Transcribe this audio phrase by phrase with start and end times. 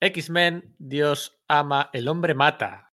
[0.00, 2.90] X-Men, Dios ama, el hombre mata.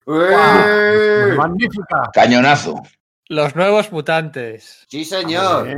[1.36, 2.10] Magnífica.
[2.12, 2.82] Cañonazo.
[3.28, 4.84] Los nuevos mutantes.
[4.88, 5.68] Sí, señor.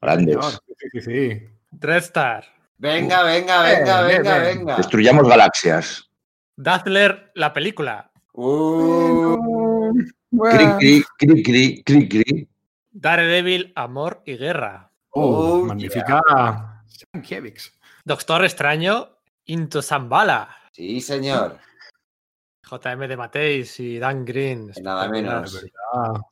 [0.00, 0.34] Grandes.
[0.34, 0.52] señor.
[0.52, 1.42] Sí, sí, sí.
[1.72, 2.44] Red Star.
[2.78, 4.58] Venga, venga, venga, venga, bien.
[4.58, 4.76] venga.
[4.76, 6.08] Destruyamos galaxias.
[6.56, 8.10] Dazzler, la película.
[8.32, 10.76] Uh, Cri, Bueno.
[10.78, 12.48] cri, cri, cri, cri, cri.
[12.92, 14.90] Daredevil, amor y guerra.
[15.10, 16.82] Oh, Oh, magnífica.
[16.86, 17.72] Sienkiewicz.
[18.04, 19.08] Doctor Extraño,
[19.46, 20.48] Into Zambala.
[20.70, 21.58] Sí, señor.
[22.62, 24.72] JM de Mateis y Dan Green.
[24.82, 25.52] Nada menos.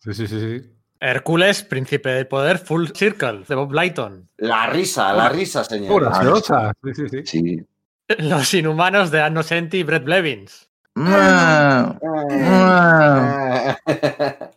[0.00, 0.70] Sí, sí, sí, sí.
[1.00, 4.28] Hércules, Príncipe del Poder, Full Circle, de Bob Lighton.
[4.38, 5.88] La risa, la risa, señor.
[5.88, 6.72] Pura gaseosa.
[6.82, 7.22] Sí, sí, sí.
[7.26, 7.66] Sí.
[8.18, 10.68] Los Inhumanos de Anno Senti y Brett Blevins.
[10.96, 11.96] Ah.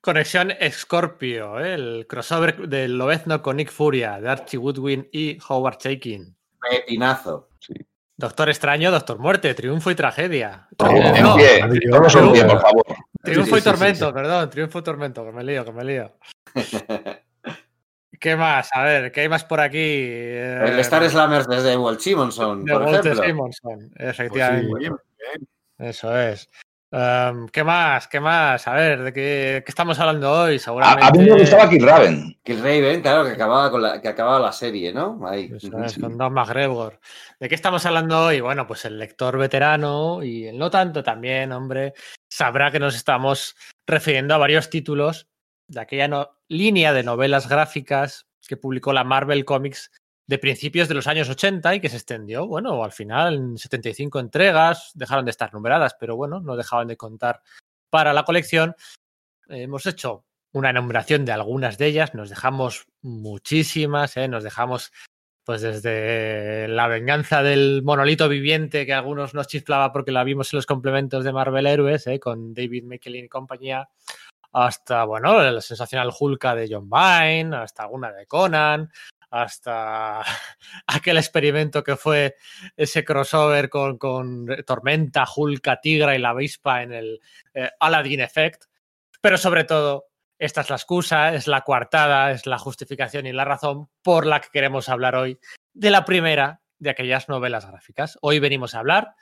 [0.00, 1.74] Conexión Scorpio, ¿eh?
[1.74, 6.34] el crossover del Lobezno con Nick Furia, de Archie Woodwin y Howard Chaykin.
[6.60, 7.48] Pepinazo.
[8.16, 10.68] Doctor Extraño, Doctor Muerte, Triunfo y Tragedia.
[10.78, 12.10] Oh, Eh, no, por
[12.60, 12.84] favor.
[13.22, 14.12] Triunfo Sí, y sí, Tormento, sí.
[14.12, 16.12] perdón, Triunfo y Tormento, que me lío, que me lío.
[18.20, 18.70] ¿Qué más?
[18.72, 19.78] A ver, ¿qué hay más por aquí?
[19.78, 23.24] Eh, El Star Slammers desde Walt Simonson, de por ejemplo.
[23.24, 24.78] Simonson, Pues sí, efectivamente.
[24.78, 25.48] bien, bien.
[25.78, 26.48] Eso es.
[26.96, 28.06] Em, ¿Qué más?
[28.06, 28.68] ¿Qué más?
[28.68, 30.56] A ver, ¿de qué, qué estamos hablando hoy?
[30.56, 31.04] A, Seguramente.
[31.04, 32.38] a mí me gustaba Kid Raven.
[32.44, 35.18] Kill Raven, claro, que acababa, con la, que acababa la serie, ¿no?
[35.26, 35.50] Ahí.
[35.52, 37.00] Es, con Don McGregor.
[37.40, 38.40] ¿De qué estamos hablando hoy?
[38.40, 41.94] Bueno, pues el lector veterano y el no tanto también, hombre,
[42.30, 43.56] sabrá que nos estamos
[43.88, 45.26] refiriendo a varios títulos
[45.66, 49.90] de aquella no- línea de novelas gráficas que publicó la Marvel Comics
[50.26, 54.20] de principios de los años 80 y que se extendió, bueno, al final en 75
[54.20, 57.42] entregas, dejaron de estar numeradas, pero bueno, no dejaban de contar
[57.90, 58.74] para la colección.
[59.48, 64.28] hemos hecho una enumeración de algunas de ellas, nos dejamos muchísimas, ¿eh?
[64.28, 64.92] nos dejamos
[65.44, 70.56] pues desde la venganza del monolito viviente que algunos nos chiflaba porque la vimos en
[70.56, 72.18] los complementos de Marvel Héroes, ¿eh?
[72.18, 73.88] con David McKellen y compañía,
[74.52, 78.90] hasta, bueno, la sensacional Hulka de John Vine, hasta alguna de Conan,
[79.34, 80.22] hasta
[80.86, 82.36] aquel experimento que fue
[82.76, 87.20] ese crossover con, con Tormenta, Hulka, Tigra y la avispa en el
[87.52, 88.66] eh, Aladdin Effect,
[89.20, 90.06] pero sobre todo
[90.38, 94.40] esta es la excusa, es la coartada, es la justificación y la razón por la
[94.40, 95.40] que queremos hablar hoy
[95.72, 98.18] de la primera de aquellas novelas gráficas.
[98.20, 99.16] Hoy venimos a hablar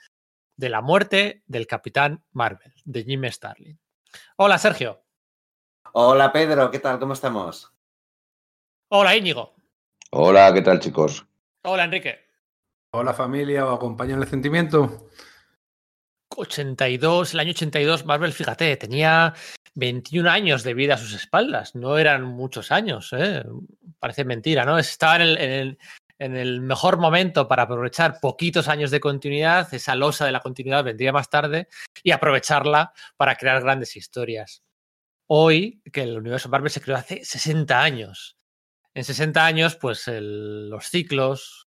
[0.57, 3.79] de la muerte del Capitán Marvel, de Jim Starlin.
[4.35, 5.03] Hola, Sergio.
[5.93, 6.99] Hola, Pedro, ¿qué tal?
[6.99, 7.73] ¿Cómo estamos?
[8.89, 9.52] Hola, Íñigo.
[10.15, 11.25] Hola, ¿qué tal, chicos?
[11.63, 12.19] Hola, Enrique.
[12.91, 15.09] Hola familia, ¿o acompañan el sentimiento?
[16.35, 19.33] 82, el año 82, Marvel, fíjate, tenía
[19.73, 21.73] 21 años de vida a sus espaldas.
[21.73, 23.43] No eran muchos años, ¿eh?
[23.97, 24.77] Parece mentira, ¿no?
[24.77, 25.77] Estaba en el, en, el,
[26.19, 29.73] en el, mejor momento para aprovechar poquitos años de continuidad.
[29.73, 31.69] Esa losa de la continuidad vendría más tarde
[32.03, 34.61] y aprovecharla para crear grandes historias.
[35.25, 38.37] Hoy, que el universo Marvel se creó hace 60 años.
[38.95, 41.67] En 60 años, pues los ciclos,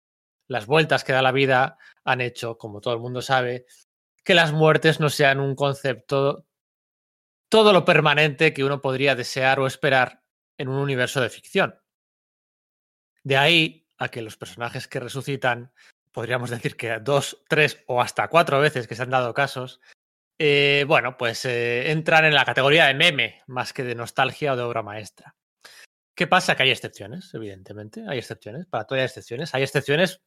[0.48, 3.66] las vueltas que da la vida han hecho, como todo el mundo sabe,
[4.24, 6.46] que las muertes no sean un concepto
[7.50, 10.24] todo lo permanente que uno podría desear o esperar
[10.58, 11.80] en un universo de ficción.
[13.24, 15.74] De ahí a que los personajes que resucitan,
[16.12, 19.82] podríamos decir que dos, tres o hasta cuatro veces que se han dado casos,
[20.40, 24.56] eh, bueno, pues eh, entran en la categoría de meme más que de nostalgia o
[24.56, 25.36] de obra maestra.
[26.16, 26.56] ¿Qué pasa?
[26.56, 28.04] Que hay excepciones, evidentemente.
[28.08, 28.66] Hay excepciones.
[28.68, 29.54] Para todo hay excepciones.
[29.56, 30.22] Hay excepciones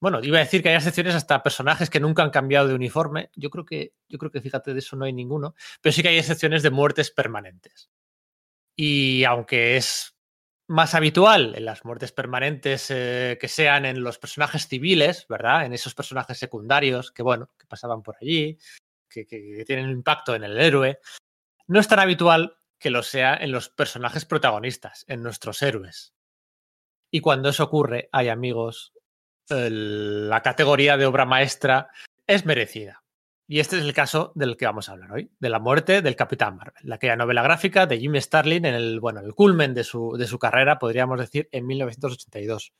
[0.00, 3.30] bueno, iba a decir que hay excepciones hasta personajes que nunca han cambiado de uniforme.
[3.34, 5.54] Yo creo que, yo creo que fíjate, de eso no hay ninguno.
[5.80, 7.90] Pero sí que hay excepciones de muertes permanentes.
[8.76, 10.14] Y aunque es
[10.68, 15.66] más habitual en las muertes permanentes eh, que sean en los personajes civiles, ¿verdad?
[15.66, 18.56] En esos personajes secundarios que, bueno, que pasaban por allí,
[19.08, 21.00] que, que, que tienen un impacto en el héroe,
[21.66, 26.14] no es tan habitual que lo sea en los personajes protagonistas, en nuestros héroes.
[27.10, 28.92] Y cuando eso ocurre, hay amigos,
[29.48, 31.90] la categoría de obra maestra
[32.26, 33.02] es merecida.
[33.50, 36.16] Y este es el caso del que vamos a hablar hoy, de la muerte del
[36.16, 40.16] Capitán Marvel, aquella novela gráfica de Jim Starlin en el, bueno, el culmen de su,
[40.18, 42.74] de su carrera, podríamos decir, en 1982.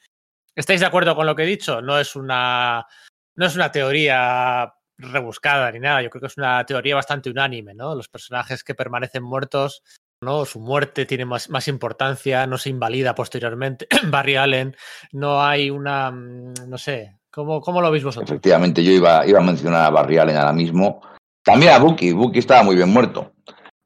[0.55, 1.81] ¿Estáis de acuerdo con lo que he dicho?
[1.81, 2.87] No es una,
[3.34, 7.74] no es una teoría rebuscada ni nada, yo creo que es una teoría bastante unánime,
[7.74, 7.94] ¿no?
[7.94, 9.82] Los personajes que permanecen muertos
[10.20, 10.44] ¿no?
[10.44, 13.86] Su muerte tiene más, más, importancia, no se invalida posteriormente.
[14.08, 14.76] Barry Allen,
[15.12, 18.30] no hay una, mm, no sé, ¿cómo, cómo lo veis vosotros?
[18.30, 21.00] Efectivamente, yo iba, iba a mencionar a Barry Allen ahora mismo.
[21.42, 23.32] También a Bucky, Bucky estaba muy bien muerto.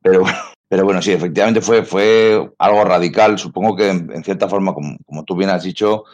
[0.00, 0.22] Pero,
[0.68, 3.38] pero bueno, sí, efectivamente fue, fue algo radical.
[3.38, 6.04] Supongo que en, cierta forma, como, como, tú bien has dicho,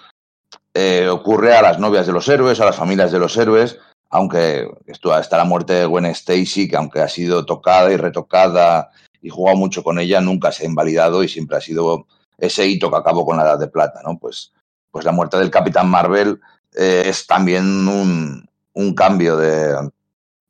[0.74, 3.78] eh, ocurre a las novias de los héroes, a las familias de los héroes,
[4.10, 8.90] aunque esto, está la muerte de Gwen Stacy, que aunque ha sido tocada y retocada
[9.20, 12.06] y jugado mucho con ella, nunca se ha invalidado y siempre ha sido
[12.38, 14.18] ese hito que acabó con la Edad de Plata, ¿no?
[14.18, 14.52] Pues,
[14.90, 16.40] pues la muerte del Capitán Marvel
[16.74, 19.74] eh, es también un, un, cambio de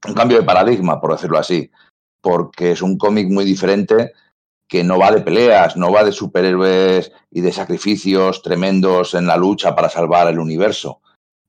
[0.06, 1.70] un cambio de paradigma, por decirlo así,
[2.20, 4.12] porque es un cómic muy diferente
[4.68, 9.36] que no va de peleas, no va de superhéroes y de sacrificios tremendos en la
[9.36, 11.00] lucha para salvar el universo.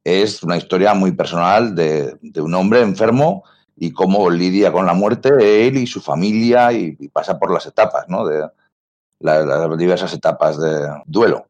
[0.04, 3.44] Es una historia muy personal de, de un hombre enfermo
[3.76, 7.66] y cómo lidia con la muerte él y su familia y, y pasa por las
[7.66, 8.26] etapas, ¿no?
[8.26, 8.48] De
[9.20, 11.48] la, las diversas etapas de duelo.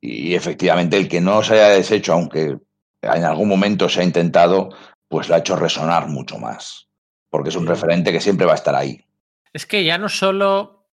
[0.00, 2.58] Y efectivamente el que no se haya deshecho, aunque
[3.02, 4.70] en algún momento se ha intentado,
[5.08, 6.88] pues lo ha hecho resonar mucho más,
[7.28, 9.04] porque es un referente que siempre va a estar ahí.
[9.52, 10.86] Es que ya no solo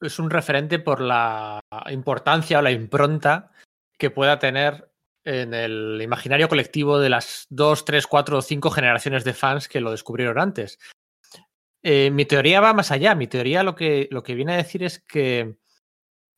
[0.00, 1.60] es un referente por la
[1.90, 3.52] importancia o la impronta
[3.98, 4.91] que pueda tener
[5.24, 9.80] en el imaginario colectivo de las dos, tres, cuatro o cinco generaciones de fans que
[9.80, 10.78] lo descubrieron antes.
[11.82, 13.14] Eh, mi teoría va más allá.
[13.14, 15.56] Mi teoría lo que, lo que viene a decir es que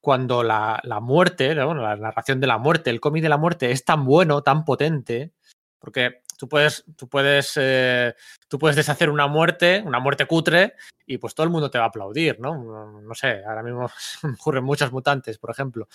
[0.01, 3.85] cuando la, la muerte, la narración de la muerte, el cómic de la muerte es
[3.85, 5.33] tan bueno, tan potente,
[5.79, 8.15] porque tú puedes, tú puedes, eh,
[8.49, 10.75] tú puedes deshacer una muerte, una muerte cutre,
[11.07, 12.63] y pues todo el mundo te va a aplaudir, ¿no?
[12.63, 13.89] No, no sé, ahora mismo
[14.41, 15.89] ocurren muchas mutantes, por ejemplo.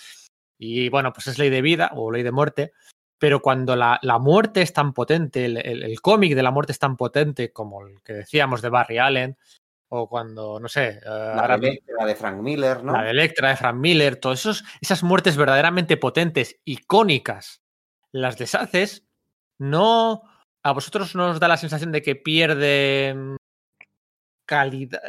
[0.60, 2.74] Y bueno, pues es ley de vida o ley de muerte,
[3.18, 6.74] pero cuando la, la muerte es tan potente, el, el, el cómic de la muerte
[6.74, 9.38] es tan potente como el que decíamos de Barry Allen,
[9.90, 11.00] o cuando, no sé.
[11.04, 12.94] Uh, la de Electra de Frank Miller, ¿no?
[12.94, 17.62] La de Electra de Frank Miller, todas esas muertes verdaderamente potentes, icónicas,
[18.12, 19.08] las deshaces,
[19.58, 20.24] no.
[20.64, 23.38] A vosotros nos da la sensación de que pierde
[24.50, 25.00] calidad,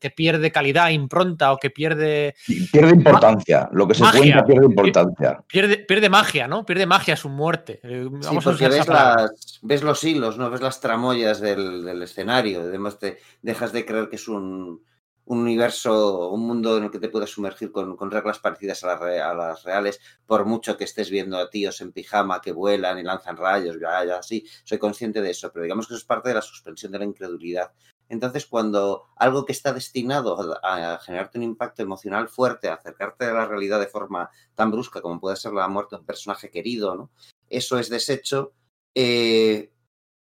[0.00, 2.34] que pierde calidad, impronta o que pierde.
[2.72, 3.68] Pierde importancia.
[3.70, 4.20] Lo que se magia.
[4.20, 5.44] cuenta pierde importancia.
[5.46, 6.66] Pierde, pierde magia, ¿no?
[6.66, 7.78] Pierde magia su muerte.
[7.84, 10.50] Eh, Vamos sí, porque ves, las, ves, los hilos, ¿no?
[10.50, 12.62] Ves las tramoyas del, del escenario.
[12.62, 14.82] Además, te dejas de creer que es un,
[15.26, 18.88] un, universo, un mundo en el que te puedes sumergir con, con reglas parecidas a
[18.88, 22.98] las, a las, reales, por mucho que estés viendo a tíos en pijama que vuelan
[22.98, 26.06] y lanzan rayos, ya, ya, sí, soy consciente de eso, pero digamos que eso es
[26.06, 27.70] parte de la suspensión de la incredulidad.
[28.10, 33.24] Entonces, cuando algo que está destinado a, a, generarte un impacto emocional fuerte, a acercarte
[33.24, 36.50] a la realidad de forma tan brusca como puede ser la muerte de un personaje
[36.50, 37.10] querido, ¿no?
[37.48, 38.52] Eso es deshecho.
[38.96, 39.72] Eh,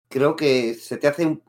[0.08, 1.44] creo que se te hace un,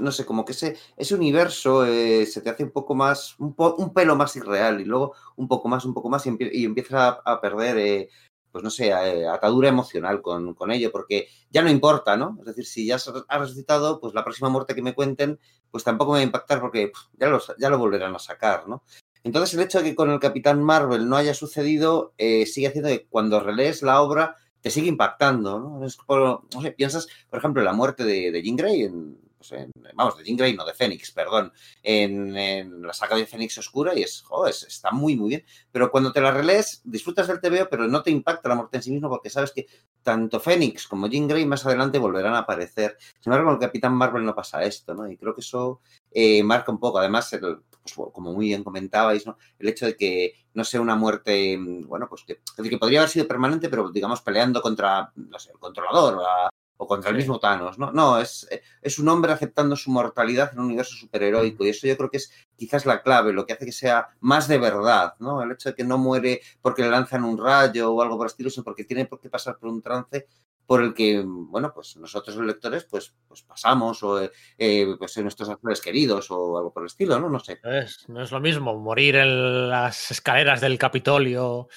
[0.00, 3.54] no sé, como que ese, ese universo eh, se te hace un poco más, un,
[3.54, 6.64] po, un, pelo más irreal y luego un poco más, un poco más y, empie
[6.64, 8.08] empiezas a, a perder eh,
[8.50, 12.36] pues no sé, eh, atadura emocional con, con, ello, porque ya no importa, ¿no?
[12.40, 12.98] Es decir, si ya
[13.28, 15.38] ha resucitado, pues la próxima muerte que me cuenten,
[15.70, 18.82] pues tampoco me va a impactar porque ya, los, ya lo volverán a sacar, ¿no?
[19.22, 22.88] Entonces, el hecho de que con el Capitán Marvel no haya sucedido eh, sigue haciendo
[22.88, 25.84] que cuando relees la obra te sigue impactando, ¿no?
[25.84, 30.18] Es no sé, piensas, por ejemplo, la muerte de, de Jean en, pues en, vamos,
[30.18, 31.50] de Jean Grey, no de Fénix, perdón,
[31.82, 35.46] en, la saga de Fénix Oscura y es, oh, es, está muy, muy bien.
[35.72, 38.82] Pero cuando te la relees, disfrutas del TVO, pero no te impacta la muerte en
[38.82, 39.66] sí mismo porque sabes que
[40.02, 42.98] tanto Fénix como Jean Grey más adelante volverán a aparecer.
[43.18, 45.10] Sin embargo, con el Capitán Marvel no pasa esto, ¿no?
[45.10, 49.26] Y creo que eso eh, marca un poco, además, el, pues, como muy bien comentabais,
[49.26, 49.38] ¿no?
[49.58, 53.26] El hecho de que no sea una muerte, bueno, pues que, que podría haber sido
[53.26, 56.50] permanente, pero digamos peleando contra, no sé, el controlador, la,
[56.82, 57.92] o contra el mismo Thanos, ¿no?
[57.92, 58.48] No, es,
[58.80, 62.16] es un hombre aceptando su mortalidad en un universo superheroico y eso yo creo que
[62.16, 65.42] es quizás la clave, lo que hace que sea más de verdad, ¿no?
[65.42, 68.30] El hecho de que no muere porque le lanzan un rayo o algo por el
[68.30, 70.26] estilo, sino porque tiene que pasar por un trance
[70.64, 75.24] por el que, bueno, pues nosotros los lectores pues, pues pasamos o eh, pues en
[75.24, 77.28] nuestros actores queridos o algo por el estilo, ¿no?
[77.28, 77.60] No sé.
[77.62, 81.68] Es, no es lo mismo morir en las escaleras del Capitolio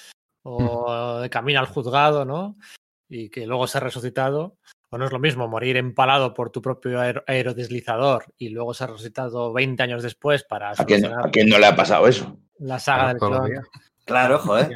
[0.44, 2.56] o de camino al juzgado, ¿no?
[3.06, 4.56] Y que luego se ha resucitado
[4.94, 8.90] o no es lo mismo morir empalado por tu propio aer aerodeslizador y luego ser
[8.90, 10.70] resucitado 20 años después para...
[10.70, 12.38] ¿A quién, ¿A quién, no le ha pasado eso?
[12.60, 13.50] La saga del clon.
[14.04, 14.70] Claro, joder.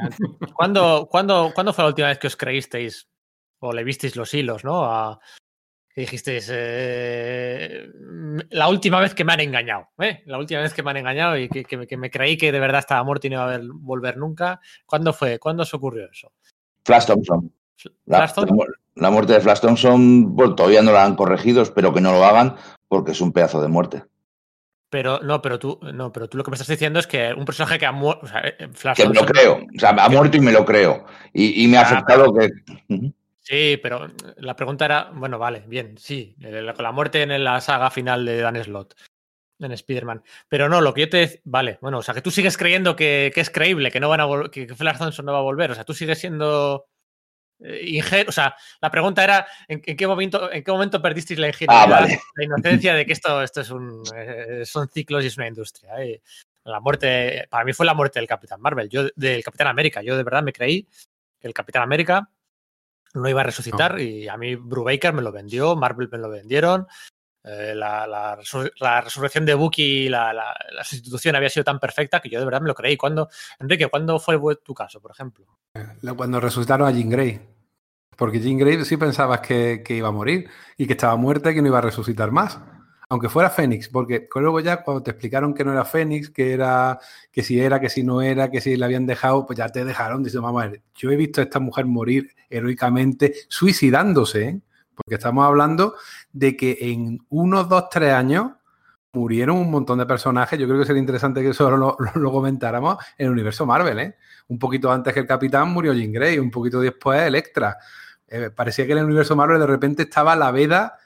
[0.56, 3.08] ¿Cuándo, cuándo, ¿Cuándo fue la última vez que os creísteis
[3.60, 4.86] o le visteis los hilos, no?
[4.86, 5.20] A,
[5.94, 7.88] que dijisteis, eh,
[8.50, 10.24] la última vez que me han engañado, ¿eh?
[10.26, 12.58] La última vez que me han engañado y que, que, que me creí que de
[12.58, 14.60] verdad estaba muerto y no iba a volver nunca.
[14.84, 15.38] ¿Cuándo fue?
[15.38, 16.32] ¿Cuándo se ocurrió eso?
[16.84, 17.52] Flash Thompson.
[18.06, 18.46] La, la,
[18.94, 22.24] la, muerte de Flash Thompson, bueno, todavía no la han corregido, espero que no lo
[22.24, 22.56] hagan,
[22.88, 24.04] porque es un pedazo de muerte.
[24.90, 27.44] Pero no, pero tú, no, pero tú lo que me estás diciendo es que un
[27.44, 28.24] personaje que ha muerto.
[28.24, 29.66] O sea, eh, Flash que Thompson, me lo creo.
[29.76, 31.04] O sea, ha muerto y me lo creo.
[31.32, 32.54] Y, y me ha afectado pero,
[32.88, 33.12] que.
[33.40, 34.08] Sí, pero
[34.38, 35.10] la pregunta era.
[35.14, 36.36] Bueno, vale, bien, sí.
[36.40, 38.94] Con la muerte en la saga final de Dan Slott
[39.58, 40.22] en Spider-Man.
[40.48, 41.42] Pero no, lo que yo te.
[41.44, 44.22] Vale, bueno, o sea, que tú sigues creyendo que, que es creíble, que no van
[44.22, 45.70] a que Flash Thompson no va a volver.
[45.70, 46.86] O sea, tú sigues siendo
[47.60, 52.04] eh, o sea, la pregunta era ¿en, qué momento en qué momento perdisteis la ingenuidad,
[52.04, 55.48] ah, la inocencia de que esto, esto es un eh, son ciclos y es una
[55.48, 55.92] industria.
[56.64, 60.02] La muerte, para mí fue la muerte del Capitán Marvel, yo del Capitán América.
[60.02, 60.86] Yo de verdad me creí
[61.40, 62.30] que el Capitán América
[63.14, 66.86] no iba a resucitar y a mí Brubaker me lo vendió, Marvel me lo vendieron.
[67.44, 70.54] Eh, la, resurrección de Bucky, la, la,
[70.84, 72.96] sustitución había sido tan perfecta que yo de verdad me lo creí.
[72.96, 73.28] ¿Cuándo,
[73.58, 75.46] Enrique, ¿cuándo fue tu caso, por ejemplo?
[76.16, 77.40] Cuando resucitaron a Jean Grey.
[78.16, 81.62] Porque Jean Grey sí pensabas que, iba a morir y que estaba muerta y que
[81.62, 82.58] no iba a resucitar más
[83.10, 86.98] aunque fuera Fénix, porque luego ya cuando te explicaron que no era Fénix, que era,
[87.32, 89.82] que si era, que si no era, que si la habían dejado, pues ya te
[89.82, 90.22] dejaron.
[90.22, 94.60] Dice, ver, yo he visto a esta mujer morir heroicamente, suicidándose, ¿eh?
[94.98, 95.94] Porque estamos hablando
[96.32, 98.52] de que en unos, dos, tres años
[99.12, 100.58] murieron un montón de personajes.
[100.58, 101.96] Yo creo que sería interesante que eso lo,
[102.32, 104.16] comentáramos en el universo Marvel, ¿eh?
[104.48, 107.78] Un poquito antes que el Capitán murió Jean Grey, un poquito después Electra.
[108.26, 110.98] Eh, parecía que en el universo Marvel de repente estaba la veda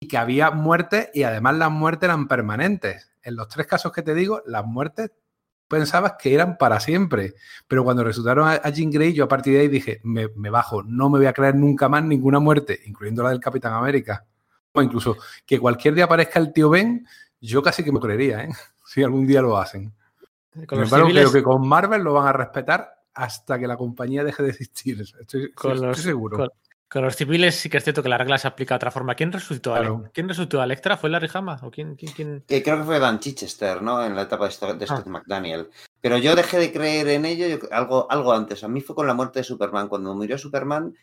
[0.00, 3.10] y que había muertes y además las muertes eran permanentes.
[3.22, 5.10] En los tres casos que te digo, las muertes
[5.68, 7.34] pensabas que eran para siempre.
[7.66, 11.10] Pero cuando resultaron a, Jean Grey, yo a partir de ahí dije, me, bajo, no
[11.10, 14.24] me voy a creer nunca más ninguna muerte, incluyendo la del Capitán América.
[14.72, 17.06] O incluso que cualquier día aparezca el tío Ben,
[17.40, 18.50] yo casi que me creería, ¿eh?
[18.84, 19.92] si algún día lo hacen.
[20.66, 24.50] Con creo que con Marvel lo van a respetar hasta que la compañía deje de
[24.50, 25.00] existir.
[25.00, 25.52] Estoy,
[25.94, 26.36] seguro.
[26.38, 26.48] Con
[26.94, 29.14] los civiles sí que es cierto que la regla se aplica de otra forma.
[29.14, 30.96] ¿Quién resucitó a ¿Quién resucitó a Electra?
[30.96, 31.60] ¿Fue Larry Hama?
[31.62, 34.04] ¿O quién, quién, creo que fue Dan Chichester, ¿no?
[34.04, 35.02] En la etapa de Scott, ah.
[35.06, 35.68] McDaniel.
[36.00, 38.64] Pero yo dejé de creer en ello algo, algo antes.
[38.64, 39.88] A mí fue con la muerte de Superman.
[39.88, 40.94] Cuando murió Superman,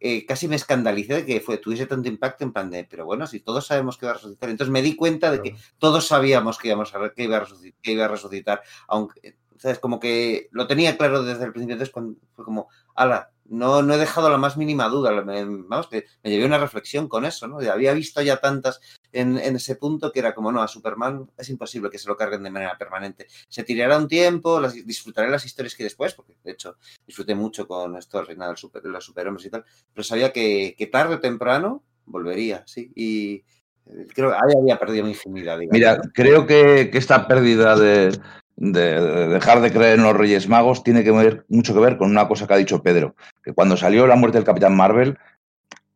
[0.00, 3.26] eh, casi me escandalicé de que fue, tuviese tanto impacto en plan de, pero bueno,
[3.26, 4.48] si todos sabemos que iba a resucitar.
[4.48, 7.80] Entonces me di cuenta de que todos sabíamos que, íbamos a, que, iba, a resucitar,
[7.82, 8.62] que iba a resucitar.
[8.88, 9.78] Aunque, ¿sabes?
[9.78, 11.74] Como que lo tenía claro desde el principio.
[11.74, 15.10] Entonces cuando fue como, ala, no, no he dejado la más mínima duda.
[15.12, 17.58] vamos, que me llevé una reflexión con eso, ¿no?
[17.58, 18.80] Había visto ya tantas
[19.12, 22.42] en, ese punto que era como, no, a Superman es imposible que se lo carguen
[22.42, 23.26] de manera permanente.
[23.48, 26.76] Se tirará un tiempo, las, disfrutaré las historias que después, porque de hecho
[27.06, 31.16] disfruté mucho con esto del reinado de los superhombres y tal, pero sabía que, tarde
[31.16, 32.92] o temprano volvería, sí.
[32.94, 33.44] Y
[33.86, 35.58] eh, creo que ahí había perdido mi ingenuidad.
[35.70, 38.10] Mira, creo que, que esta pérdida de,
[38.56, 42.10] de, dejar de creer en los Reyes Magos tiene que ver, mucho que ver con
[42.10, 45.18] una cosa que ha dicho Pedro, que cuando salió la muerte del Capitán Marvel,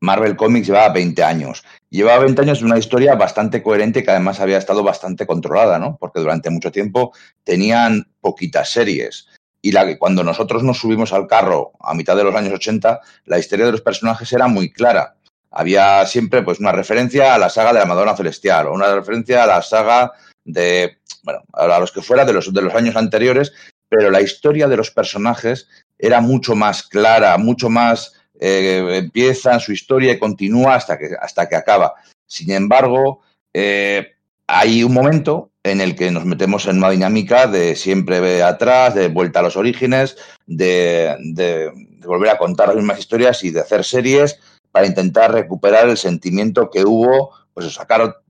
[0.00, 1.62] Marvel Comics llevaba 20 años.
[1.90, 5.98] Llevaba 20 años de una historia bastante coherente que además había estado bastante controlada, ¿no?
[5.98, 7.12] Porque durante mucho tiempo
[7.44, 9.28] tenían poquitas series.
[9.62, 13.38] Y la, cuando nosotros nos subimos al carro a mitad de los años 80, la
[13.38, 15.16] historia de los personajes era muy clara.
[15.50, 19.44] Había siempre pues, una referencia a la saga de la Madonna Celestial o una referencia
[19.44, 20.12] a la saga
[20.44, 23.52] de, bueno, a los que fuera de los, de los años anteriores,
[23.88, 25.68] pero la historia de los personajes
[25.98, 31.48] era mucho más clara, mucho más eh, empieza su historia y continúa hasta que, hasta
[31.48, 31.94] que acaba.
[32.26, 33.20] Sin embargo,
[33.52, 34.12] eh,
[34.46, 39.08] hay un momento en el que nos metemos en una dinámica de siempre atrás, de
[39.08, 40.16] vuelta a los orígenes,
[40.46, 41.70] de, de,
[42.06, 44.38] volver a contar las mismas historias y de hacer series
[44.72, 48.22] para intentar recuperar el sentimiento que hubo, pues sacar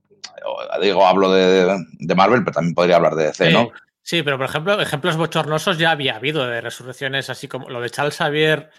[0.81, 3.71] digo, hablo de, Marvel, pero también podría hablar de DC, ¿no?
[4.03, 7.89] Sí, pero por ejemplo, ejemplos bochornosos ya había habido de resurrecciones, así como lo de
[7.89, 8.71] Charles Xavier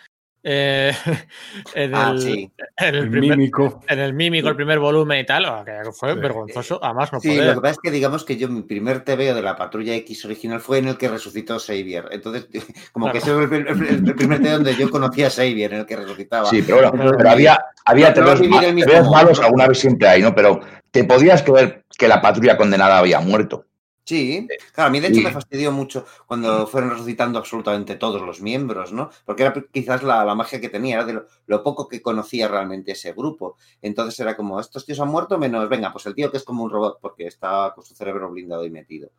[0.45, 0.93] eh,
[1.75, 3.81] en, ah, el, en, el, primer, mímico.
[3.89, 6.81] En el mímico, el primer volumen y tal, que fue vergonzoso.
[6.83, 9.43] Además, no Sí, lo que pasa es que digamos que yo, mi primer TVO de
[9.43, 12.07] la Patrulla X original fue en el que resucitó Xavier.
[12.11, 12.49] Entonces,
[12.93, 15.97] como que ese fue el, primer TV donde yo conocía a Xavier, en el que
[15.97, 16.49] resucitaba.
[16.51, 20.35] Sí, pero bueno, pero había, había TVOs malos, alguna vez siempre hay, ¿no?
[20.35, 20.61] Pero
[20.93, 23.67] te podías creer que la patrulla condenada había muerto.
[24.05, 28.41] Sí, claro, a mí de hecho me fastidió mucho cuando fueron resucitando absolutamente todos los
[28.41, 29.11] miembros, ¿no?
[29.25, 33.13] Porque era quizás la, magia que tenía, era de lo, poco que conocía realmente ese
[33.13, 33.57] grupo.
[33.81, 36.65] Entonces era como, estos tíos han muerto menos, venga, pues el tío que es como
[36.65, 39.13] un robot porque está con su cerebro blindado y metido.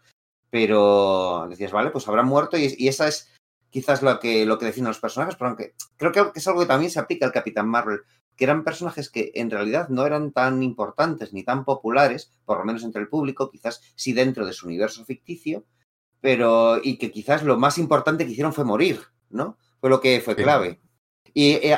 [0.50, 3.32] Pero decías, vale, pues habrán muerto y, y esa es
[3.70, 6.68] quizás lo que, lo que decían los personajes, pero aunque creo que es algo que
[6.68, 8.02] también se aplica al Capitán Marvel,
[8.36, 12.66] que eran personajes que en realidad no eran tan importantes ni tan populares, por lo
[12.66, 15.66] menos entre el público, quizás sí dentro de su universo ficticio,
[16.22, 19.58] pero y que quizás lo más importante que hicieron fue morir, ¿no?
[19.80, 20.80] Fue lo que fue clave.
[21.34, 21.78] Y, eh,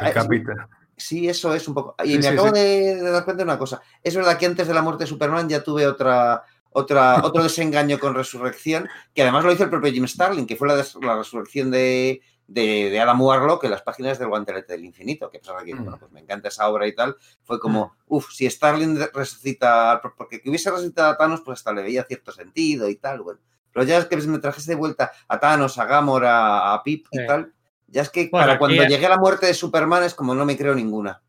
[0.96, 1.96] sí, eso es un poco.
[2.04, 3.82] Y me acabo de, dar cuenta de una cosa.
[4.04, 7.98] Es verdad que antes de la muerte de Superman ya tuve otra, otra, otro desengaño
[8.00, 11.72] con Resurrección, que además lo hizo el propio Jim Starling, que fue la, la resurrección
[11.72, 15.74] de, de, de, Adam Warlock en las páginas del Guantelete del Infinito, que pesar que,
[15.74, 15.84] mm.
[15.84, 18.16] bueno, pues me encanta esa obra y tal, fue como, mm.
[18.16, 22.32] uff, si Starling resucita, porque que hubiese resucitado a Thanos, pues hasta le veía cierto
[22.32, 23.40] sentido y tal, bueno.
[23.74, 27.26] Pero ya es que me trajese de vuelta a Thanos, a Gamora, a Pip y
[27.28, 27.52] tal,
[27.88, 30.74] Ya es que para cuando llegue la muerte de Superman es como no me creo
[30.74, 31.22] ninguna.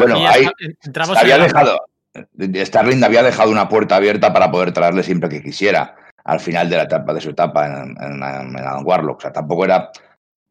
[0.00, 0.48] bueno, ahí
[1.16, 1.86] había dejado,
[2.36, 5.94] Starling había dejado una puerta abierta para poder traerle siempre que quisiera
[6.24, 9.18] al final de la etapa de su etapa en, en, Warlock.
[9.18, 9.90] O sea, tampoco era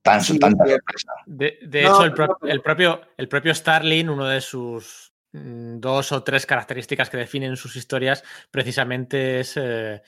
[0.03, 1.11] tan tanta sorpresa.
[1.25, 2.13] De, hecho, el,
[2.61, 7.75] propio, el propio Starling, uno de sus mm, dos o tres características que definen sus
[7.75, 10.01] historias, precisamente es eh,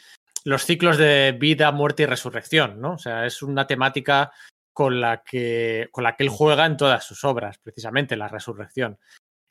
[0.44, 2.94] los ciclos de vida, muerte y resurrección, ¿no?
[2.94, 4.32] O sea, es una temática
[4.74, 9.00] con la que, con la que él juega en todas sus obras, precisamente la resurrección.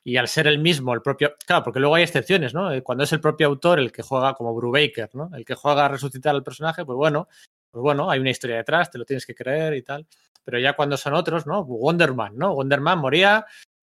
[0.03, 1.33] Y al ser el mismo, el propio.
[1.47, 2.71] Claro, porque luego hay excepciones, ¿no?
[2.71, 5.31] Eh, cuando es el propio autor el que juega como Brubaker, ¿no?
[5.33, 7.27] El que juega a resucitar al personaje, pues bueno,
[7.71, 10.07] pues bueno, hay una historia detrás, te lo tienes que creer y tal.
[10.45, 11.63] Pero ya cuando son otros, ¿no?
[11.63, 12.53] Wonderman, ¿no?
[12.53, 13.45] Wonderman moría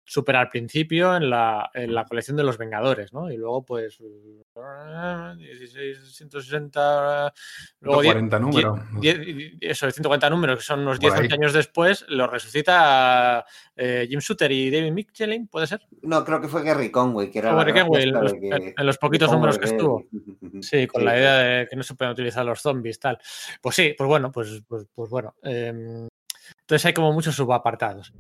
[0.09, 3.31] súper al principio en la, en la, colección de los Vengadores, ¿no?
[3.31, 7.35] Y luego, pues, 16, 160,
[7.81, 8.81] luego 140 números.
[9.61, 13.45] eso, 140 números, que son unos 10 años después, lo resucita
[13.77, 15.83] eh, Jim Shooter y David Michelin, ¿puede ser?
[16.01, 19.67] No, creo que fue Gary Conway, que era Gary Conway, en los, poquitos números que
[19.67, 20.05] estuvo.
[20.61, 23.17] Sí, con la idea de que no se pueden utilizar los zombies, tal.
[23.61, 25.37] Pues sí, pues bueno, pues, pues, pues bueno.
[25.43, 26.09] Em,
[26.69, 28.13] entonces hay como muchos subapartados.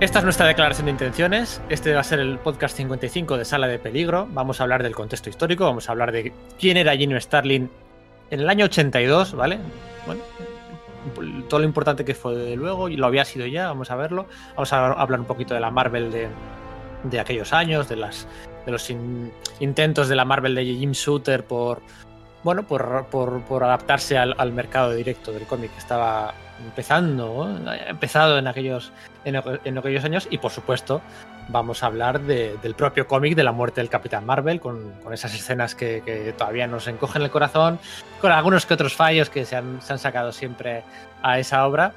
[0.00, 1.60] Esta es nuestra declaración de intenciones.
[1.68, 4.26] Este va a ser el podcast 55 de Sala de Peligro.
[4.30, 7.68] Vamos a hablar del contexto histórico, vamos a hablar de quién era Gino Starling
[8.30, 9.58] en el año 82, ¿vale?
[10.06, 10.22] Bueno,
[11.50, 14.26] todo lo importante que fue luego y lo había sido ya, vamos a verlo.
[14.54, 18.26] Vamos a hablar un poquito de la Marvel de, aquellos años, de, las,
[18.64, 18.90] de los
[19.60, 21.80] intentos de la Marvel de Jim Shooter por,
[22.42, 26.34] bueno, por, por, adaptarse al, al mercado directo del cómic que estaba
[26.64, 27.48] empezando,
[27.86, 28.92] empezado en aquellos,
[29.24, 29.36] en,
[29.78, 31.00] aquellos años y por supuesto
[31.48, 35.74] vamos a hablar del propio cómic de la muerte del Capitán Marvel con, esas escenas
[35.74, 37.78] que, todavía nos encogen el corazón,
[38.20, 40.82] con algunos que otros fallos que se han, sacado siempre
[41.22, 41.92] a esa obra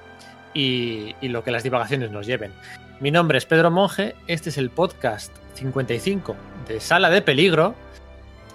[0.53, 2.51] y, y lo que las divagaciones nos lleven.
[2.99, 6.35] Mi nombre es Pedro Monge, este es el podcast 55
[6.67, 7.75] de Sala de Peligro.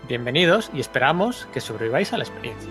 [0.09, 2.71] Bienvenidos y esperamos que sobreviváis a la experiencia.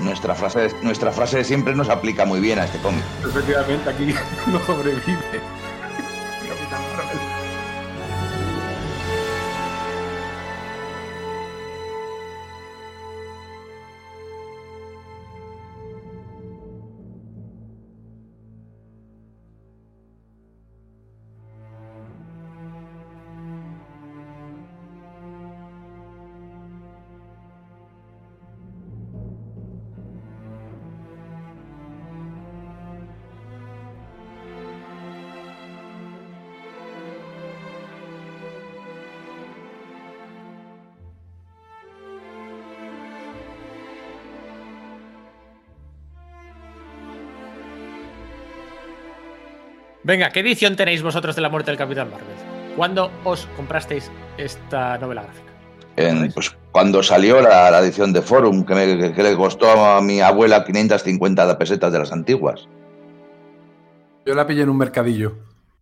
[0.00, 3.02] nuestra frase, nuestra frase de siempre nos aplica muy bien a este cómic.
[3.24, 4.14] Efectivamente, aquí
[4.50, 5.40] no sobrevive.
[50.10, 52.26] Venga, ¿qué edición tenéis vosotros de la muerte del Capitán Marvel?
[52.76, 56.32] ¿Cuándo os comprasteis esta novela gráfica?
[56.34, 61.92] pues cuando salió la, edición de Forum, que, le costó a mi abuela 550 pesetas
[61.92, 62.68] de las antiguas.
[64.26, 65.36] Yo la pillé en un mercadillo.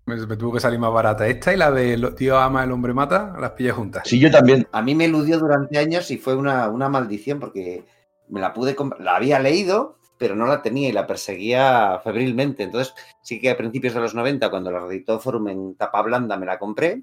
[0.05, 1.27] Me, tuvo que salir más barata.
[1.27, 4.03] Esta y la de Tío Ama, el hombre mata, las pillé juntas.
[4.05, 4.69] Sí, yo también.
[4.73, 7.87] A mí me eludió durante años y fue una, una maldición porque
[8.29, 9.01] me la pude comprar.
[9.01, 12.65] La había leído, pero no la tenía y la perseguía febrilmente.
[12.65, 16.37] Entonces, sí que a principios de los 90, cuando la reeditó Forum en tapa blanda,
[16.37, 17.03] me la compré,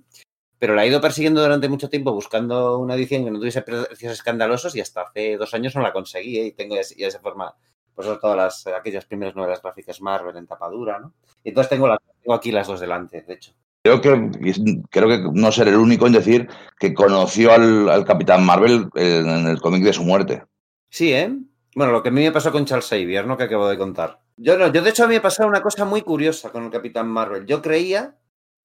[0.59, 4.13] pero la he ido persiguiendo durante mucho tiempo buscando una edición que no tuviese precios
[4.13, 6.45] escandalosos y hasta hace dos años no la conseguí ¿eh?
[6.47, 7.53] y tengo ya, esa forma
[7.93, 11.13] pues todas las, aquellas primeras novelas gráficas Marvel en tapa dura, ¿no?
[11.43, 13.53] Y entonces tengo, tengo aquí las dos delante, de hecho.
[13.83, 14.31] Creo que,
[14.89, 19.47] creo que no ser el único en decir que conoció al, al Capitán Marvel en
[19.47, 20.43] el cómic de su muerte.
[20.89, 21.37] Sí, ¿eh?
[21.75, 23.35] Bueno, lo que a mí me pasó con Charles Xavier, ¿no?
[23.35, 24.21] Que acabo de contar.
[24.37, 26.71] Yo no, yo de hecho a mí me pasado una cosa muy curiosa con el
[26.71, 27.45] Capitán Marvel.
[27.45, 28.15] Yo creía,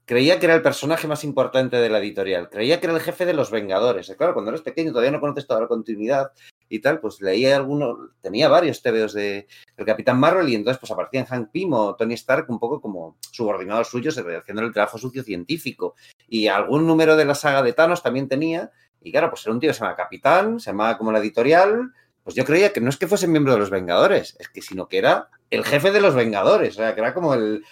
[0.04, 2.48] creía que era el personaje más importante de la editorial.
[2.48, 4.14] Creía que era el jefe de los Vengadores.
[4.16, 6.30] Claro, cuando eres pequeño todavía no conoces toda la continuidad
[6.68, 10.92] y tal, pues leía algunos, tenía varios TVOs de, del Capitán Marvel y entonces pues
[10.92, 15.24] aparecían Hank Pym o Tony Stark un poco como subordinados suyos haciendo el trabajo sucio
[15.24, 15.96] científico.
[16.28, 18.70] Y algún número de la saga de Thanos también tenía.
[19.00, 21.92] Y claro, pues era un tío que se llama Capitán, se llamaba como la editorial,
[22.24, 24.88] pues yo creía que no es que fuese miembro de los Vengadores, es que sino
[24.88, 27.64] que era el jefe de los Vengadores, o sea, que era como el,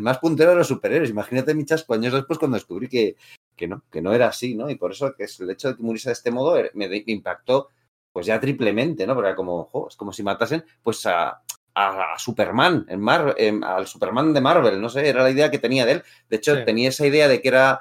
[0.00, 1.10] más puntero de los superhéroes.
[1.10, 3.16] Imagínate mi chasco años después cuando descubrí que,
[3.56, 4.70] que, no, que no era así, ¿no?
[4.70, 7.68] Y por eso que el hecho de que muriese de este modo eh, me, impactó
[8.12, 9.14] pues ya triplemente, ¿no?
[9.14, 11.42] Porque era como, es como si matasen pues a,
[11.74, 15.86] a, Superman, en Mar, al Superman de Marvel, no sé, era la idea que tenía
[15.86, 16.02] de él.
[16.28, 17.80] De hecho, tenía esa idea de que era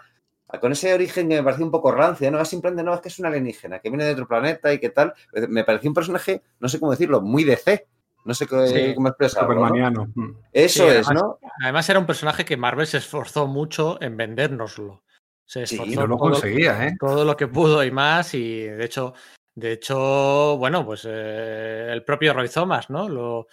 [0.57, 2.43] con ese origen que me parecía un poco rancio, ¿no?
[2.43, 5.13] Simplemente no, es que es un alienígena, que viene de otro planeta y qué tal.
[5.47, 7.87] Me parecía un personaje, no sé cómo decirlo, muy de C.
[8.25, 9.53] No sé cómo, expresarlo.
[9.53, 10.11] Supermaniano.
[10.51, 11.39] Eso es, ¿no?
[11.63, 15.03] Además era un personaje que Marvel se esforzó mucho en vendérnoslo.
[15.45, 16.95] Se esforzó no lo conseguía, ¿eh?
[16.99, 18.33] Todo lo que pudo y más.
[18.33, 19.13] Y de hecho,
[19.55, 23.07] de hecho, bueno, pues eh, el propio Roy Thomas, ¿no?
[23.07, 23.47] Lo,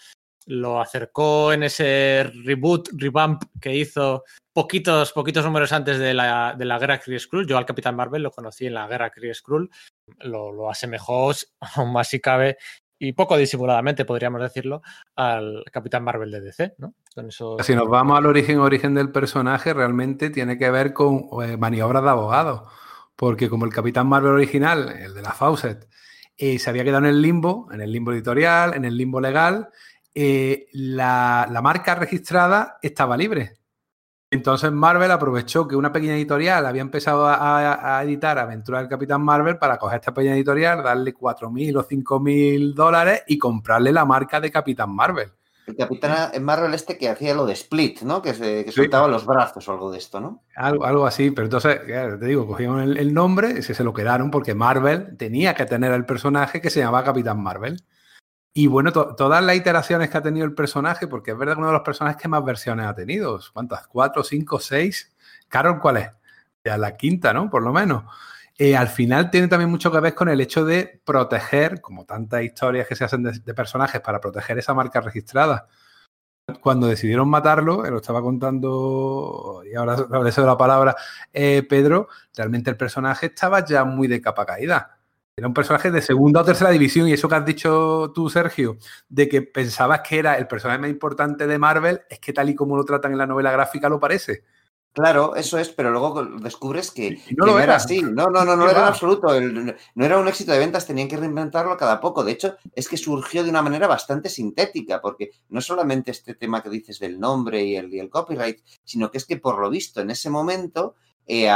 [0.47, 6.65] lo acercó en ese reboot, revamp que hizo poquitos, poquitos números antes de la, de
[6.65, 7.47] la guerra Kree Skrull.
[7.47, 9.71] Yo al Capitán Marvel lo conocí en la guerra Kree Skrull.
[10.21, 11.33] Lo, lo asemejó,
[11.77, 12.57] aún más si cabe,
[12.99, 14.83] y poco disimuladamente, podríamos decirlo,
[15.17, 16.95] al Capitán Marvel de DC, ¿no?
[17.63, 22.03] Si nos vamos al origen, origen del personaje, realmente tiene que ver con eh, maniobras
[22.03, 22.69] de abogado.
[23.15, 25.89] Porque como el Capitán Marvel original, el de la Fawcett,
[26.37, 29.69] eh, se había quedado en el limbo, en el limbo editorial, en el limbo legal,
[30.19, 33.59] eh, la, marca registrada estaba libre.
[34.31, 39.59] Entonces Marvel aprovechó que una pequeña editorial había empezado a, editar Aventura del Capitán Marvel
[39.59, 44.51] para coger esta pequeña editorial, darle 4.000 o 5.000 dólares y comprarle la marca de
[44.51, 45.33] Capitán Marvel.
[45.67, 48.23] El Capitán Marvel este que hacía lo de Split, ¿no?
[48.23, 50.45] Que, se, soltaba los brazos o algo de esto, ¿no?
[50.55, 54.31] Algo, algo así, pero entonces, te digo, cogieron el, el nombre y se lo quedaron
[54.31, 57.77] porque Marvel tenía que tener el personaje que se llamaba Capitán Marvel.
[58.59, 61.67] Y bueno, todas las iteraciones que ha tenido el personaje, porque es verdad que uno
[61.67, 63.39] de los personajes que más versiones ha tenido.
[63.53, 63.87] ¿Cuántas?
[63.87, 65.15] ¿Cuatro, cinco, seis?
[65.47, 66.11] Carol, ¿cuál es?
[66.65, 67.51] Ya la quinta, ¿no?
[67.51, 68.05] Por lo menos.
[68.57, 72.45] Eh, al final tiene también mucho que ver con el hecho de proteger, como tantas
[72.45, 75.69] historias que se hacen de, personajes para proteger esa marca registrada.
[76.63, 80.97] Cuando decidieron matarlo, eh, lo estaba contando, y ahora le cedo la palabra,
[81.31, 84.96] eh, Pedro, realmente el personaje estaba ya muy de capa caída
[85.39, 88.79] era un personaje de segunda o tercera división y eso que has dicho tú, Sergio,
[89.11, 92.55] de que pensabas que era el personaje más importante de Marvel, es que tal y
[92.55, 94.45] como lo tratan en la novela gráfica lo parece.
[94.95, 97.77] Claro, eso es, pero luego descubres que no, lo era.
[97.77, 98.01] así.
[98.01, 99.29] No, no, no, no era en absoluto.
[99.39, 102.25] no era un éxito de ventas, tenían que reinventarlo cada poco.
[102.25, 106.63] De hecho, es que surgió de una manera bastante sintética, porque no solamente este tema
[106.63, 109.69] que dices del nombre y el, y el copyright, sino que es que por lo
[109.69, 110.95] visto en ese momento
[111.27, 111.51] eh,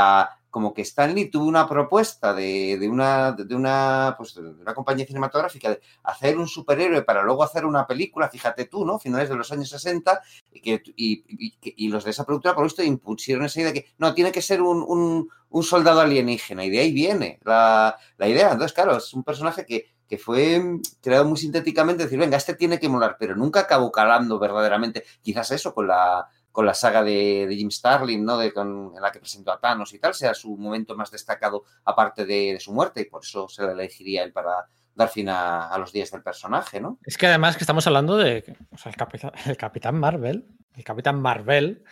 [0.51, 5.71] como que Stanley tuvo una propuesta de, una, de, una, pues, de una compañía cinematográfica
[5.71, 8.99] de hacer un superhéroe para luego hacer una película, fíjate tú, ¿no?
[8.99, 10.21] Finales de los años 60,
[10.53, 14.13] y, que, y, los de esa productora, por visto, impusieron esa idea de que no,
[14.13, 18.53] tiene que ser un, un, soldado alienígena, y de ahí viene la, la, idea.
[18.53, 20.61] Entonces, claro, es un personaje que, que fue
[21.01, 25.53] creado muy sintéticamente, decir, venga, este tiene que molar, pero nunca acabó calando verdaderamente, quizás
[25.53, 28.39] eso, con la con la saga de, Jim Starlin, ¿no?
[28.39, 32.25] De, en la que presentó a Thanos y tal, sea su momento más destacado aparte
[32.27, 35.93] de, su muerte y por eso se le elegiría él para dar fin a, los
[35.93, 36.99] días del personaje, ¿no?
[37.05, 38.45] Es que además que estamos hablando de
[38.85, 41.85] el, Capitán, el Capitán Marvel, el Capitán Marvel,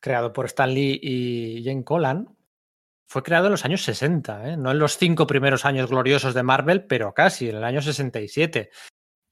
[0.00, 2.36] creado por Stan Lee y Jane Colan,
[3.08, 4.56] fue creado en los años 60, ¿eh?
[4.56, 8.70] no en los cinco primeros años gloriosos de Marvel, pero casi, en el año 67.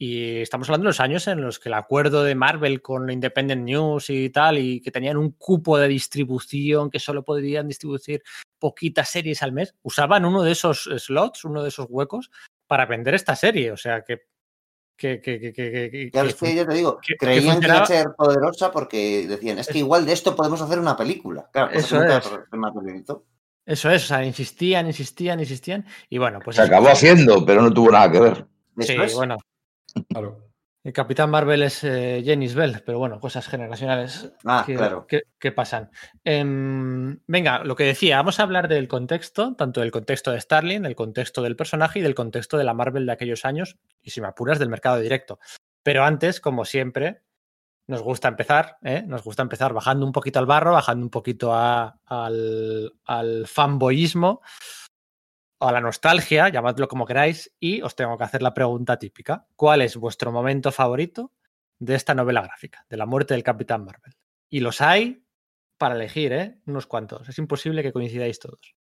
[0.07, 3.63] Y estamos hablando de los años en los que el acuerdo de Marvel con Independent
[3.63, 8.23] News y tal, y que tenían un cupo de distribución que solo podrían distribuir
[8.59, 12.31] poquitas series al mes, usaban uno de esos slots, uno de esos huecos,
[12.67, 13.73] para vender esta serie.
[13.73, 14.27] O sea que.
[14.95, 18.09] que, que, que, que ya ves que yo te digo, creían que iba a ser
[18.15, 21.49] poderosa porque decían, es que igual de esto podemos hacer una película.
[21.51, 22.31] Claro, eso es.
[23.65, 25.87] Eso es, o sea, insistían, insistían, insistían.
[26.11, 26.57] Y bueno, pues.
[26.57, 28.47] Se acabó haciendo, pero no tuvo nada que ver.
[28.81, 29.39] Sí, bueno,
[30.85, 32.23] el Capitán Marvel es eh,
[32.55, 35.91] Bell, pero bueno, cosas generacionales ah, que, pasan.
[36.25, 40.83] Em, venga, lo que decía, vamos a hablar del contexto, tanto del contexto de Starling,
[40.83, 44.21] del contexto del personaje y del contexto de la Marvel de aquellos años, y si
[44.21, 45.39] me apuras, del mercado directo.
[45.83, 47.23] Pero antes, como siempre,
[47.87, 49.05] nos gusta empezar, ¿eh?
[49.07, 54.43] nos gusta empezar bajando un poquito al barro, bajando un poquito al, al fanboyismo
[55.61, 59.47] a la nostalgia, llamadlo como queráis, y os tengo que hacer la pregunta típica.
[59.57, 61.33] ¿Cuál es vuestro momento favorito
[61.79, 64.15] de esta novela gráfica, de la muerte del Capitán Marvel?
[64.51, 65.25] Y los hay
[65.79, 66.61] para elegir, ¿eh?
[66.67, 67.29] Unos cuantos.
[67.29, 68.75] Es imposible que coincidáis todos.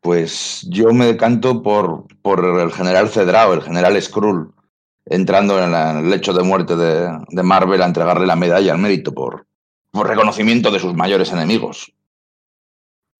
[0.00, 4.54] Pues yo me decanto por, por el general Cedrao, el general Skrull,
[5.04, 9.46] entrando en, el lecho de muerte de, Marvel a entregarle la medalla al mérito por,
[9.90, 11.92] por reconocimiento de sus mayores enemigos.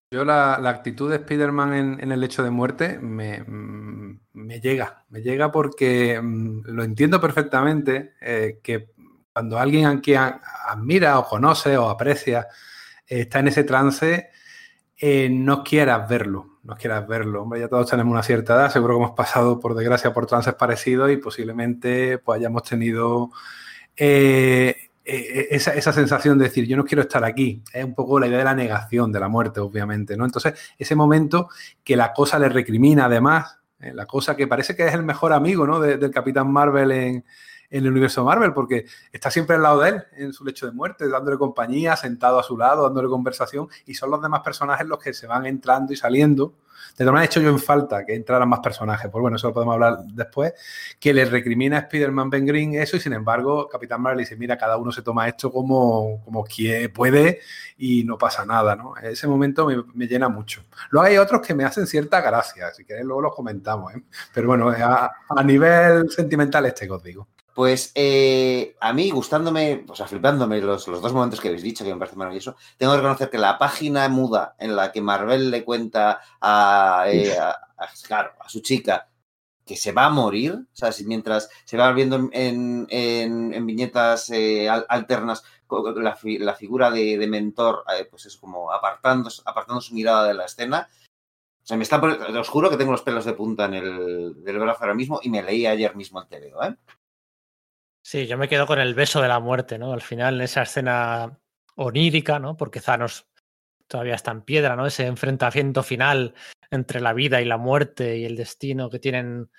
[0.09, 4.19] Yo la, actitud de Spider-Man en, el hecho de muerte me, mm,
[4.61, 8.91] llega, me llega porque mm, lo entiendo perfectamente eh, que
[9.33, 10.39] cuando alguien a
[10.69, 12.47] admira o conoce o aprecia
[13.05, 14.29] eh, está en ese trance,
[14.97, 17.43] eh, no quieras verlo, no quieras verlo.
[17.43, 20.53] Hombre, ya todos tenemos una cierta edad, seguro que hemos pasado por desgracia por trances
[20.55, 23.31] parecidos y posiblemente pues hayamos tenido
[25.09, 27.63] eh, esa, esa, sensación de decir, yo no quiero estar aquí.
[27.71, 30.25] Es un poco la idea de la negación de la muerte, obviamente, ¿no?
[30.25, 31.49] Entonces, ese momento
[31.83, 35.33] que la cosa le recrimina, además, eh, la cosa que parece que es el mejor
[35.33, 35.79] amigo, ¿no?
[35.79, 37.25] del Capitán Marvel en,
[37.69, 40.71] en el universo Marvel, porque está siempre al lado de él en su lecho de
[40.71, 44.99] muerte, dándole compañía, sentado a su lado, dándole conversación, y son los demás personajes los
[44.99, 46.53] que se van entrando y saliendo.
[46.95, 49.47] De todas maneras, he hecho yo en falta que entraran más personajes, pues bueno, eso
[49.47, 50.53] lo podemos hablar después,
[50.99, 54.57] que le recrimina a Spider-Man Ben Green eso, y sin embargo, Capitán Marvel dice, mira,
[54.57, 56.45] cada uno se toma esto como, como
[56.93, 57.39] puede
[57.77, 58.95] y no pasa nada, ¿no?
[58.97, 60.63] Ese momento me, llena mucho.
[60.91, 64.03] Luego hay otros que me hacen cierta gracia, si queréis luego los comentamos, ¿eh?
[64.33, 67.27] Pero bueno, a, a nivel sentimental este que os digo.
[67.57, 71.91] Pues eh, a mí, gustándome, o sea, flipándome los, dos momentos que habéis dicho, que
[71.91, 75.65] me parece maravilloso, tengo que reconocer que la página muda en la que Marvel le
[75.65, 77.35] cuenta a, eh,
[78.47, 79.09] su chica
[79.65, 82.85] que se va a morir, o sea, mientras se va viendo en,
[83.65, 85.43] viñetas eh, alternas
[85.95, 90.87] la, figura de, mentor, pues es como apartando, apartando su mirada de la escena,
[91.63, 94.59] o sea, me está, os juro que tengo los pelos de punta en el del
[94.59, 96.77] brazo ahora mismo y me leí ayer mismo el TVO, ¿eh?
[98.09, 99.91] Sí, yo me quedo con el beso de la muerte, ¿no?
[99.91, 101.41] Al final, en esa escena
[101.75, 102.55] onírica, ¿no?
[102.55, 103.27] Porque Thanos
[103.85, 104.85] todavía está en piedra, ¿no?
[104.85, 106.33] Ese enfrentamiento final
[106.71, 109.51] entre la vida y la muerte y el destino que tienen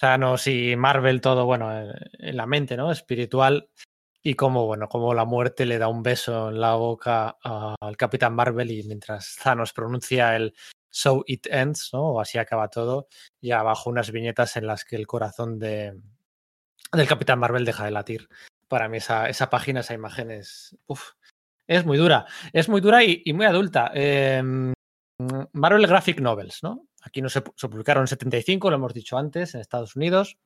[0.00, 1.70] Thanos y Marvel, todo, bueno,
[2.18, 2.90] en la mente, ¿no?
[2.90, 3.70] Espiritual.
[4.24, 8.34] Y como, bueno, como la muerte le da un beso en la boca al Capitán
[8.34, 10.52] Marvel y mientras Thanos pronuncia el
[10.90, 12.14] So It Ends, ¿no?
[12.14, 13.06] O así acaba todo,
[13.40, 15.94] y abajo unas viñetas en las que el corazón de,
[16.92, 18.28] del Capitán Marvel deja de latir.
[18.68, 20.76] Para mí esa, esa página, esa imagen es,
[21.66, 22.26] es muy dura.
[22.52, 23.90] Es muy dura y, muy adulta.
[23.94, 24.72] Em,
[25.52, 26.86] Marvel Graphic Novels, ¿no?
[27.02, 30.36] Aquí no se, publicaron en 75, lo hemos dicho antes, en Estados Unidos.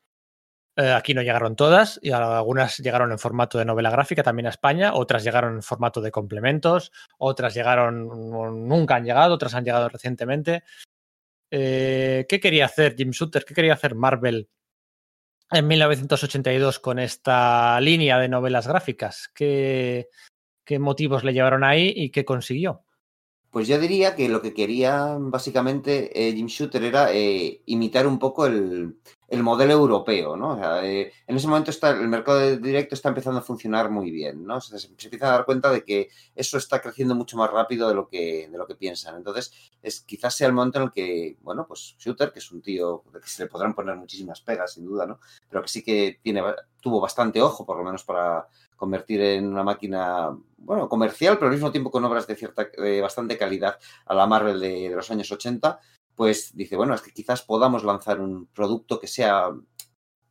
[0.76, 4.50] Eh, aquí no llegaron todas y algunas llegaron en formato de novela gráfica también a
[4.50, 8.08] España, otras llegaron en formato de complementos, otras llegaron,
[8.68, 10.64] nunca han llegado, otras han llegado recientemente.
[11.50, 13.44] Eh, ¿Qué quería hacer Jim Shooter?
[13.44, 14.48] ¿Qué quería hacer Marvel
[15.50, 19.30] en 1982 con esta línea de novelas gráficas?
[19.34, 20.08] ¿Qué,
[20.78, 22.84] motivos le llevaron ahí y qué consiguió?
[23.50, 28.18] Pues yo diría que lo que quería básicamente eh, Jim Shooter era eh, imitar un
[28.18, 28.96] poco el,
[29.28, 30.58] el modelo europeo, ¿no?
[30.82, 34.60] Eh, en ese momento está, el mercado directo está empezando a funcionar muy bien, ¿no?
[34.60, 38.08] Se, empieza a dar cuenta de que eso está creciendo mucho más rápido de lo
[38.08, 39.16] que, de lo que piensan.
[39.16, 42.62] Entonces, es, quizás sea el momento en el que, bueno, pues Shooter, que es un
[42.62, 45.18] tío que se le podrán poner muchísimas pegas, sin duda, ¿no?
[45.48, 46.42] Pero que sí que tiene,
[46.80, 51.54] tuvo bastante ojo, por lo menos para convertir en una máquina, bueno, comercial, pero al
[51.54, 55.10] mismo tiempo con obras de cierta, de bastante calidad a la Marvel de, de los
[55.10, 55.80] años 80
[56.14, 59.50] pues dice, bueno, es que quizás podamos lanzar un producto que sea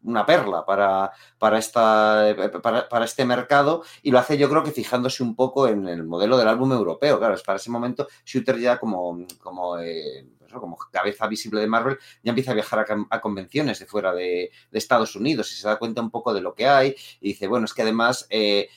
[0.03, 5.23] una perla para, para, esta, para, este mercado y lo hace yo creo que fijándose
[5.23, 7.17] un poco en el modelo del álbum europeo.
[7.17, 11.97] Claro, es para ese momento Shooter ya como, como, eh, como cabeza visible de Marvel
[12.21, 16.01] ya empieza a viajar a, convenciones de fuera de, Estados Unidos y se da cuenta
[16.01, 18.27] un poco de lo que hay y dice, bueno, es que además...
[18.29, 18.69] Eh,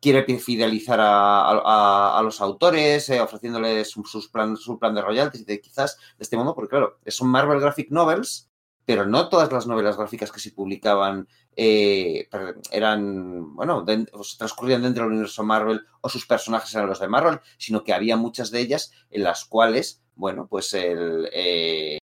[0.00, 5.96] quiere fidelizar a, los autores, eh, ofreciéndoles sus plan, su plan de royalties, de quizás
[6.18, 8.50] de este modo, porque claro, son Marvel Graphic Novels,
[8.84, 12.28] pero no todas las novelas gráficas que se publicaban eh,
[12.72, 13.84] eran, bueno,
[14.38, 18.16] transcurrían dentro del universo Marvel o sus personajes eran los de Marvel, sino que había
[18.16, 21.98] muchas de ellas en las cuales, bueno, pues el, eh,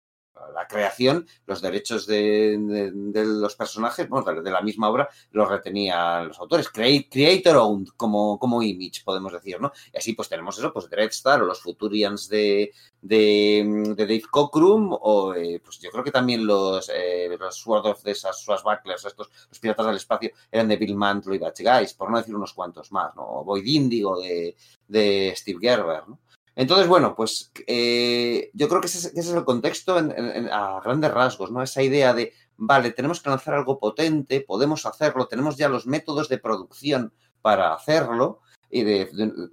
[0.54, 6.40] la creación, los derechos de, los personajes, bueno, de la misma obra, los retenían los
[6.40, 6.70] autores.
[6.70, 9.72] creator owned, como, como image, podemos decir, ¿no?
[9.94, 15.34] Y así pues tenemos eso, pues Dreadstar o los Futurians de, de, Dave Cockrum, o
[15.34, 19.60] eh, pues yo creo que también los, eh, los Sword of the Swashbucklers, estos, los
[19.60, 22.92] piratas del espacio, eran de Bill Mantlo y Batch Guys, por no decir unos cuantos
[22.92, 23.24] más, ¿no?
[23.24, 24.56] O Void Indigo de,
[24.88, 26.20] de Steve Gerber, ¿no?
[26.56, 31.64] Entonces, bueno, pues eh, yo creo que ese, es el contexto a grandes rasgos, ¿no?
[31.64, 36.30] Esa idea de, vale, tenemos que lanzar algo potente, podemos hacerlo, tenemos ya los métodos
[36.30, 37.12] de producción
[37.42, 39.10] para hacerlo y de,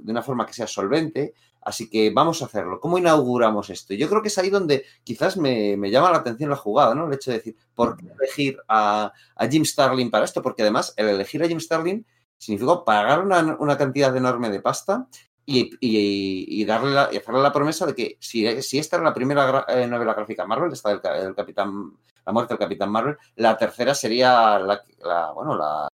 [0.07, 2.81] una forma que sea solvente, así que vamos a hacerlo.
[2.81, 3.95] ¿Cómo inauguramos esto?
[3.95, 7.07] Yo creo que es ahí donde quizás me, llama la atención la jugada, ¿no?
[7.07, 9.13] El hecho de decir, ¿por qué elegir a,
[9.51, 10.43] Jim Starlin para esto?
[10.43, 12.05] Porque además el elegir a Jim Starlin
[12.37, 15.07] significó pagar una, una cantidad enorme de pasta
[15.51, 19.87] y, darle y hacerle la promesa de que si, si esta era la primera eh,
[19.87, 21.93] novela gráfica Marvel, esta del, Capitán,
[22.25, 25.89] la muerte del Capitán Marvel, la tercera sería la, bueno, la,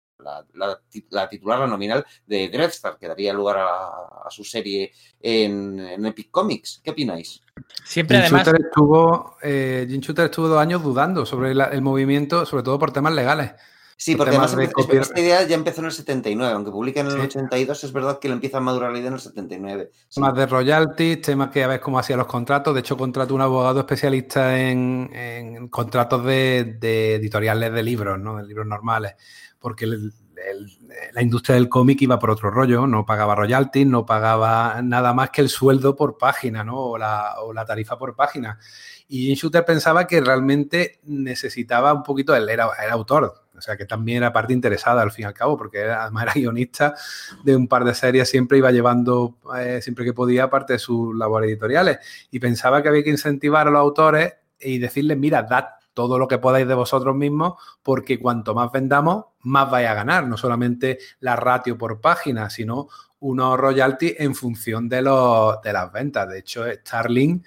[0.53, 6.81] la, titular, la nominal de Dreadstar, que daría lugar a, su serie en, Epic Comics.
[6.83, 7.41] ¿Qué opináis?
[7.83, 8.59] Siempre Jim además...
[8.59, 13.13] estuvo, eh, Jim Shooter estuvo dos años dudando sobre el movimiento, sobre todo por temas
[13.13, 13.51] legales
[13.97, 17.83] Sí, porque además esta idea ya empezó en el 79, aunque publica en el 82,
[17.83, 19.91] es verdad que le empieza a madurar la idea en el 79.
[20.13, 22.73] Temas de royalties, temas que a ver cómo hacía los contratos.
[22.73, 28.37] De hecho, contrató un abogado especialista en, contratos de, editoriales de libros, ¿no?
[28.37, 29.13] De libros normales.
[29.59, 35.13] Porque la industria del cómic iba por otro rollo, no pagaba royalties, no pagaba nada
[35.13, 36.77] más que el sueldo por página, ¿no?
[36.77, 38.59] O la, o la tarifa por página.
[39.07, 43.77] Y Jim Shooter pensaba que realmente necesitaba un poquito, él era, era autor, o sea
[43.77, 46.95] que también era parte interesada al fin y al cabo, porque además era guionista
[47.43, 51.15] de un par de series, siempre iba llevando, eh, siempre que podía, parte de sus
[51.15, 51.99] labores editoriales.
[52.31, 56.27] Y pensaba que había que incentivar a los autores y decirles, mira, dad todo lo
[56.27, 60.27] que podáis de vosotros mismos, porque cuanto más vendamos, más vais a ganar.
[60.27, 62.87] No solamente la ratio por página, sino
[63.19, 66.27] unos royalties en función de, los, de las ventas.
[66.27, 67.43] De hecho, Starling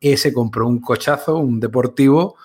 [0.00, 2.36] eh, se compró un cochazo, un deportivo,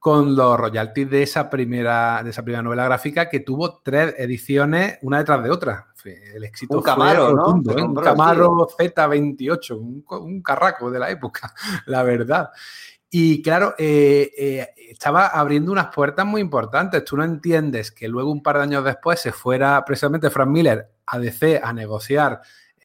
[0.00, 4.98] con los royalties de esa primera, de esa primera novela gráfica que tuvo tres ediciones
[5.02, 5.88] una detrás de otra.
[6.02, 7.50] El éxito un Camaro, ¿no?
[7.70, 7.82] ¿eh?
[7.82, 11.52] Un Camaro Z28, un, carraco de la época,
[11.86, 12.50] la verdad.
[13.10, 17.04] Y claro, eh, eh, estaba abriendo unas puertas muy importantes.
[17.04, 20.88] Tú no entiendes que luego, un par de años después, se fuera precisamente Frank Miller
[21.04, 22.40] a DC a negociar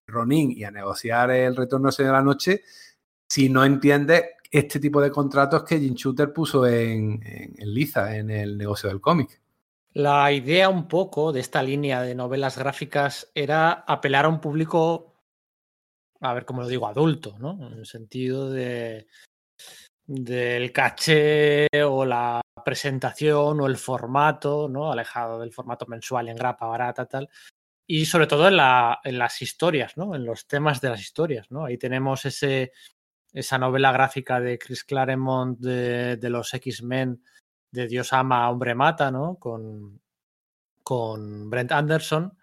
[0.05, 2.63] Ronin y a negociar el retorno de la noche
[3.27, 4.23] si no entiendes
[4.57, 9.01] este tipo de contratos que Jim Shooter puso en, en, Liza, en el negocio del
[9.01, 9.41] cómic.
[9.93, 15.13] La idea un poco de esta línea de novelas gráficas era apelar a un público,
[16.21, 17.67] a ver cómo lo digo, adulto, ¿no?
[17.67, 19.07] En el sentido de
[20.07, 24.91] del caché o la presentación o el formato, ¿no?
[24.91, 27.29] Alejado del formato mensual en grapa, barata, tal.
[27.87, 30.15] Y sobre todo en, la, en las historias, ¿no?
[30.15, 31.65] En los temas de las historias, ¿no?
[31.65, 32.71] Ahí tenemos ese,
[33.35, 37.21] esa novela gráfica de Chris Claremont de, los X-Men,
[37.69, 39.35] de Dios ama, hombre mata, ¿no?
[39.35, 39.99] Con,
[40.81, 42.37] con Brent Anderson,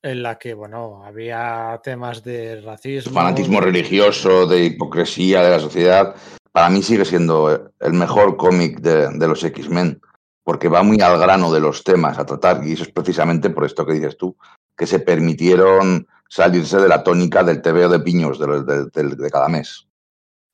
[0.00, 3.12] en la que, bueno, había temas de racismo.
[3.12, 6.14] Fanatismo religioso, de hipocresía de la sociedad.
[6.52, 10.00] Para mí sigue siendo el mejor cómic de, de los X-Men,
[10.44, 13.64] porque va muy al grano de los temas a tratar, y eso es precisamente por
[13.64, 14.36] esto que dices tú,
[14.76, 19.89] que se permitieron salirse de la tónica del tebeo de piños de, de cada mes.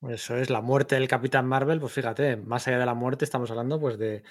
[0.02, 3.50] Eso es la muerte del Capitán Marvel, pues fíjate, más allá de la muerte estamos
[3.50, 4.22] hablando pues de,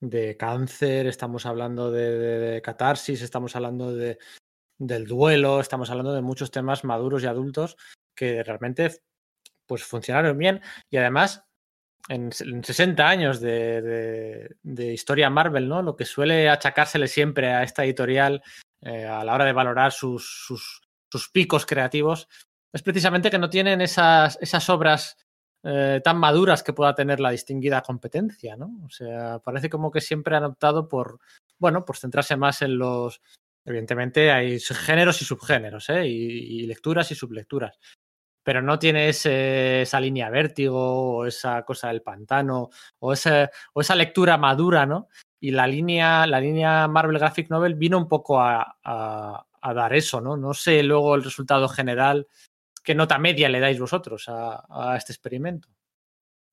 [0.00, 4.18] de cáncer, estamos hablando de, catarsis, estamos hablando de,
[4.78, 7.76] del duelo, estamos hablando de muchos temas maduros y adultos
[8.14, 9.00] que realmente
[9.66, 10.60] pues funcionaron bien
[10.90, 11.44] y además
[12.08, 14.54] en, 60 años de,
[14.92, 15.80] historia Marvel, ¿no?
[15.82, 18.42] Lo que suele achacársele siempre a esta editorial
[18.82, 22.28] eh, a la hora de valorar sus, sus, sus picos creativos
[22.74, 25.16] es precisamente que no tienen esas, esas obras
[25.62, 28.82] eh, tan maduras que pueda tener la distinguida competencia, ¿no?
[28.84, 31.20] O sea, parece como que siempre han optado por,
[31.58, 33.22] bueno, por centrarse más en los,
[33.64, 36.04] evidentemente hay géneros y subgéneros, ¿eh?
[36.06, 37.78] y, lecturas y sublecturas,
[38.42, 43.94] pero no tiene esa línea vértigo o esa cosa del pantano o, ese, o esa
[43.94, 45.08] lectura madura, ¿no?
[45.40, 50.20] Y la línea, la línea Marvel Graphic Novel vino un poco a, a dar eso,
[50.20, 50.36] ¿no?
[50.36, 52.26] No sé luego el resultado general
[52.84, 55.68] ¿qué nota media le dais vosotros a, este experimento?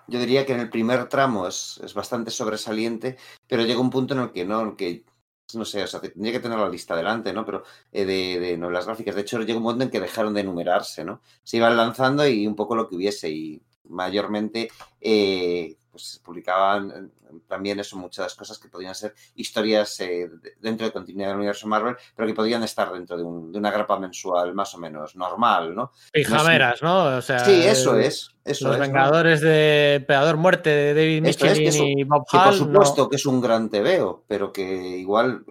[0.08, 3.18] Yo diría que en el primer tramo es, bastante sobresaliente,
[3.48, 5.06] pero llega un punto en el que no, que
[5.54, 7.46] no sé, o sea, tendría que tener la lista delante, ¿no?
[7.46, 9.16] Pero eh, de, de, novelas gráficas.
[9.16, 11.22] De hecho, llega un momento en que dejaron de enumerarse, ¿no?
[11.44, 17.12] Se iban lanzando y un poco lo que hubiese, y mayormente eh, pues publicaban
[17.48, 21.96] también eso, muchas cosas que podían ser historias eh, dentro de continuidad del universo Marvel,
[22.16, 25.92] pero que podían estar dentro de, una grapa mensual más o menos normal, ¿no?
[26.12, 27.18] Pijameras, ¿no?
[27.18, 28.32] O sea, sí, eso es.
[28.44, 33.18] Eso los Vengadores de Emperador Muerte de David Michelin y Bob Hall, Por supuesto que
[33.18, 34.64] es un gran TVO, pero que
[34.98, 35.46] igual.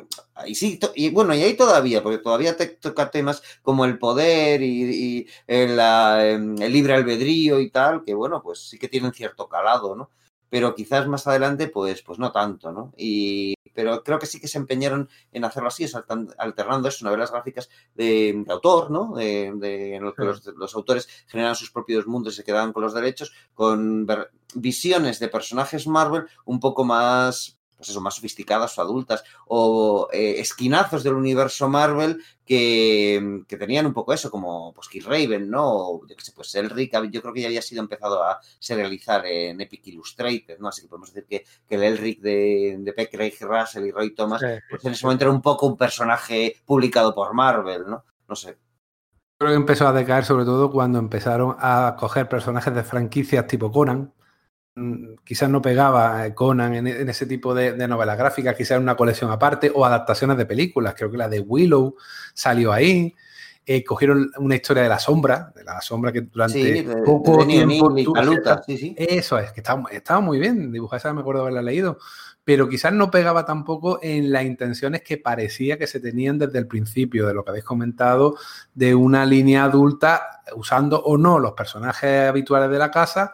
[0.45, 4.63] Y sí, y bueno, y ahí todavía, porque todavía te toca temas como el poder
[4.63, 9.49] y, el, em, el libre albedrío y tal, que bueno, pues sí que tienen cierto
[9.49, 10.11] calado, ¿no?
[10.51, 12.93] Pero quizás más adelante, pues, pues no tanto, ¿no?
[12.97, 15.87] Y, pero creo que sí que se empeñaron en hacerlo así,
[16.39, 19.15] alternando eso, novelas gráficas de, autor, ¿no?
[19.15, 19.47] De,
[19.95, 23.33] en los que los, autores generan sus propios mundos y se quedaban con los derechos,
[23.55, 24.07] con
[24.55, 30.35] visiones de personajes Marvel un poco más pues eso, más sofisticadas o adultas, o eh,
[30.39, 35.65] esquinazos del universo Marvel que, tenían un poco eso, como pues Raven, ¿no?
[35.65, 39.25] O, yo qué sé, pues Elric, yo creo que ya había sido empezado a serializar
[39.25, 40.69] en Epic Illustrated, ¿no?
[40.69, 44.93] Así que podemos decir que, el Elric de, de Russell y Roy Thomas, pues en
[44.93, 48.05] ese momento era un poco un personaje publicado por Marvel, ¿no?
[48.29, 48.59] No sé.
[49.39, 53.73] Creo que empezó a decaer sobre todo cuando empezaron a coger personajes de franquicias tipo
[53.73, 54.20] Conan, mm,
[55.25, 58.97] quizás no pegaba eh, Conan en, ese tipo de, de novelas gráficas, quizás en una
[58.97, 60.95] colección aparte, o adaptaciones de películas.
[60.97, 61.97] Creo que la de Willow
[62.35, 63.15] salió ahí.
[63.67, 67.95] Eh, cogieron una historia de la sombra, de la sombra que durante poco tiempo.
[68.97, 71.99] Eso es, que estaba, estaba, muy bien dibujada, esa me acuerdo haberla leído,
[72.43, 76.67] pero quizás no pegaba tampoco en las intenciones que parecía que se tenían desde el
[76.67, 78.37] principio, de lo que habéis comentado,
[78.75, 83.31] de una línea adulta, usando o no los personajes habituales de la casa,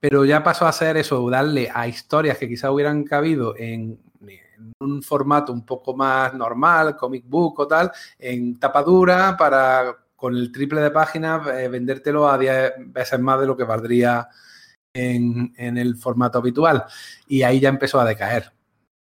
[0.00, 3.98] pero ya pasó a ser eso, darle a historias que quizás hubieran cabido en
[4.80, 10.50] un formato un poco más normal, comic book o tal, en tapadura para con el
[10.50, 14.26] triple de páginas eh, vendértelo a 10 veces más de lo que valdría
[14.94, 16.84] en, el formato habitual.
[17.28, 18.50] Y ahí ya empezó a decaer.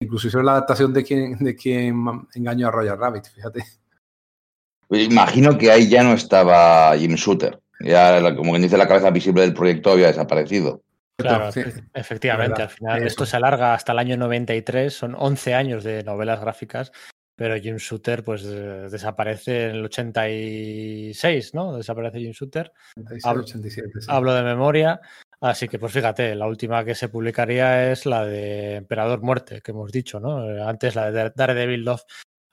[0.00, 3.64] Incluso hizo la adaptación de quien, de quien engañó a Roger Rabbit, fíjate.
[4.90, 7.60] Imagino que ahí ya no estaba Jim Shooter.
[7.84, 10.82] Ya, como quien dice, la cabeza visible del proyecto había desaparecido.
[11.16, 11.50] Claro,
[11.94, 16.40] efectivamente, al final esto se alarga hasta el año 93, son 11 años de novelas
[16.40, 16.90] gráficas,
[17.36, 21.76] pero Jim Shooter pues desaparece en el 86, ¿no?
[21.76, 22.72] Desaparece Jim Shooter.
[24.08, 25.00] hablo, de memoria,
[25.40, 29.70] así que pues fíjate, la última que se publicaría es la de Emperador Muerte, que
[29.70, 30.66] hemos dicho, ¿no?
[30.66, 32.02] Antes la de Daredevil Love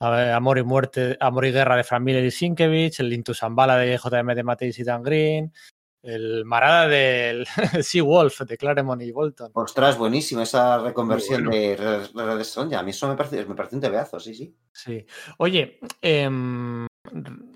[0.02, 4.34] Amor y Muerte, Amor y Guerra de Familia y Sienkiewicz, el Intu Zambala de JM
[4.34, 5.54] de Mateis y Dan Green,
[6.02, 7.46] el Marada del
[7.84, 9.52] Sea Wolf de Claremont y Bolton.
[9.54, 12.80] Ostras, buenísimo esa reconversión de Red Sonja.
[12.80, 14.56] A mí eso me parece, me parece un tebeazo, sí, sí.
[14.74, 15.06] Sí.
[15.38, 16.88] Oye, em,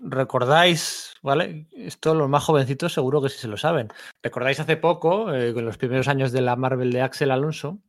[0.03, 1.67] recordáis, ¿vale?
[1.71, 3.89] Esto los más jovencitos seguro que sí se lo saben.
[4.21, 7.79] ¿Recordáis hace poco, eh, con los primeros años de la Marvel de Axel Alonso,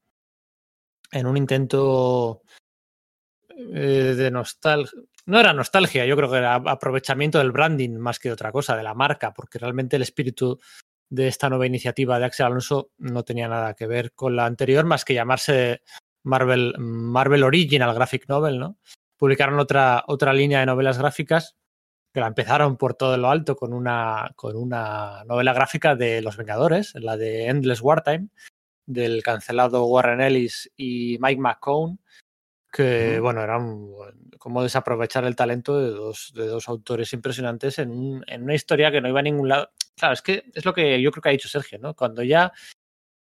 [1.12, 2.42] en un intento
[3.56, 8.30] eh, de nostalgia, no era nostalgia, yo creo que era aprovechamiento del branding más que
[8.30, 10.60] otra cosa, de la marca, porque realmente el espíritu
[11.08, 14.84] de esta nueva iniciativa de Axel Alonso no tenía nada que ver con la anterior,
[14.84, 15.82] más que llamarse
[16.22, 18.78] Marvel, Marvel Original Graphic Novel, ¿no?
[19.16, 21.56] Publicaron otra, otra línea de novelas gráficas
[22.12, 26.36] que la empezaron por todo lo alto con una, con una novela gráfica de Los
[26.36, 28.28] Vengadores, la de Endless Wartime,
[28.86, 31.98] del cancelado Warren Ellis y Mike McCone,
[32.76, 33.58] que, bueno, era
[34.38, 39.00] como desaprovechar el talento de dos, de dos autores impresionantes en, en, una historia que
[39.00, 39.70] no iba a ningún lado.
[39.96, 41.94] Claro, es que es lo que yo creo que ha dicho Sergio, ¿no?
[41.94, 42.52] Cuando ya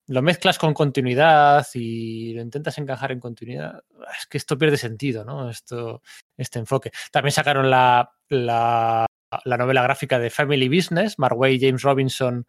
[0.06, 3.82] lo mezclas con continuidad y lo intentas encajar en continuidad,
[4.16, 5.50] es que esto pierde sentido, ¿no?
[5.50, 6.02] Esto,
[6.36, 6.92] este enfoque.
[7.10, 9.06] También sacaron la, la,
[9.44, 12.46] la novela gráfica de Family Business, Marway James Robinson,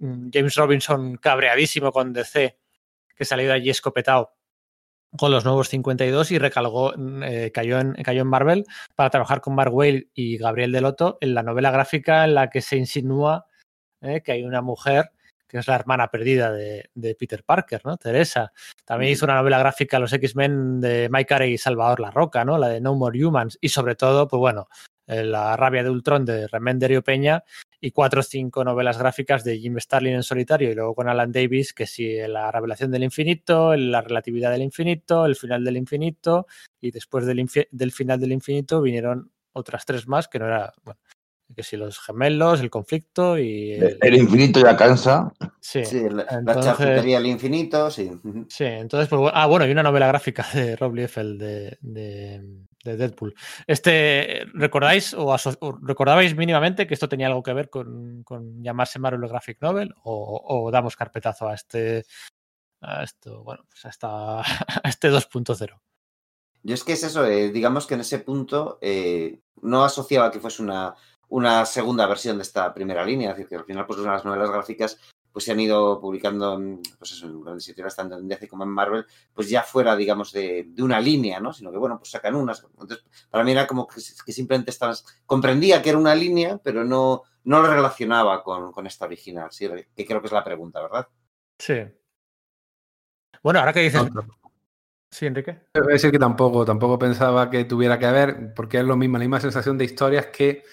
[0.00, 2.58] mm, James Robinson cabreadísimo con DC,
[3.16, 4.34] que salió de allí escopetado
[5.16, 9.40] con los nuevos 52 y recalgó, mm, eh, cayó, en, cayó en Marvel para trabajar
[9.40, 13.46] con Mark Whale y Gabriel Delotto en la novela gráfica en la que se insinúa
[14.00, 15.12] eh, que hay una mujer
[15.46, 17.98] que es la hermana perdida de, de, Peter Parker, ¿no?
[17.98, 18.52] Teresa.
[18.86, 22.56] También hizo una novela gráfica Los X-Men de Mike Carey y Salvador La Roca, ¿no?
[22.56, 23.58] La de No More Humans.
[23.60, 24.68] Y sobre todo, pues bueno,
[25.06, 27.44] eh, La rabia de Ultron de Remenderio Peña
[27.84, 31.32] y cuatro o cinco novelas gráficas de Jim Starlin en solitario y luego con Alan
[31.32, 36.46] Davis, que sí, la revelación del infinito, la relatividad del infinito, el final del infinito,
[36.80, 41.00] y después del, del final del infinito vinieron otras tres más, que no era, bueno,
[41.56, 43.72] que si los gemelos, el conflicto y...
[43.72, 45.32] El, infinito ya cansa.
[45.60, 48.12] Sí, la, entonces, del infinito, sí.
[48.48, 52.42] Sí, entonces, pues, ah, bueno, y una novela gráfica de Rob Liefeld de, de
[52.84, 53.34] Deadpool.
[53.66, 55.36] Este, ¿Recordáis o,
[55.82, 59.94] recordabais mínimamente que esto tenía algo que ver con, con llamarse Marvel Graphic Novel?
[60.04, 62.04] O, damos carpetazo a este
[62.80, 65.80] a esto, bueno, pues hasta a este 2.0?
[66.64, 70.40] Yo es que es eso, eh, digamos que en ese punto eh, no asociaba que
[70.40, 70.94] fuese una,
[71.28, 74.50] una segunda versión de esta primera línea, es decir, que al final pues las novelas
[74.50, 74.98] gráficas
[75.32, 76.60] pues se han ido publicando,
[76.98, 80.32] pues eso, en grandes editoriales tanto en DC como en Marvel, pues ya fuera, digamos,
[80.32, 81.52] de, de, una línea, ¿no?
[81.52, 82.62] Sino que, bueno, pues sacan unas.
[82.64, 86.84] Entonces, para mí era como que, que simplemente estabas, comprendía que era una línea, pero
[86.84, 89.68] no, no lo relacionaba con, con, esta original, ¿sí?
[89.96, 91.08] Que creo que es la pregunta, ¿verdad?
[91.58, 91.82] Sí.
[93.42, 94.02] Bueno, ahora que dices...
[95.10, 95.58] Sí, Enrique.
[95.74, 99.18] Voy a decir que tampoco, tampoco pensaba que tuviera que haber, porque es lo mismo,
[99.18, 100.64] la misma sensación de historias que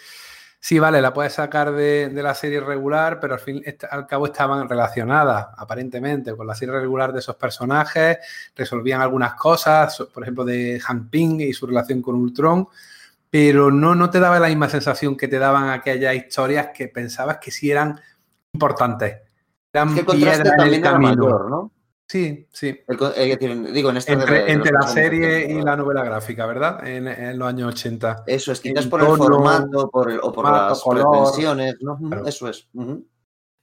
[0.61, 4.67] Sí, vale, la puedes sacar de, la serie regular, pero al fin al cabo estaban
[4.67, 8.17] relacionadas, aparentemente, con la serie regular de esos personajes,
[8.55, 12.67] resolvían algunas cosas, por ejemplo, de Han Ping y su relación con Ultron,
[13.29, 17.37] pero no, no te daba la misma sensación que te daban aquellas historias que pensabas
[17.37, 17.99] que sí eran
[18.53, 19.17] importantes.
[19.71, 21.47] Eran piedras en el camino.
[21.47, 21.71] ¿no?
[22.09, 22.67] Sí, sí.
[22.67, 23.37] Eh,
[23.71, 26.85] digo, en este entre, la serie y la novela gráfica, ¿verdad?
[26.87, 28.23] En, los años 80.
[28.25, 31.99] Eso es, quizás por el formato por el, o por las pretensiones, ¿no?
[32.25, 32.67] Eso es.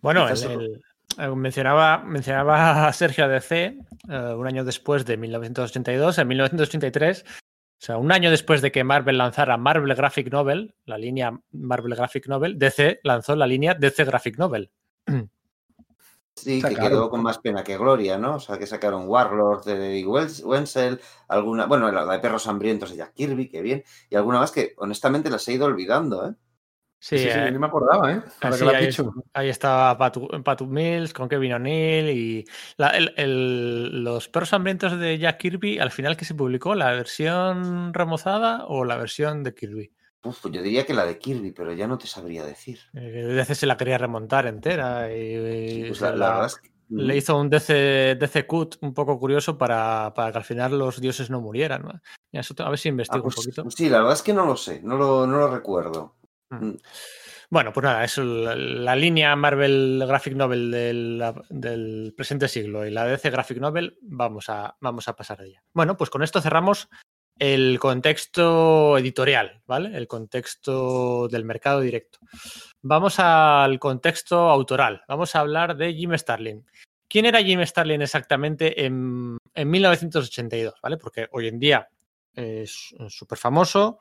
[0.01, 0.81] Bueno, el,
[1.19, 3.79] eh, mencionaba, mencionaba a Sergio DC
[4.09, 6.19] eh, un año después de 1982.
[6.19, 7.33] En 1983, o
[7.79, 12.29] sea, un año después de que Marvel lanzara Marvel Graphic Novel, la línea Marvel Graphic
[12.29, 14.71] Novel, DC lanzó la línea DC Graphic Novel.
[16.37, 18.35] Sí, que quedó con más pena que gloria, ¿no?
[18.35, 23.15] O sea, que sacaron Warlord de Wenzel, alguna, bueno, la de Perros Hambrientos de Jack
[23.15, 26.35] Kirby, que bien, y alguna más que honestamente las he ido olvidando, ¿eh?
[26.99, 28.23] Sí, sí, sí, eh, ni me acordaba, ¿eh?
[28.41, 28.89] ahí,
[29.35, 32.45] ahí, estaba Patu, Mills con Kevin O'Neill y
[32.77, 38.85] los perros hambrientos de Jack Kirby, al final que se publicó, ¿la versión remozada o
[38.85, 39.93] la versión de Kirby?
[40.25, 42.81] Uf, yo diría que la de Kirby, pero ya no te sabría decir.
[42.95, 46.03] Eh, veces se la quería remontar entera y, pues
[46.89, 47.17] le mm.
[47.17, 51.31] hizo un DC, DC cut un poco curioso para, para, que al final los dioses
[51.31, 52.01] no murieran.
[52.31, 53.71] Eso, a ver si investigo un ah, pues poquito.
[53.71, 56.15] Sí, la verdad es que no lo sé, no lo, no lo recuerdo.
[56.51, 56.67] Mm.
[56.67, 56.77] Mm.
[57.49, 60.71] Bueno, pues nada, es la, línea Marvel Graphic Novel
[61.49, 65.63] del, presente siglo y la DC Graphic Novel, vamos a, vamos a pasar de ella.
[65.73, 66.89] Bueno, pues con esto cerramos
[67.39, 69.97] el contexto editorial, ¿vale?
[69.97, 72.19] El contexto del mercado directo.
[72.83, 75.03] Vamos al contexto autoral.
[75.09, 76.65] Vamos a hablar de Jim Starlin.
[77.09, 80.75] ¿Quién era Jim Starlin exactamente en, en 1982?
[80.83, 80.97] ¿Vale?
[80.97, 81.89] Porque hoy en día
[82.35, 83.99] es súper famoso,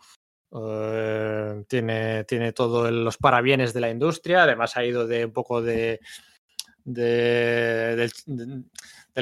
[0.52, 5.62] eh, tiene, tiene todos los parabienes de la industria, además ha ido de un poco
[5.62, 6.00] de,
[6.86, 8.12] del,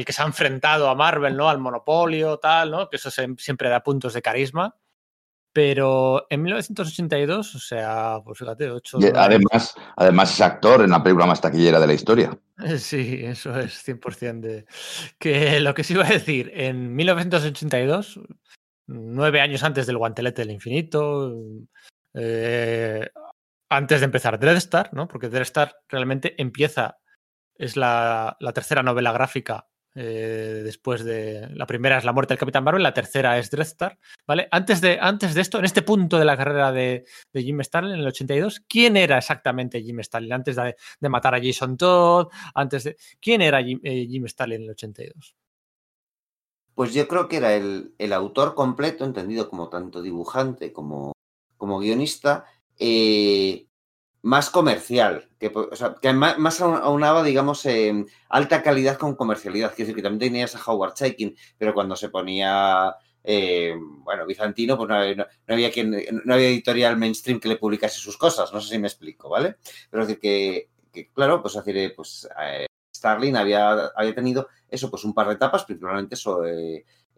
[0.05, 1.49] que se ha enfrentado a Marvel, ¿no?
[1.49, 2.89] Al monopolio, tal, ¿no?
[2.89, 4.75] Que eso siempre da puntos de carisma.
[5.51, 8.97] Pero en 1982, o sea, pues fíjate, ocho.
[9.15, 12.37] además, además es actor en la película más taquillera de la historia.
[12.77, 14.65] Sí, eso es 100% de.
[15.17, 18.19] Que lo que se iba a decir, en 1982
[18.87, 21.33] nueve años antes del guantelete del infinito,
[22.13, 23.09] eh,
[23.69, 25.07] antes de empezar Dreadstar, ¿no?
[25.07, 26.97] Porque Dreadstar realmente empieza,
[27.63, 31.47] es la, tercera novela gráfica eh, después de.
[31.53, 34.47] La primera es La muerte del Capitán Marvel, la tercera es Dreadstar, ¿vale?
[34.51, 37.99] Antes de, antes de esto, en este punto de la carrera de, Jim Starlin, en
[37.99, 40.33] el 82, ¿quién era exactamente Jim Starlin?
[40.33, 42.97] Antes de, matar a Jason Todd, antes de.
[43.19, 45.35] ¿Quién era Jim, eh, Jim Starlin en el 82?
[46.75, 51.13] Pues yo creo que era el, autor completo, entendido como tanto dibujante como,
[51.55, 52.45] como guionista,
[52.79, 53.67] eh,
[54.23, 55.51] más comercial, que,
[56.01, 57.67] que más, aunaba, digamos,
[58.29, 59.73] alta calidad con comercialidad.
[59.75, 64.77] Quiero decir que también tenías a Howard Chaikin, pero cuando se ponía, eh, bueno, bizantino,
[64.77, 65.91] pues no, había quien,
[66.23, 68.53] no había editorial mainstream que le publicase sus cosas.
[68.53, 69.57] No sé si me explico, ¿vale?
[69.89, 72.65] Pero decir que, claro, pues, decir, pues eh,
[72.95, 76.41] Starling había, había tenido eso, pues un par de etapas, principalmente eso,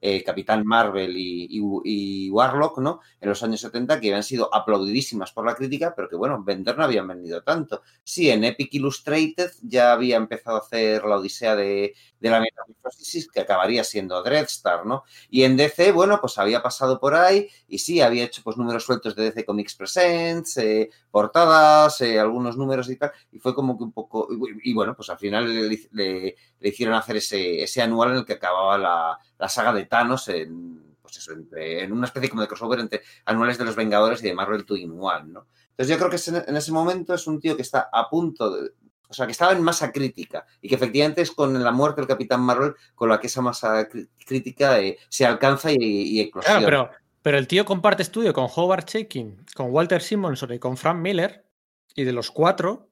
[0.05, 2.99] eh, eh, Capitán Marvel y, Warlock, ¿no?
[3.19, 6.77] En los años 70, que habían sido aplaudidísimas por la crítica, pero que, bueno, vender
[6.77, 7.81] no habían vendido tanto.
[8.03, 13.29] Sí, en Epic Illustrated ya había empezado a hacer la odisea de, de la metamorfosis,
[13.31, 15.03] que acabaría siendo Dreadstar, ¿no?
[15.29, 18.83] Y en DC, bueno, pues había pasado por ahí y sí, había hecho pues números
[18.83, 23.83] sueltos de DC Comics Presents, eh, portadas, algunos números y tal, y fue como que
[23.83, 24.27] un poco,
[24.63, 25.45] y, bueno, pues al final
[25.91, 30.27] le, hicieron hacer ese, ese anual en el que acababa la la saga de Thanos
[30.29, 34.27] en, pues eso, en una especie como de crossover entre anuales de los Vengadores y
[34.27, 35.47] de Marvel 2 in One, ¿no?
[35.71, 38.71] Entonces yo creo que en ese momento es un tío que está a punto de,
[39.09, 42.07] o sea, que estaba en masa crítica y que efectivamente es con la muerte del
[42.07, 43.87] Capitán Marvel con la que esa masa
[44.25, 46.65] crítica eh, se alcanza y, y eclosiona.
[46.65, 46.89] pero,
[47.21, 51.45] pero el tío comparte estudio con Howard Chaykin, con Walter Simonson y con Frank Miller
[51.93, 52.89] y de los cuatro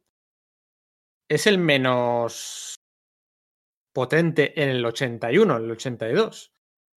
[1.30, 2.73] es el menos
[3.94, 6.52] potente en el 81, en el 82.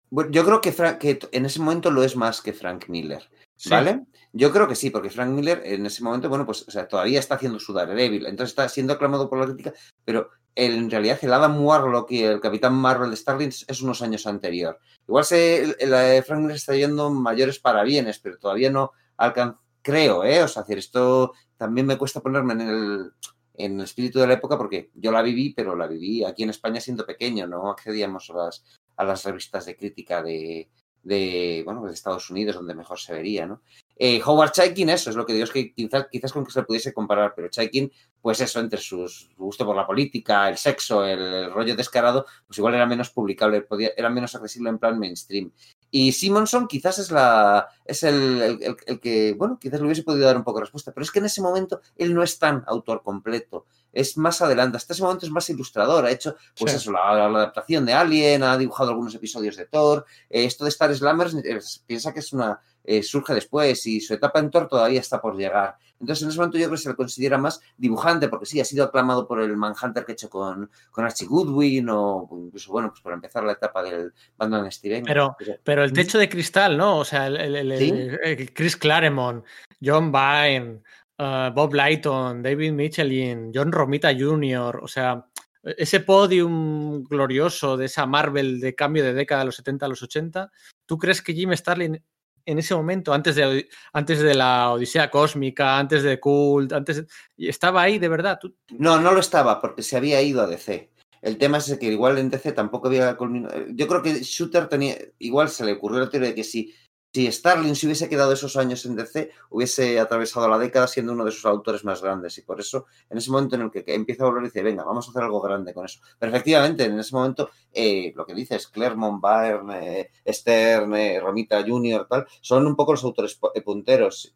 [0.10, 3.30] Bueno, yo creo que, que en ese momento lo es más que Frank Miller.
[3.70, 4.06] ¿Vale?
[4.34, 7.20] Yo creo que sí, porque Frank Miller en ese momento, bueno, pues o sea, todavía
[7.20, 9.74] está haciendo su Daredevil, entonces está siendo aclamado por la crítica,
[10.04, 14.28] pero en realidad el Adam Warlock y el Capitán Marvel de Starling es unos años
[14.28, 14.80] anterior.
[15.08, 20.44] Igual se, el, Frank Miller está yendo mayores parabienes, pero todavía no alcanza, creo, ¿eh?
[20.44, 23.12] O sea, decir, esto también me cuesta ponerme en el,
[23.58, 26.50] en el espíritu de la época, porque yo la viví, pero la viví aquí en
[26.50, 28.64] España siendo pequeño, no accedíamos a las,
[28.96, 30.70] a las revistas de crítica de,
[31.06, 33.62] de, bueno, de Estados Unidos, donde mejor se vería, ¿no?
[33.96, 36.64] Eh, Howard Chaikin, eso es lo que digo, es que quizás, quizás con que se
[36.64, 41.52] pudiese comparar, pero Chaikin, pues eso, entre sus gusto por la política, el sexo, el,
[41.52, 45.52] rollo descarado, pues igual era menos publicable, podía, era menos accesible en plan mainstream.
[45.92, 50.36] Y Simonson quizás es la es el, el, que, bueno, quizás le hubiese podido dar
[50.36, 53.04] un poco de respuesta, pero es que en ese momento él no es tan autor
[53.04, 57.26] completo, es más adelante, hasta ese momento es más ilustrador, ha hecho, pues eso, la,
[57.26, 62.14] adaptación de Alien, ha dibujado algunos episodios de Thor, eh, esto de Star Slammers, piensa
[62.14, 65.78] que es una eh, surge después y su etapa en Thor todavía está por llegar.
[66.00, 68.66] Entonces, en ese momento yo creo que se le considera más dibujante, porque sí, ha
[68.66, 72.90] sido aclamado por el Manhunter que ha hecho con, con Archie Goodwin o incluso, bueno,
[72.90, 75.04] pues por empezar la etapa del Bandon Steven.
[75.06, 77.00] Pero, pero el techo de cristal, ¿no?
[77.00, 79.46] O sea, el, el, el, Chris Claremont,
[79.82, 80.82] John Byrne,
[81.20, 85.26] uh, Bob Lighton, David Michelin, John Romita Jr., o sea,
[85.64, 90.04] ese podium glorioso de esa Marvel de cambio de década de los 70 a los
[90.04, 90.52] 80,
[90.86, 92.04] ¿tú crees que Jim Starlin
[92.46, 97.06] en ese momento, antes de, antes de la Odisea Cósmica, antes de Cult, antes
[97.38, 98.40] ¿estaba ahí de verdad?
[98.70, 100.92] No, no lo estaba, porque se había ido a DC.
[101.22, 103.56] El tema es que igual en DC tampoco había culminado.
[103.70, 104.96] Yo creo que Shooter tenía.
[105.18, 106.72] Igual se le ocurrió la teoría de que si
[107.16, 111.24] si Starling se hubiese quedado esos años en DC, hubiese atravesado la década siendo uno
[111.24, 112.38] de sus autores más grandes.
[112.38, 115.08] Y por eso, en ese momento en el que empieza a volver, dice, venga, vamos
[115.08, 116.02] a hacer algo grande con eso.
[116.20, 121.64] Pero efectivamente, en ese momento, eh, lo que dices, Claremont, Byrne, eh, Stern, eh, Romita
[121.66, 124.36] Jr., tal, son un poco los autores punteros.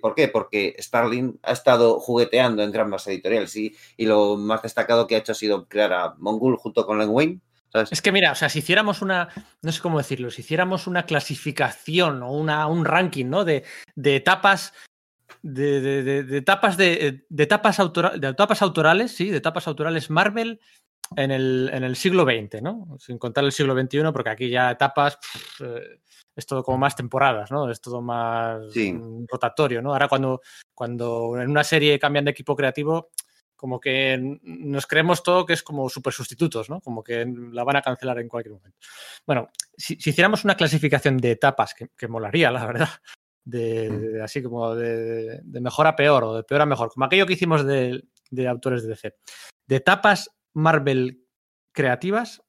[0.00, 0.28] ¿Por qué?
[0.28, 5.18] Porque Starling ha estado jugueteando en ambas editoriales y, y, lo más destacado que ha
[5.18, 7.40] hecho ha sido crear a Mongul junto con Len Wayne,
[7.90, 9.28] es que mira, o sea, si hiciéramos una,
[9.62, 13.44] no sé cómo decirlo, si hiciéramos una clasificación o una, un ranking, ¿no?
[13.44, 13.64] De,
[13.94, 14.72] de etapas,
[15.42, 20.60] de, de, de, etapas de, de etapas, de etapas autorales, sí, de etapas autorales Marvel
[21.14, 22.96] en el, en el siglo XX, ¿no?
[22.98, 25.18] Sin contar el siglo XXI, porque aquí ya etapas
[25.60, 26.00] eh,
[26.34, 27.70] es todo como más temporadas, ¿no?
[27.70, 28.62] Es todo más
[29.28, 29.92] rotatorio, ¿no?
[29.92, 30.40] Ahora cuando,
[30.74, 33.10] cuando en una serie cambian de equipo creativo,
[33.56, 36.80] como que nos creemos todo que es como super sustitutos, ¿no?
[36.80, 38.78] Como que la van a cancelar en cualquier momento.
[39.26, 42.88] Bueno, si, hiciéramos una clasificación de etapas, que, molaría, la verdad,
[43.44, 47.32] de, así como de, mejor a peor o de peor a mejor, como aquello que
[47.32, 48.04] hicimos de,
[48.46, 49.14] autores de DC,
[49.66, 51.24] de etapas Marvel
[51.72, 52.42] creativas,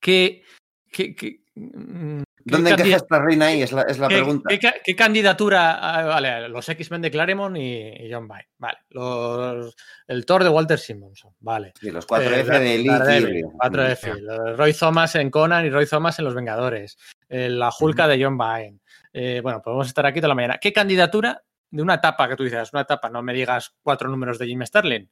[0.00, 0.42] ¿qué,
[0.90, 3.62] qué, mm, ¿Dónde encaja esta reina ahí?
[3.62, 4.48] Es la, es la pregunta.
[4.84, 5.80] ¿qué, candidatura?
[6.06, 8.48] Vale, los X-Men de Claremont y, John Byrne.
[8.58, 8.78] Vale.
[8.90, 9.74] Los,
[10.06, 11.34] el Thor de Walter Simonson.
[11.40, 11.72] Vale.
[11.82, 14.56] Y los 4F eh, de Lee 4F.
[14.56, 16.96] Roy Thomas en Conan y Roy Thomas en Los Vengadores.
[17.28, 18.78] Eh, la Hulka de John Byrne.
[19.12, 20.58] Eh, bueno, podemos estar aquí toda la mañana.
[20.60, 24.38] ¿Qué candidatura de una etapa que tú dices, una etapa, no me digas cuatro números
[24.38, 25.10] de Jim Starlin?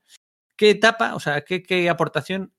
[0.57, 2.53] ¿Qué etapa, o sea, qué, qué aportación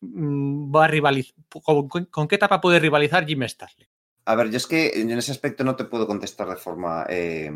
[0.00, 1.36] mm, va a rivalizar?
[1.62, 3.86] ¿Con, con, qué etapa puede rivalizar Jim Starlin?
[4.28, 7.50] A ver, yo es que en ese aspecto no te puedo contestar de forma, eh,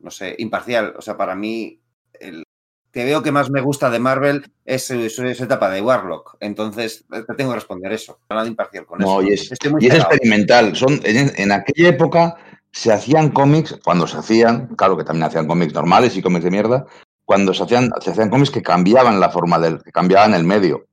[0.00, 0.92] no sé, imparcial.
[0.98, 1.80] O sea, para mí,
[2.18, 2.42] el
[2.90, 6.36] que veo que más me gusta de Marvel es su, etapa de Warlock.
[6.40, 8.18] Entonces, te tengo que responder eso.
[8.28, 9.22] Nada imparcial con eso.
[9.22, 10.74] Y es, y es experimental.
[10.74, 12.34] Son, en, aquella época
[12.72, 16.50] se hacían cómics, cuando se hacían, claro que también hacían cómics normales y cómics de
[16.50, 16.86] mierda,
[17.24, 20.88] cuando se hacían, se hacían cómics que cambiaban la forma del, que cambiaban el medio.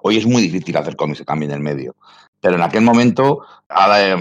[0.00, 1.94] Hoy es muy difícil hacer cómics que cambien el medio.
[2.44, 3.40] Pero en aquel momento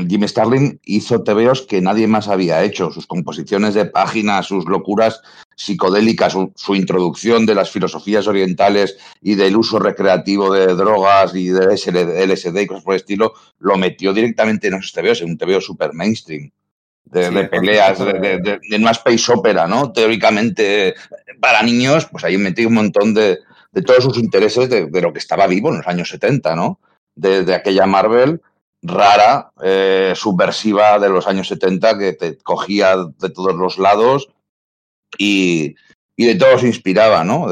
[0.08, 2.90] Jimmy Starlin hizo tebeos que nadie más había hecho.
[2.90, 5.22] Sus composiciones de páginas, sus locuras
[5.58, 12.26] psicodélicas, su, introducción de las filosofías orientales y del uso recreativo de drogas y de
[12.26, 15.60] LSD y cosas por el estilo, lo metió directamente en esos tebeos, en un tebeo
[15.60, 16.50] super mainstream.
[17.04, 19.92] De, peleas, de, de, una space opera, ¿no?
[19.92, 20.96] Teóricamente
[21.42, 23.40] para niños, pues ahí metí un montón de,
[23.86, 26.80] todos sus intereses de, lo que estaba vivo en los años 70, ¿no?
[27.16, 28.42] De, aquella Marvel
[28.82, 34.30] rara, eh, subversiva de los años 70 que te cogía de todos los lados
[35.18, 35.76] y,
[36.18, 37.48] de todo se inspiraba, ¿no?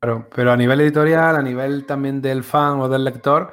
[0.00, 3.52] pero a nivel editorial, a nivel también del fan o del lector,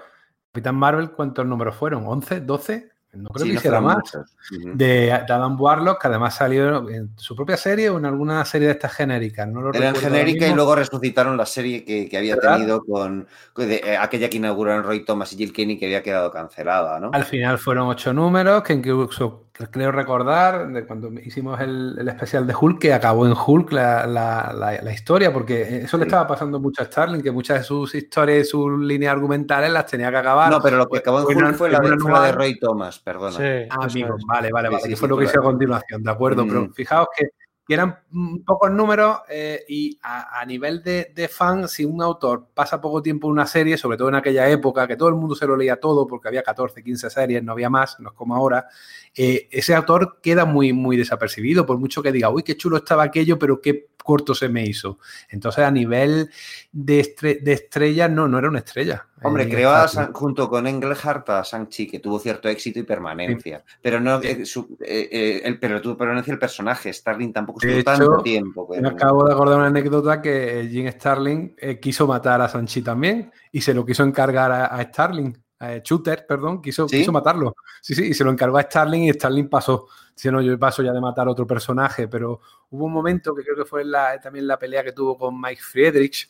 [0.53, 2.05] Capitán Marvel, ¿cuántos números fueron?
[2.05, 2.45] ¿11?
[2.45, 2.89] ¿12?
[3.17, 4.03] No creo que hiciera más.
[4.51, 8.73] de, Adam Warlock, que además salió en su propia serie o en alguna serie de
[8.73, 9.47] estas genéricas.
[9.47, 14.29] No lo Eran genéricas y luego resucitaron la serie que, había tenido con, eh, aquella
[14.29, 17.11] que inauguraron Roy Thomas y Jill Kenny que había quedado cancelada, ¿no?
[17.13, 22.55] Al final fueron ocho números que incluso creo recordar de cuando hicimos el, especial de
[22.59, 26.85] Hulk que acabó en Hulk la, la, historia, porque eso le estaba pasando mucho a
[26.85, 30.51] Starling, que muchas de sus historias y sus líneas argumentales las tenía que acabar.
[30.51, 33.37] No, pero lo que acabó en Hulk fue, la, de Roy Thomas, perdona.
[33.69, 33.87] ah,
[34.27, 36.73] vale, vale, vale, que fue lo que hice a continuación, de acuerdo, pero mm.
[36.73, 37.27] fijaos que
[37.67, 37.99] y eran
[38.45, 43.27] pocos números eh, y a, nivel de, de, fan, si un autor pasa poco tiempo
[43.27, 45.77] en una serie, sobre todo en aquella época, que todo el mundo se lo leía
[45.77, 48.67] todo porque había 14, 15 series, no había más, no es como ahora,
[49.15, 53.03] eh, ese autor queda muy, muy desapercibido, por mucho que diga, uy, qué chulo estaba
[53.03, 54.99] aquello, pero qué corto se me hizo.
[55.29, 56.31] Entonces, a nivel
[56.71, 59.05] de, de estrella, no, no era una estrella.
[59.21, 59.73] Hombre, eh, creó
[60.13, 63.63] junto con Engelhardt a Shang-Chi, que tuvo cierto éxito y permanencia.
[63.81, 64.45] Pero no eh,
[64.79, 66.93] eh, el, pero tuvo permanencia el personaje.
[66.93, 68.65] Starling tampoco estuvo tanto tiempo.
[68.79, 73.59] Me acabo de acordar una anécdota que Jim Starling quiso matar a Shang-Chi también y
[73.59, 75.35] se lo quiso encargar a, Starling.
[75.59, 77.55] Eh, Shooter, perdón, quiso, quiso matarlo.
[77.81, 79.87] Sí, sí, y se lo encargó a Starling y Starling pasó.
[80.13, 83.43] Si no, yo paso ya de matar a otro personaje, pero hubo un momento que
[83.43, 86.29] creo que fue la, también la pelea que tuvo con Mike Friedrich,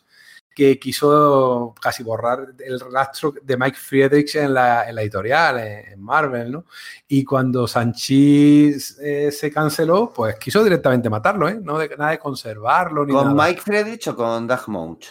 [0.54, 6.66] que quiso casi borrar el rastro de Mike Friedrich en la, editorial, en, Marvel, ¿no?
[7.08, 11.60] Y cuando Sanchi eh, se canceló, pues quiso directamente matarlo, ¿eh?
[11.62, 13.06] No de, nada de conservarlo.
[13.06, 15.06] Ni ¿Con Mike Friedrich o con Doug Mount?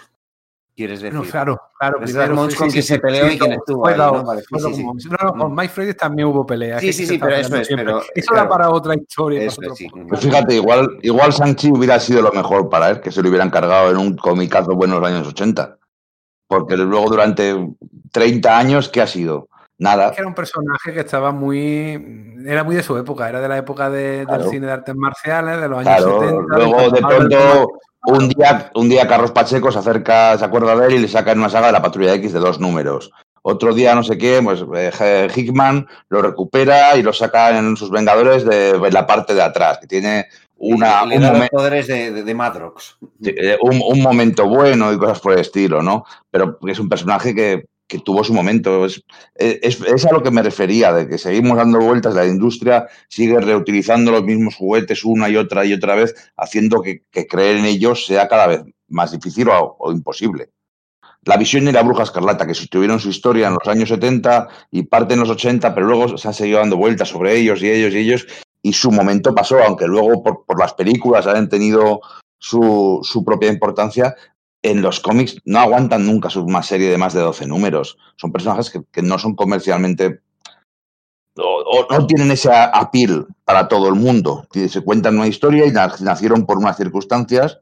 [0.77, 1.19] Quieres decir.
[1.19, 1.99] No, claro, claro.
[2.01, 4.23] Primero fue, con sí, que se peleó y quién estuvo ahí, ¿no?
[4.23, 6.81] Vale, sí, sí, no, no, con Mike Freddy también hubo peleas.
[6.81, 7.69] Sí, sí, sí, pero eso es.
[7.69, 9.43] Pero, eso claro, da para otra historia.
[9.43, 9.89] Eso es, sí.
[10.09, 13.51] Pues fíjate, igual, igual Sanchi hubiera sido lo mejor para él, que se lo hubieran
[13.51, 15.79] cargado en un comicazo bueno en los años 80.
[16.47, 17.57] Porque luego durante
[18.13, 19.49] 30 años, ¿qué ha sido?
[19.79, 20.13] Nada.
[20.17, 22.35] Era un personaje que estaba muy.
[22.47, 24.45] Era muy de su época, era de la época de, claro.
[24.45, 26.21] del cine de artes marciales, de los años claro.
[26.21, 26.57] 70.
[26.57, 27.73] Luego, de pronto,
[28.07, 31.33] un día, un día Carlos Pacheco se acerca, se acuerda de él y le saca
[31.33, 33.11] en una saga de la Patrulla X de dos números.
[33.43, 37.91] Otro día, no sé qué, pues eh, Hickman lo recupera y lo saca en sus
[37.91, 40.27] Vengadores de, la parte de atrás, que tiene
[40.57, 42.97] una, un los poderes de, de, Madrox.
[43.25, 46.05] Eh, un, un, momento bueno y cosas por el estilo, ¿no?
[46.31, 48.87] Pero es un personaje que que tuvo su momento.
[48.87, 53.41] Es, es, a lo que me refería, de que seguimos dando vueltas, la industria sigue
[53.41, 58.07] reutilizando los mismos juguetes una y otra y otra vez, haciendo que, creer en ellos
[58.07, 60.51] sea cada vez más difícil o, imposible.
[61.23, 64.85] La visión y la bruja escarlata, que tuvieron su historia en los años 70 y
[64.85, 67.95] parte en los 80, pero luego se ha seguido dando vueltas sobre ellos y ellos
[67.95, 68.27] y ellos,
[68.63, 72.01] y su momento pasó, aunque luego por, por las películas hayan tenido
[72.39, 74.15] su, su, propia importancia,
[74.71, 77.97] en los cómics no aguantan nunca una serie de más de 12 números.
[78.17, 80.21] Son personajes que, no son comercialmente
[81.37, 84.47] o, no tienen ese appeal para todo el mundo.
[84.53, 87.61] Se cuentan una historia y nacieron por unas circunstancias.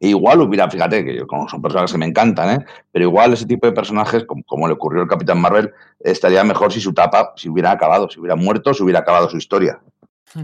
[0.00, 2.64] E igual hubiera, fíjate, que son personajes que me encantan, ¿eh?
[2.92, 6.80] pero igual ese tipo de personajes, como, le ocurrió al Capitán Marvel, estaría mejor si
[6.80, 9.80] su tapa, si hubiera acabado, si hubiera muerto, si hubiera acabado su historia.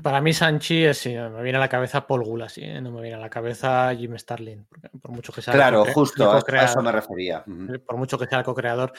[0.02, 2.80] Para mí Sanchi es, me viene a la cabeza Paul Gula, sí, ¿eh?
[2.80, 4.66] no me viene a la cabeza Jim Starlin,
[5.00, 7.44] por mucho que sea Claro, justo, a eso me refería.
[7.86, 8.92] Por mucho que sea el co-creador.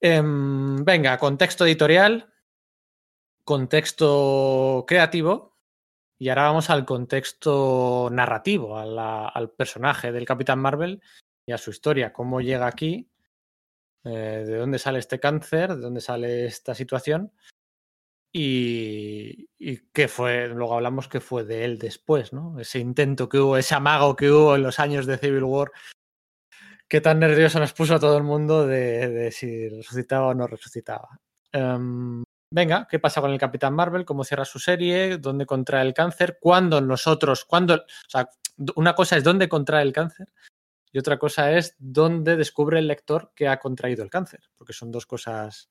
[0.00, 2.32] Eh, venga, contexto editorial,
[3.44, 5.56] contexto creativo,
[6.18, 11.02] y ahora vamos al contexto narrativo, a la, al personaje del Capitán Marvel
[11.44, 13.10] y a su historia, cómo llega aquí,
[14.04, 17.32] eh, de dónde sale este cáncer, de dónde sale esta situación
[18.32, 22.58] y, y qué fue, luego hablamos que fue de él después, ¿no?
[22.60, 25.72] Ese intento que hubo, ese amago que hubo en los años de Civil War,
[26.88, 31.08] que tan nervioso nos puso a todo el mundo de, si resucitaba o no resucitaba.
[31.52, 34.04] Um, venga, ¿qué pasa con el Capitán Marvel?
[34.04, 35.18] ¿Cómo cierra su serie?
[35.18, 36.38] ¿Dónde contrae el cáncer?
[36.40, 38.28] ¿Cuándo nosotros, cuándo, o sea,
[38.76, 40.32] una cosa es dónde contrae el cáncer
[40.92, 44.90] y otra cosa es dónde descubre el lector que ha contraído el cáncer, porque son
[44.90, 45.70] dos cosas,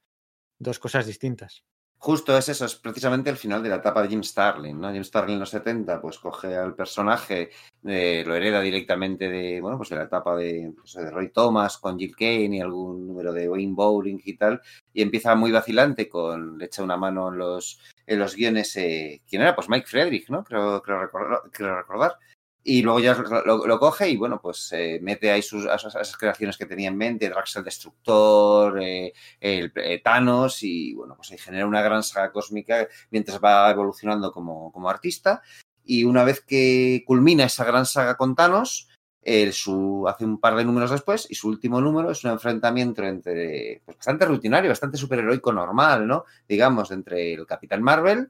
[0.58, 1.64] dos cosas distintas.
[2.02, 4.90] Justo es eso, es precisamente el final de la etapa de Jim Starlin, ¿no?
[4.90, 7.50] Jim Starlin en los 70, pues coge al personaje,
[7.86, 11.78] eh, lo hereda directamente de, bueno, pues de la etapa de, pues de, Roy Thomas
[11.78, 14.62] con Jill Kane y algún número de Wayne Bowling y tal,
[14.94, 19.22] y empieza muy vacilante con, le echa una mano en los, en los guiones, eh,
[19.28, 19.54] ¿quién era?
[19.54, 20.46] Pues Mike Friedrich, ¿no?
[20.46, 21.10] Creo, creo,
[21.52, 22.18] creo recordar.
[22.64, 26.66] Y luego ya lo, coge y bueno, pues eh, mete ahí sus, esas, creaciones que
[26.66, 31.66] tenía en mente, Drax el Destructor, eh, el eh, Thanos, y bueno, pues ahí genera
[31.66, 35.42] una gran saga cósmica mientras va evolucionando como, como artista.
[35.86, 38.90] Y una vez que culmina esa gran saga con Thanos,
[39.22, 43.04] eh, su, hace un par de números después y su último número es un enfrentamiento
[43.04, 46.26] entre, pues bastante rutinario, bastante superheroico normal, ¿no?
[46.48, 48.30] Digamos, entre el Capitán Marvel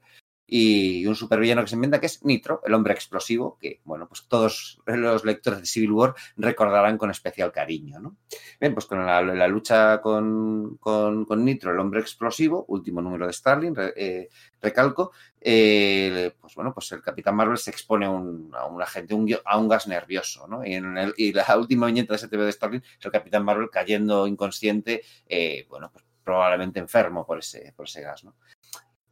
[0.49, 4.25] y un supervillano que se inventa que es Nitro, el hombre explosivo, que, bueno, pues
[4.27, 8.17] todos los lectores de Civil War recordarán con especial cariño, ¿no?
[8.59, 13.75] Bien, pues con la, lucha con, con, Nitro, el hombre explosivo, último número de Starling,
[13.95, 14.29] eh,
[14.61, 19.13] recalco, eh, pues bueno, pues el Capitán Marvel se expone a un, a un agente,
[19.13, 20.65] un, a un gas nervioso, ¿no?
[20.65, 23.45] Y, en el, y la última viñeta de ese TV de Starling es el Capitán
[23.45, 28.35] Marvel cayendo inconsciente, eh, bueno, pues probablemente enfermo por ese, por ese gas, ¿no?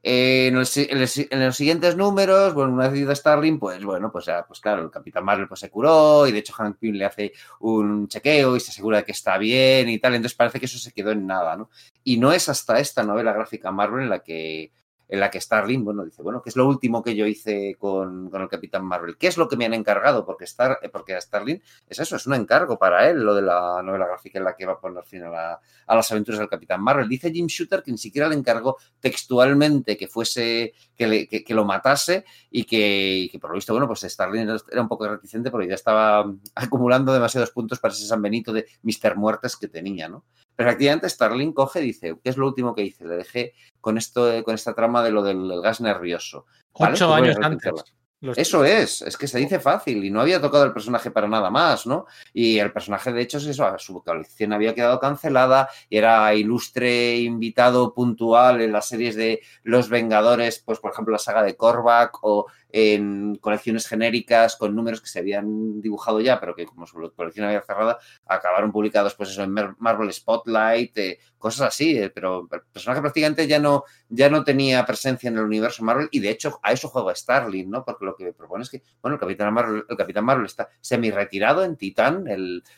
[0.09, 3.83] Eh, en, los, en, los, en, los, siguientes números, bueno, una vez ido Starling, pues
[3.83, 6.77] bueno, pues, ya, pues claro, el Capitán Marvel pues, se curó y de hecho Hank
[6.77, 10.37] Pym le hace un chequeo y se asegura de que está bien y tal, entonces
[10.37, 11.69] parece que eso se quedó en nada, ¿no?
[12.05, 14.71] Y no es hasta esta novela gráfica Marvel en la que
[15.09, 18.29] en la que Starling, bueno, dice, bueno, ¿qué es lo último que yo hice con,
[18.29, 19.17] con, el Capitán Marvel?
[19.17, 20.25] ¿Qué es lo que me han encargado?
[20.25, 23.81] Porque, Star, porque a Starling es eso, es un encargo para él, lo de la
[23.83, 26.49] novela gráfica en la que va a poner fin a, la, a las aventuras del
[26.49, 27.07] Capitán Marvel.
[27.07, 31.53] Dice Jim Shooter que ni siquiera le encargó textualmente que fuese, que, le, que, que
[31.53, 35.07] lo matase y que, y que, por lo visto, bueno, pues Starling era un poco
[35.07, 39.67] reticente porque ya estaba acumulando demasiados puntos para ese San Benito de Mister Muertes que
[39.67, 40.25] tenía, ¿no?
[40.57, 43.05] Pero efectivamente Starling coge y dice, ¿qué es lo último que hice?
[43.05, 46.45] Le dejé con esto, con esta trama de lo del gas nervioso.
[46.73, 47.71] Ocho Pues años antes.
[48.19, 51.27] Los- Eso es, es que se dice fácil y no había tocado el personaje para
[51.27, 52.07] nada más, ¿no?
[52.33, 57.17] Y el personaje, de hecho, es eso, su colección había quedado cancelada y era ilustre
[57.17, 62.17] invitado puntual en las series de Los Vengadores, pues por ejemplo la saga de Korvac
[62.23, 67.11] o en colecciones genéricas con números que se habían dibujado ya, pero que como su
[67.15, 72.09] colección había cerrada, acabaron publicados pues eso en Mar- Marvel Spotlight, eh, cosas así, eh,
[72.09, 76.19] pero el personaje prácticamente ya no, ya no tenía presencia en el universo Marvel y
[76.19, 77.85] de hecho a eso juega Starling, ¿no?
[77.85, 81.11] Porque lo que propone es que, bueno, el Capitán Marvel, el Capitán Marvel está semi
[81.11, 82.25] retirado en Titán,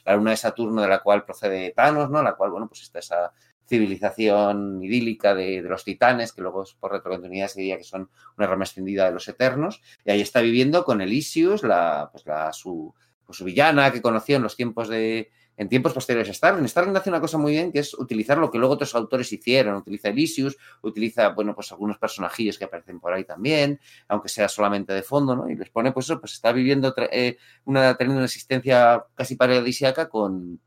[0.06, 2.22] la luna de Saturno de la cual procede Thanos, ¿no?
[2.22, 3.32] La cual, bueno, pues está esa
[3.70, 8.66] civilización idílica de, los titanes, que luego por retrocontinuidad se diría que son una rama
[8.66, 12.94] extendida de los eternos, y ahí está viviendo con Elysius, la, pues la, su,
[13.26, 16.68] pues su villana que conoció en los tiempos de, en tiempos posteriores a Starling.
[16.68, 19.76] Starling hace una cosa muy bien que es utilizar lo que luego otros autores hicieron.
[19.76, 24.94] Utiliza Elysius, utiliza, bueno, pues algunos personajillos que aparecen por ahí también, aunque sea solamente
[24.94, 25.50] de fondo, ¿no?
[25.50, 30.08] Y les pone, pues eso, pues está viviendo, eh, una, teniendo una existencia casi paradisíaca
[30.08, 30.62] con,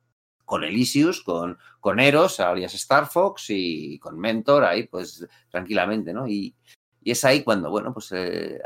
[0.45, 6.27] con Elysius, con, con Eros, alias Star Fox, y con Mentor ahí, pues tranquilamente, ¿no?
[6.27, 6.55] Y,
[7.03, 8.61] y es ahí cuando, bueno, pues eh,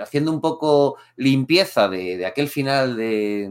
[0.00, 3.50] haciendo un poco limpieza de, de aquel final de,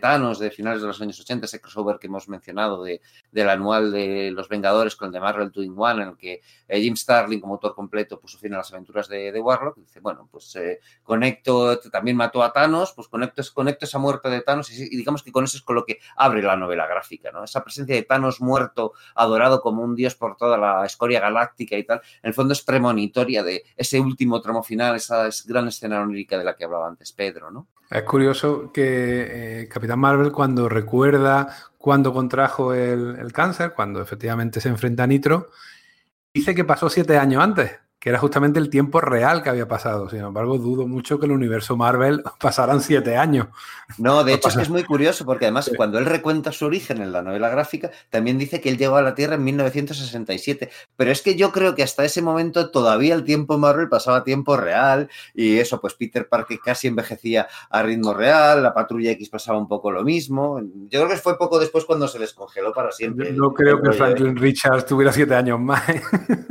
[0.00, 3.00] Thanos de finales de los años 80, ese crossover que hemos mencionado de,
[3.30, 6.40] del anual de Los Vengadores con el de Marvel 2 in One, en el que
[6.66, 10.00] eh, Jim Starlin como autor completo puso fin a las aventuras de, de Warlock, dice,
[10.00, 14.70] bueno, pues eh, conecto, también mató a Thanos, pues conecto, conecto esa muerte de Thanos
[14.72, 17.44] y, y, digamos que con eso es con lo que abre la novela gráfica, ¿no?
[17.44, 21.84] Esa presencia de Thanos muerto, adorado como un dios por toda la escoria galáctica y
[21.84, 26.38] tal, en el fondo es premonitoria de ese último tramo final, esa gran escena onírica
[26.38, 27.66] de la que hablaba antes Pedro, ¿no?
[27.90, 31.48] Es curioso que eh, Capitán Marvel cuando recuerda
[31.78, 35.48] cuando contrajo el, el, cáncer, cuando efectivamente se enfrenta a Nitro,
[36.34, 40.08] dice que pasó siete años antes, que era justamente el tiempo real que había pasado.
[40.08, 43.48] Sin embargo, dudo mucho que el universo Marvel pasaran siete años.
[43.98, 45.76] No, de hecho es que es muy curioso porque además sí.
[45.76, 49.02] cuando él recuenta su origen en la novela gráfica, también dice que él llegó a
[49.02, 50.70] la Tierra en 1967.
[50.96, 54.24] Pero es que yo creo que hasta ese momento todavía el tiempo Marvel pasaba a
[54.24, 59.28] tiempo real y eso, pues Peter Parker casi envejecía a ritmo real, la Patrulla X
[59.28, 60.60] pasaba un poco lo mismo.
[60.88, 63.32] Yo creo que fue poco después cuando se les congeló para siempre.
[63.34, 64.36] Yo no creo que Franklin.
[64.36, 65.82] Richards tuviera siete años más.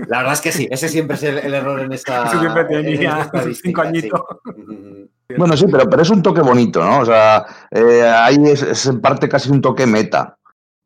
[0.08, 2.28] La verdad es que sí, ese siempre es el, el error en esta.
[2.28, 3.30] Ese siempre tenía
[3.62, 4.22] cinco añitos.
[4.56, 5.10] Sí.
[5.38, 7.00] Bueno, sí, pero, pero es un toque bonito, ¿no?
[7.00, 10.38] O sea, eh, ahí es, es, en parte casi un toque meta,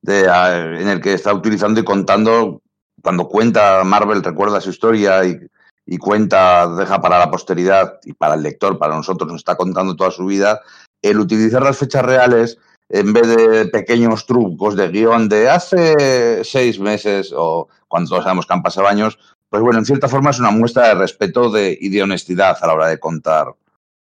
[0.02, 2.62] de, en el que está utilizando y contando,
[3.04, 5.40] cuando cuenta Marvel, recuerda su historia y,
[5.86, 9.96] y, cuenta, deja para la posteridad y para el lector, para nosotros, nos está contando
[9.96, 10.60] toda su vida,
[11.04, 12.58] el utilizar las fechas reales
[12.90, 18.46] en vez de pequeños trucos de guion de hace seis meses o cuando todos sabemos
[18.46, 19.18] que han pasado años,
[19.52, 22.68] pues bueno, en cierta forma es una muestra de respeto de, y de honestidad a
[22.68, 23.48] la hora de contar,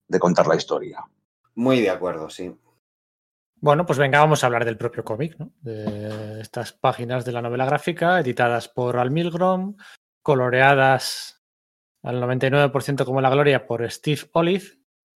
[0.06, 1.02] de contar la historia.
[1.54, 2.54] Muy de acuerdo, sí.
[3.56, 5.50] Bueno, pues venga, vamos a hablar del propio cómic, ¿no?
[5.62, 9.76] De estas páginas de la novela gráfica, editadas por Al Milgrom,
[10.20, 11.42] coloreadas
[12.02, 14.66] al 99% como la gloria por Steve Olive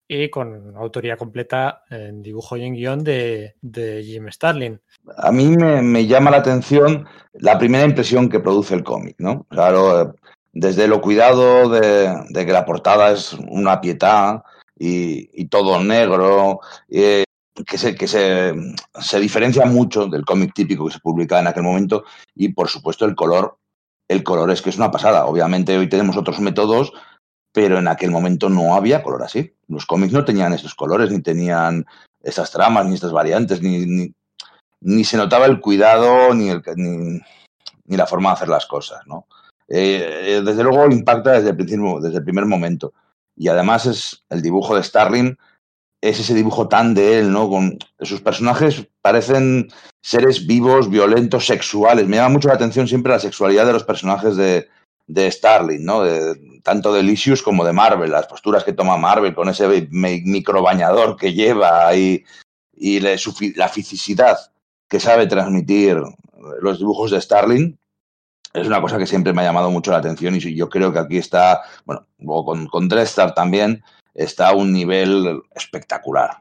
[0.09, 4.81] y con autoría completa en dibujo y en guion de, de Jim Starlin.
[5.17, 9.45] A mí me, llama la atención la primera impresión que produce el cómic, ¿no?
[9.51, 10.15] Claro,
[10.53, 14.43] desde lo cuidado de, que la portada es una pietad
[14.79, 17.25] y, todo negro, eh,
[17.67, 18.55] que, se, que se,
[19.01, 23.05] se diferencia mucho del cómic típico que se publicaba en aquel momento y, por supuesto,
[23.05, 23.59] el color.
[24.07, 25.25] El color es que es una pasada.
[25.27, 26.93] Obviamente hoy tenemos otros métodos
[27.55, 29.55] pero en aquel momento no había color así.
[29.69, 31.87] Los cómics no tenían esos colores, ni tenían
[32.21, 34.13] esas tramas, ni estas variantes, ni,
[34.85, 37.21] ni se notaba el cuidado, ni, el, ni,
[37.87, 39.01] ni, la forma de hacer las cosas.
[39.07, 39.27] ¿no?
[39.69, 42.93] Eh, desde luego impacta desde el, principio, desde el primer momento.
[43.37, 45.37] Y además es el dibujo de Starling,
[46.01, 47.49] es ese dibujo tan de él, ¿no?
[47.49, 49.69] Con sus personajes parecen
[50.03, 52.07] seres vivos, violentos, sexuales.
[52.07, 54.69] Me llama mucho la atención siempre la sexualidad de los personajes de,
[55.07, 56.03] de Starling, ¿no?
[56.63, 61.17] Tanto de Elysius como de Marvel, las posturas que toma Marvel con ese micro bañador
[61.17, 62.25] que lleva y,
[63.17, 64.39] su, la fisicidad
[64.89, 66.01] que sabe transmitir
[66.61, 67.79] los dibujos de Starling
[68.55, 71.01] es una cosa que siempre me ha llamado mucho la atención y yo creo que
[71.01, 73.83] aquí está, bueno, luego con, con también
[74.15, 76.39] está a un nivel espectacular.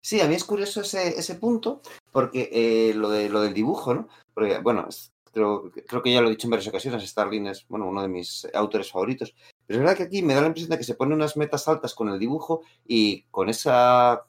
[0.00, 1.82] Sí, a mí es curioso ese, ese punto,
[2.12, 4.08] porque eh, lo, de, lo del dibujo, ¿no?
[4.32, 4.88] Porque, bueno,
[5.32, 8.08] creo, creo que ya lo he dicho en varias ocasiones, Starling es bueno, uno de
[8.08, 9.34] mis autores favoritos.
[9.68, 11.68] Pero es verdad que aquí me da la impresión de que se pone unas metas
[11.68, 14.24] altas con el dibujo y con esa,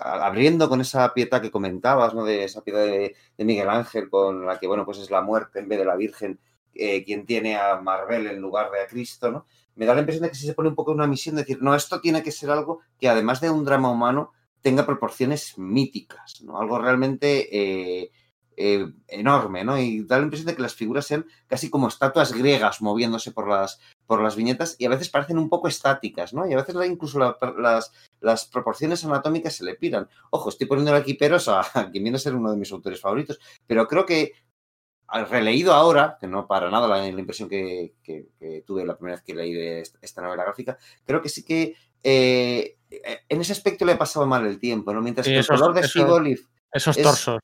[0.00, 2.24] abriendo con esa piedad que comentabas, ¿no?
[2.24, 5.68] De esa piedad de, Miguel Ángel con la que, bueno, pues es la muerte en
[5.68, 6.38] vez de la Virgen
[6.72, 9.46] eh, quien tiene a Marvel en lugar de a Cristo, ¿no?
[9.74, 11.60] Me da la impresión de que sí se pone un poco una misión de decir,
[11.60, 16.42] no, esto tiene que ser algo que además de un drama humano tenga proporciones míticas,
[16.42, 16.60] ¿no?
[16.60, 17.48] Algo realmente...
[17.50, 18.12] Eh,
[18.58, 19.78] eh, enorme, ¿no?
[19.78, 23.46] Y da la impresión de que las figuras sean casi como estatuas griegas moviéndose por
[23.50, 26.46] las, por las viñetas y a veces parecen un poco estáticas, ¿no?
[26.48, 30.08] Y a veces incluso las, las, proporciones anatómicas se le piran.
[30.30, 33.40] Ojo, estoy poniendo aquí peros a, quien viene a ser uno de mis autores favoritos,
[33.66, 34.32] pero creo que
[35.30, 37.94] releído ahora, que no para nada la, impresión que,
[38.66, 42.76] tuve la primera vez que leí de esta novela gráfica, creo que sí que eh,
[43.28, 45.00] en ese aspecto le ha pasado mal el tiempo, ¿no?
[45.00, 46.40] Mientras que el color de Steve Olive...
[46.72, 47.38] Esos torsos.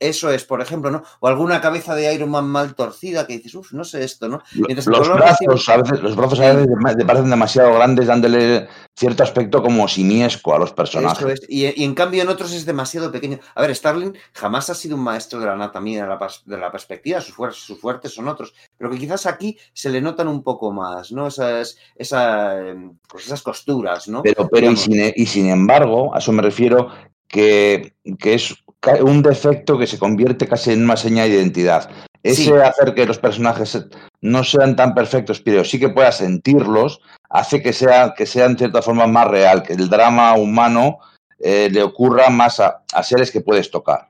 [0.00, 1.02] Eso es, por ejemplo, ¿no?
[1.20, 4.42] O alguna cabeza de Iron Man mal torcida que dices, uff, no sé esto, ¿no?
[4.52, 6.68] los, brazos, a veces, los brazos a veces
[6.98, 11.18] te parecen demasiado grandes, dándole cierto aspecto como simiesco a los personajes.
[11.18, 11.40] Eso es.
[11.48, 13.38] Y, en cambio en otros es demasiado pequeño.
[13.54, 16.72] A ver, Starling jamás ha sido un maestro de la anatomía de la, de la
[16.72, 20.72] perspectiva, sus, sus, fuertes son otros, pero que quizás aquí se le notan un poco
[20.72, 21.28] más, ¿no?
[21.28, 24.22] Esas, em, pues esas costuras, ¿no?
[24.22, 26.90] Pero, pero y, sin, y sin embargo, a eso me refiero,
[27.34, 28.54] que, que es
[29.02, 31.90] un defecto que se convierte casi en una seña de identidad.
[32.22, 33.86] Ese hacer que los personajes
[34.22, 38.56] no sean tan perfectos, pero sí que puedas sentirlos, hace que sea, que sea en
[38.56, 41.00] cierta forma más real, que el drama humano
[41.38, 44.08] eh, le ocurra más a, seres que puedes tocar.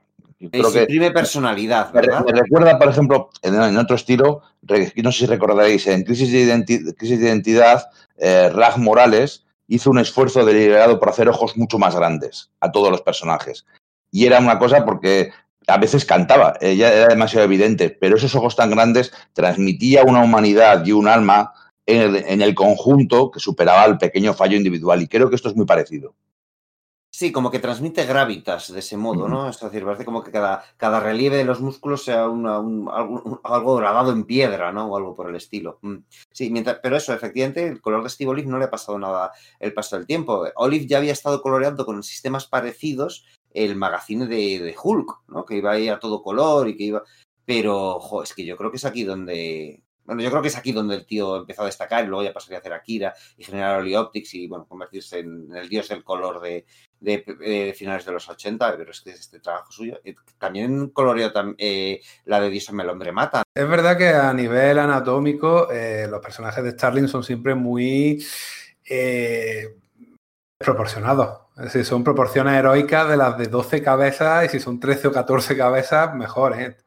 [0.51, 2.23] Creo que personalidad, ¿verdad?
[2.25, 7.19] Me, recuerda, por ejemplo, en, otro estilo, no sé si recordaréis, en Crisis de, Crisis
[7.19, 12.51] de Identidad, eh, Rag Morales hizo un esfuerzo deliberado por hacer ojos mucho más grandes
[12.61, 13.65] a todos los personajes.
[14.15, 15.33] Y era una cosa porque
[15.67, 20.85] a veces cantaba, ella era demasiado evidente, pero esos ojos tan grandes transmitía una humanidad
[20.85, 21.51] y un alma
[21.85, 25.01] en el, conjunto que superaba el pequeño fallo individual.
[25.01, 26.15] Y creo que esto es muy parecido.
[27.11, 29.49] Sí, como que transmite gravitas de ese modo, ¿no?
[29.49, 34.23] Es decir, parece como que cada, cada relieve de los músculos sea algo, grabado en
[34.23, 34.85] piedra, ¿no?
[34.85, 35.79] O algo por el estilo.
[35.81, 35.97] Mm.
[36.31, 39.33] Sí, mientras, pero eso, efectivamente, el color de Steve Olive no le ha pasado nada
[39.59, 40.45] el paso del tiempo.
[40.55, 43.25] Olive ya había estado coloreando con sistemas parecidos
[43.55, 45.45] el magazine de, Hulk, ¿no?
[45.45, 47.03] Que iba ahí a todo color y que iba.
[47.45, 49.81] Pero, ojo, es que yo creo que es aquí donde.
[50.03, 52.33] Bueno, yo creo que es aquí donde el tío empezó a destacar y luego ya
[52.33, 56.03] pasaría a hacer Akira y generar Oli Optics y, bueno, convertirse en el dios del
[56.03, 56.65] color de,
[56.99, 59.99] de, finales de los 80, pero es que es este trabajo suyo.
[60.03, 63.41] Eh, también coloreó eh, la de Dios el hombre mata.
[63.55, 68.23] Es verdad que a nivel anatómico eh, los personajes de Starling son siempre muy.
[71.57, 75.11] Es decir, son proporciones heroicas de las de 12 cabezas y si son 13 o
[75.11, 76.57] 14 cabezas, mejor.
[76.57, 76.77] ¿eh?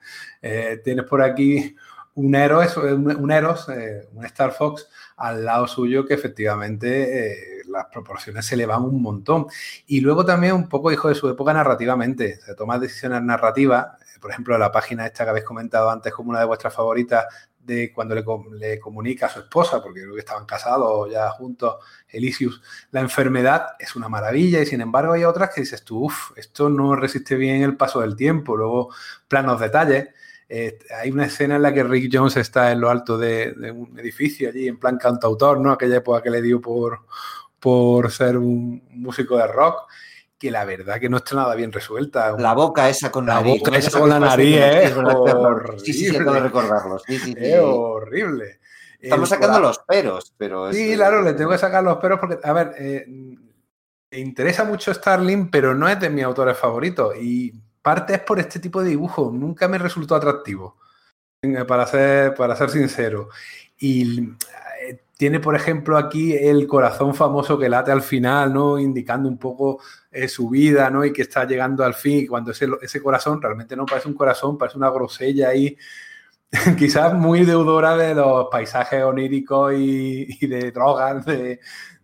[0.41, 1.77] Eh, tienes por aquí
[2.15, 4.89] un héroe, un, Eros, eh, un Star Fox
[5.19, 9.47] al lado suyo que efectivamente las proporciones se le van un montón.
[9.87, 12.41] Y luego también un poco hijo de su época narrativamente.
[12.41, 13.87] Se toma decisiones narrativas.
[14.19, 17.27] Por ejemplo, la página esta que habéis comentado antes como una de vuestras favoritas
[17.69, 21.77] de cuando le, comunica a su esposa, porque creo que estaban casados ya juntos,
[22.09, 26.33] Elysius, la enfermedad es una maravilla y sin embargo hay otras que dices tú, uff,
[26.37, 28.93] esto no resiste bien el paso del tiempo, luego
[29.29, 30.09] planos detalles.
[30.49, 33.99] Eh, hay una escena en la que Rick Jones está en lo alto de, un
[33.99, 35.73] edificio allí, en plan cantautor, ¿no?
[35.73, 37.01] Aquella época que le dio por,
[37.61, 39.89] por ser un músico de rock
[40.39, 42.37] que la verdad que no está nada bien resuelta.
[42.39, 43.61] La boca esa con la nariz.
[43.61, 44.95] boca esa con la nariz, ¿eh?
[45.79, 46.99] Sí, sí, sí, de recordarlo.
[47.01, 48.61] Sí, sí, Es horrible.
[49.01, 50.73] Estamos sacando los peros, pero...
[50.73, 53.05] Sí, claro, le tengo que sacar los peros porque, a ver, eh,
[54.11, 57.15] me interesa mucho Starling, pero no es de mis autores favoritos.
[57.21, 59.31] Y parte es por este tipo de dibujo.
[59.33, 60.77] Nunca me resultó atractivo,
[61.67, 63.29] para ser, para ser sincero.
[63.79, 64.33] Y
[65.19, 68.79] tiene, por ejemplo, aquí el corazón famoso que late al final, ¿no?
[68.79, 69.81] Indicando un poco
[70.13, 71.05] eh, su vida, ¿no?
[71.05, 72.21] Y que está llegando al fin.
[72.21, 75.77] Y cuando ese, ese corazón realmente no parece un corazón, parece una grosella ahí,
[76.79, 81.59] quizás muy deudora de los paisajes oníricos y, y de drogas de,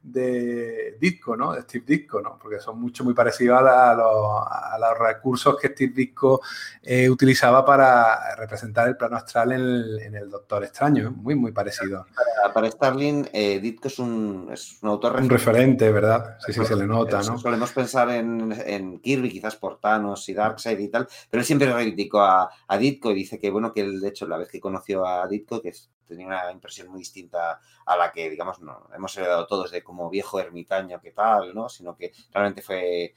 [0.04, 1.52] de Disco, ¿no?
[1.54, 2.38] De Steve Disco, ¿no?
[2.38, 6.42] Porque son mucho muy parecidos a, los, recursos que Steve Disco
[6.82, 12.06] eh, utilizaba para representar el plano astral en el, Doctor Extraño, muy, muy parecido.
[12.52, 16.36] Para, Starling, eh, Ditko es un, es un autor Un referente, ¿verdad?
[16.44, 17.38] Sí, sí, se le nota, ¿no?
[17.38, 22.20] Solemos pensar en, Kirby, quizás por Thanos y Darkseid y tal, pero él siempre reivindicó
[22.20, 25.06] a, a Ditko y dice que, bueno, que él, de hecho, la vez que conoció
[25.06, 29.16] a Ditko, que es tenía una impresión muy distinta a la que, digamos, no hemos
[29.16, 31.68] heredado todos de como viejo ermitaño que tal, ¿no?
[31.68, 33.14] Sino que realmente fue,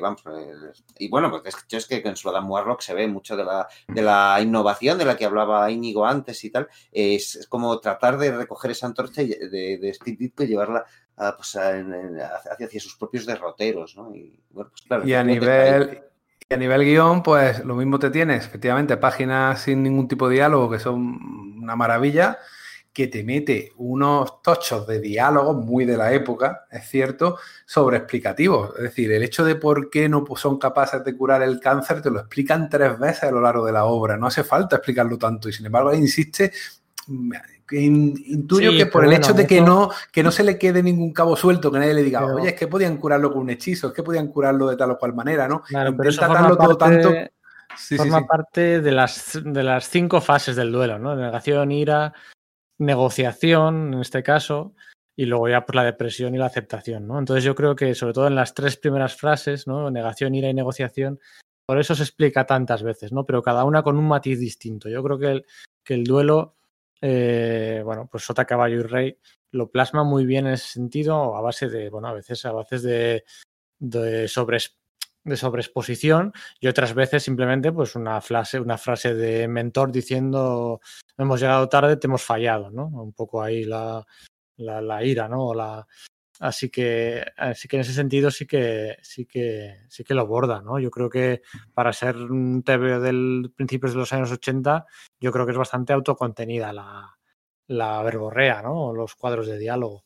[0.00, 0.22] vamos,
[0.98, 4.02] y bueno, pues es, es que en Slodan Warlock se ve mucho de la, de
[4.02, 6.68] la innovación de la que hablaba Íñigo antes y tal.
[6.92, 10.84] Es, como tratar de recoger esa antorcha de, de Steve Ditko y llevarla
[11.16, 14.14] a, pues hacia, sus propios derroteros, ¿no?
[14.14, 16.07] Y, bueno, pues claro, y a nivel...
[16.50, 20.70] A nivel guion, pues lo mismo te tienes, efectivamente, páginas sin ningún tipo de diálogo
[20.70, 22.38] que son una maravilla,
[22.90, 28.74] que te mete unos tochos de diálogo muy de la época, es cierto, sobre explicativos.
[28.76, 32.10] Es decir, el hecho de por qué no son capaces de curar el cáncer te
[32.10, 34.16] lo explican tres veces a lo largo de la obra.
[34.16, 35.50] No hace falta explicarlo tanto.
[35.50, 36.50] Y sin embargo, insiste
[37.70, 41.36] intuyo que por el hecho de que no, que no se le quede ningún cabo
[41.36, 44.02] suelto, que nadie le diga, oye, es que podían curarlo con un hechizo, es que
[44.02, 45.62] podían curarlo de tal o cual manera, ¿no?
[45.62, 47.12] Claro, pero eso forma todo tanto.
[47.96, 51.14] forma parte de las, de las cinco fases del duelo, ¿no?
[51.14, 52.14] Negación, ira,
[52.78, 54.74] negociación, en este caso,
[55.16, 57.18] y luego ya por la depresión y la aceptación, ¿no?
[57.18, 59.90] Entonces yo creo que sobre todo en las tres primeras frases, ¿no?
[59.90, 61.18] Negación, ira y negociación,
[61.66, 63.26] por eso se explica tantas veces, ¿no?
[63.26, 64.88] Pero cada una con un matiz distinto.
[64.88, 65.46] Yo creo que el,
[65.84, 66.57] que el duelo
[67.00, 69.18] eh, bueno, pues Sota, Caballo y Rey
[69.52, 72.82] lo plasma muy bien en ese sentido, a base de, bueno, a veces a veces
[72.82, 73.24] de,
[73.78, 74.28] de,
[75.24, 80.80] de sobreexposición y otras veces simplemente pues una frase, una frase de mentor diciendo
[81.16, 82.86] hemos llegado tarde, te hemos fallado, ¿no?
[82.86, 84.04] Un poco ahí la,
[84.56, 85.54] la, ira, ¿no?
[85.54, 85.86] La,
[86.40, 90.62] Así que, así que en ese sentido sí que, sí que, sí que lo borda,
[90.62, 90.78] ¿no?
[90.78, 91.42] Yo creo que
[91.74, 94.86] para ser un TV del principios de los años 80,
[95.20, 97.18] yo creo que es bastante autocontenida la,
[97.66, 98.92] la verborrea, ¿no?
[98.92, 100.04] Los cuadros de diálogo.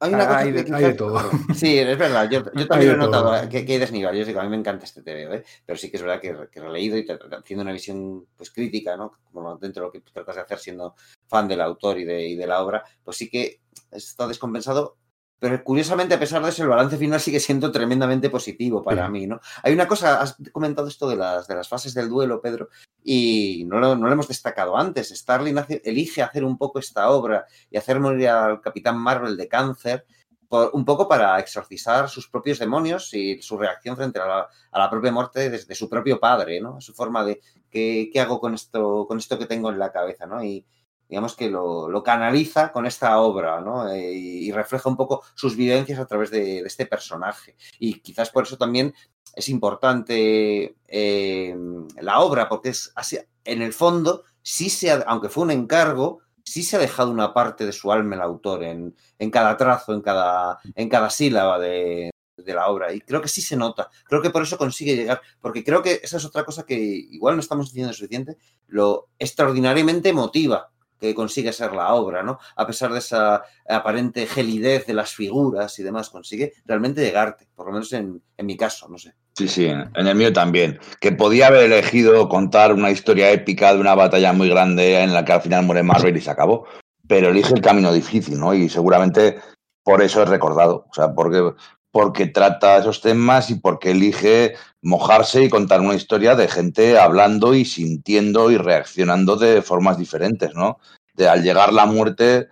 [0.00, 1.20] Hay, una cosa hay, de, todo.
[1.54, 2.30] Sí, es verdad.
[2.30, 4.16] Yo, también he notado que, que, hay desnivel.
[4.16, 5.44] Yo digo, a mí me encanta este TV, ¿eh?
[5.66, 8.96] pero sí que es verdad que, que he leído y haciendo una visión pues, crítica,
[8.96, 9.12] ¿no?
[9.32, 10.94] Como dentro de lo que tratas de hacer siendo
[11.26, 13.60] fan del autor y de, y de la obra, pues sí que
[13.90, 14.96] está descompensado
[15.38, 19.26] pero curiosamente, a pesar de eso, el balance final sigue siendo tremendamente positivo para mí,
[19.26, 19.40] ¿no?
[19.62, 22.70] Hay una cosa, has comentado esto de las, de las fases del duelo, Pedro,
[23.04, 25.10] y no lo, no lo hemos destacado antes.
[25.10, 30.06] Starling elige hacer un poco esta obra y hacer morir al Capitán Marvel de cáncer,
[30.48, 34.78] por, un poco para exorcizar sus propios demonios y su reacción frente a la, a
[34.78, 36.80] la propia muerte de, de, su propio padre, ¿no?
[36.80, 40.26] Su forma de, ¿qué, ¿qué, hago con esto, con esto que tengo en la cabeza,
[40.26, 40.42] ¿no?
[40.42, 40.64] Y,
[41.08, 43.88] digamos que lo, canaliza con esta obra, ¿no?
[43.88, 47.56] Eh, y refleja un poco sus vivencias a través de, este personaje.
[47.78, 48.94] Y quizás por eso también
[49.34, 51.56] es importante eh,
[52.00, 56.20] la obra, porque es así, en el fondo, sí se ha, aunque fue un encargo,
[56.44, 59.94] sí se ha dejado una parte de su alma el autor en, en cada trazo,
[59.94, 62.92] en cada, en cada sílaba de, de la obra.
[62.92, 63.90] Y creo que sí se nota.
[64.04, 65.20] Creo que por eso consigue llegar.
[65.40, 68.36] Porque creo que esa es otra cosa que igual no estamos diciendo suficiente.
[68.66, 72.38] Lo extraordinariamente emotiva que consigue ser la obra, ¿no?
[72.56, 77.66] A pesar de esa aparente gelidez de las figuras y demás, consigue realmente llegarte, por
[77.66, 79.14] lo menos en, en mi caso, no sé.
[79.36, 80.80] Sí, sí, en el mío también.
[81.00, 85.24] Que podía haber elegido contar una historia épica de una batalla muy grande en la
[85.24, 86.66] que al final muere Marvel y se acabó,
[87.06, 88.52] pero elige el camino difícil, ¿no?
[88.52, 89.38] Y seguramente
[89.84, 91.54] por eso es recordado, o sea, porque,
[91.98, 97.56] porque trata esos temas y porque elige mojarse y contar una historia de gente hablando
[97.56, 100.78] y sintiendo y reaccionando de formas diferentes, ¿no?
[101.14, 102.50] De al llegar la muerte,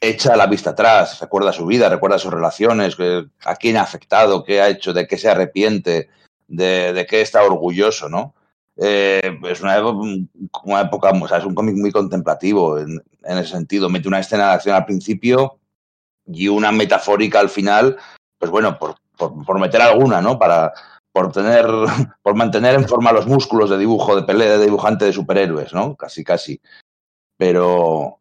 [0.00, 2.96] echa la vista atrás, recuerda su vida, recuerda sus relaciones,
[3.44, 6.08] a quién ha afectado, qué ha hecho, de qué se arrepiente,
[6.48, 8.34] de, de qué está orgulloso, ¿no?
[8.76, 9.80] Eh, es una,
[10.64, 13.88] una, época, o sea, es un cómic muy contemplativo en, en ese sentido.
[13.88, 15.60] Mete una escena de acción al principio
[16.26, 17.96] y una metafórica al final,
[18.40, 20.38] pues bueno, por, por, por meter alguna, ¿no?
[20.38, 20.72] Para,
[21.12, 21.66] por tener,
[22.22, 25.94] por mantener en forma los músculos de dibujo, de pelea, de dibujante de superhéroes, ¿no?
[25.94, 26.60] Casi, casi.
[27.36, 28.18] Pero,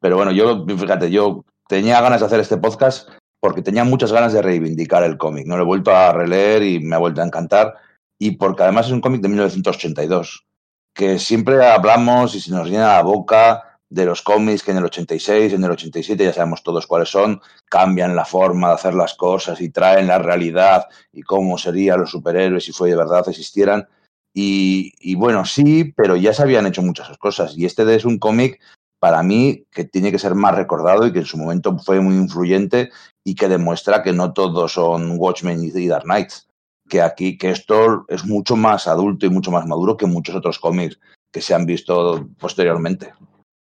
[0.00, 3.10] pero bueno, yo, fíjate, yo tenía ganas de hacer este podcast
[3.40, 5.46] porque tenía muchas ganas de reivindicar el cómic.
[5.46, 7.74] No lo he vuelto a releer y me ha vuelto a encantar.
[8.18, 10.46] Y porque además es un cómic de 1982,
[10.94, 14.84] que siempre hablamos y se nos llena la boca de los cómics que en el
[14.84, 19.14] 86, en el 87 ya sabemos todos cuáles son, cambian la forma de hacer las
[19.14, 23.88] cosas y traen la realidad y cómo serían los superhéroes si fue de verdad existieran.
[24.38, 27.56] Y, bueno, sí, pero ya se habían hecho muchas cosas.
[27.56, 28.60] Y este es un cómic
[28.98, 32.16] para mí que tiene que ser más recordado y que en su momento fue muy
[32.16, 32.90] influyente
[33.24, 36.48] y que demuestra que no todos son Watchmen y Dark Knights.
[36.86, 40.58] Que aquí, que esto es mucho más adulto y mucho más maduro que muchos otros
[40.58, 40.98] cómics
[41.32, 43.14] que se han visto posteriormente.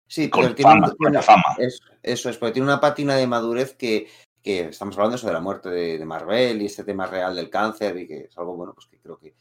[0.09, 1.44] Sí, pero tiene, fama, fama.
[1.59, 4.09] Es, eso es, porque tiene una pátina de madurez que,
[4.43, 7.51] que estamos hablando eso de la muerte de, de, Marvel y este tema real del
[7.51, 9.35] cáncer y que es algo bueno, pues que creo que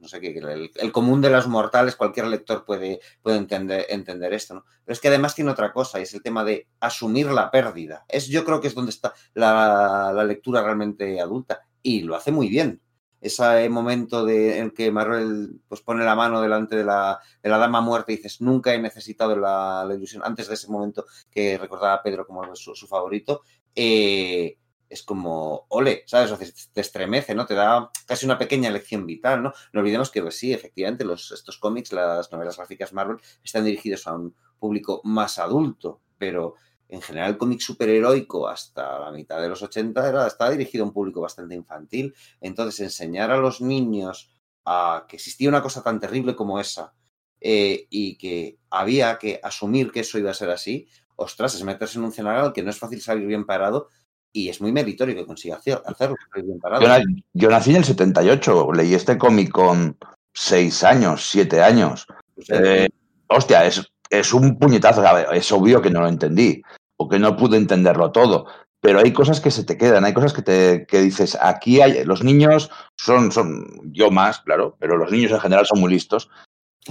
[0.00, 0.38] no sé, que
[0.76, 4.64] el, común de los mortales, cualquier lector puede, puede entender, entender esto, ¿no?
[4.84, 8.04] Pero es que además tiene otra cosa, y es el tema de asumir la pérdida.
[8.08, 12.30] Es, yo creo que es donde está la, la lectura realmente adulta, y lo hace
[12.30, 12.80] muy bien
[13.20, 17.58] ese momento de, en que Marvel pues, pone la mano delante de la, de la
[17.58, 21.94] dama muerta y dices, nunca he necesitado la, ilusión, antes de ese momento que recordaba
[21.94, 23.42] a Pedro como su, favorito,
[23.74, 24.56] eh,
[24.88, 26.68] es como, ole, ¿sabes?
[26.72, 27.46] Te estremece, ¿no?
[27.46, 29.52] Te da casi una pequeña lección vital, ¿no?
[29.72, 34.06] No olvidemos que, pues, sí, efectivamente, los, estos cómics, las novelas gráficas Marvel, están dirigidos
[34.06, 36.56] a un público más adulto, pero
[36.90, 40.88] en general el cómic superheroico hasta la mitad de los 80 era, estaba dirigido a
[40.88, 42.14] un público bastante infantil.
[42.40, 44.30] Entonces, enseñar a los niños
[44.64, 46.92] a que existía una cosa tan terrible como esa
[47.40, 51.98] eh, y que había que asumir que eso iba a ser así, ostras, es meterse
[51.98, 53.88] en un escenario al que no es fácil salir bien parado
[54.32, 56.16] y es muy meritorio que consiga hacerlo.
[56.34, 57.04] Bien parado.
[57.32, 59.96] Yo, nací en el 78, leí este cómic con
[60.34, 62.06] 6 años, 7 años.
[62.34, 62.88] Pues eh,
[63.28, 66.62] hostia, es, es un puñetazo, es obvio que no lo entendí
[67.00, 68.44] o que no pude entenderlo todo.
[68.82, 72.04] Pero hay cosas que se te quedan, hay cosas que te que dices, aquí hay,
[72.04, 76.28] los niños son, son, yo más, claro, pero los niños en general son muy listos.
[76.86, 76.90] y,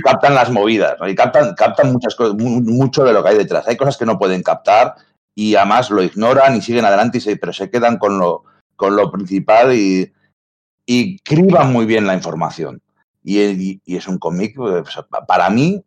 [0.00, 3.66] captan, las movidas, y captan, captan muchas cosas, mucho de lo que hay detrás.
[3.66, 4.94] Hay cosas que no pueden captar
[5.34, 8.44] y además lo ignoran y siguen adelante, y se, pero se quedan con lo,
[8.76, 10.12] con lo principal y,
[10.86, 12.80] y criban muy bien la información.
[13.24, 14.96] Y, y es un cómic, pues,
[15.26, 15.84] para mí,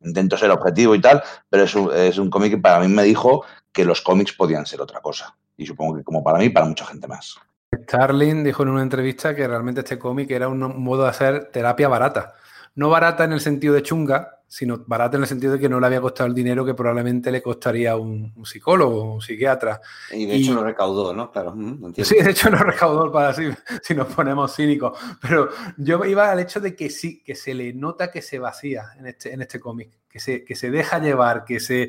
[0.00, 3.02] intento ser objetivo y tal, pero es un, es un cómic que para mí me
[3.02, 5.36] dijo que los cómics podían ser otra cosa.
[5.56, 7.36] Y supongo que como para mí, para mucha gente más.
[7.74, 11.88] Starling dijo en una entrevista que realmente este cómic era un modo de hacer terapia
[11.88, 12.34] barata.
[12.74, 15.80] No barata en el sentido de chunga, sino barata en el sentido de que no
[15.80, 19.80] le había costado el dinero que probablemente le costaría un, un psicólogo o un psiquiatra.
[20.12, 21.30] Y de hecho lo recaudó, ¿no?
[21.30, 21.54] Claro.
[21.96, 23.50] sí, de hecho lo recaudó para si,
[23.82, 24.98] si nos ponemos cínicos.
[25.20, 28.92] Pero yo iba al hecho de que sí, que se le nota que se vacía
[28.98, 31.88] en este, en este cómic, que se, que se deja llevar, que se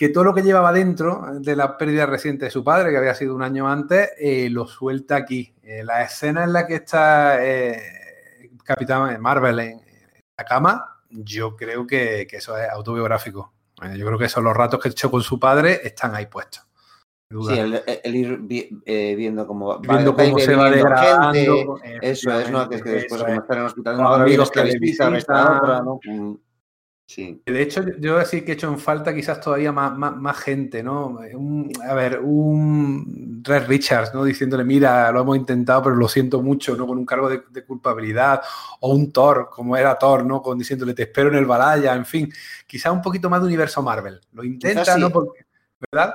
[0.00, 3.14] que todo lo que llevaba dentro de la pérdida reciente de su padre, que había
[3.14, 5.52] sido un año antes, eh, lo suelta aquí.
[5.62, 9.80] Eh, la escena en la que está eh, Capitán Marvel en,
[10.38, 13.52] la cama, yo creo que, eso es autobiográfico.
[13.82, 16.26] Eh, yo creo que esos los ratos que he hecho con su padre están ahí
[16.26, 16.66] puestos.
[17.30, 18.40] Sí, el, ir
[18.86, 21.78] eh, viendo cómo, viendo cómo se va degradando.
[22.02, 22.68] Eso es, ¿no?
[22.68, 26.00] Que, es que después de estar en el hospital, no, amigos que les otra, ¿no?
[27.16, 31.18] De hecho, yo sí que he hecho en falta quizás todavía más, más, gente, ¿no?
[31.88, 34.22] a ver, un Red Richards, ¿no?
[34.22, 36.86] Diciéndole, mira, lo hemos intentado, pero lo siento mucho, ¿no?
[36.86, 38.42] Con un cargo de, culpabilidad.
[38.80, 40.40] O un Thor, como era Thor, ¿no?
[40.40, 42.32] Con diciéndole, te espero en el Balaya, en fin.
[42.66, 44.20] Quizás un poquito más de universo Marvel.
[44.32, 45.10] Lo intenta, ¿no?
[45.10, 45.46] Porque,
[45.90, 46.14] ¿Verdad?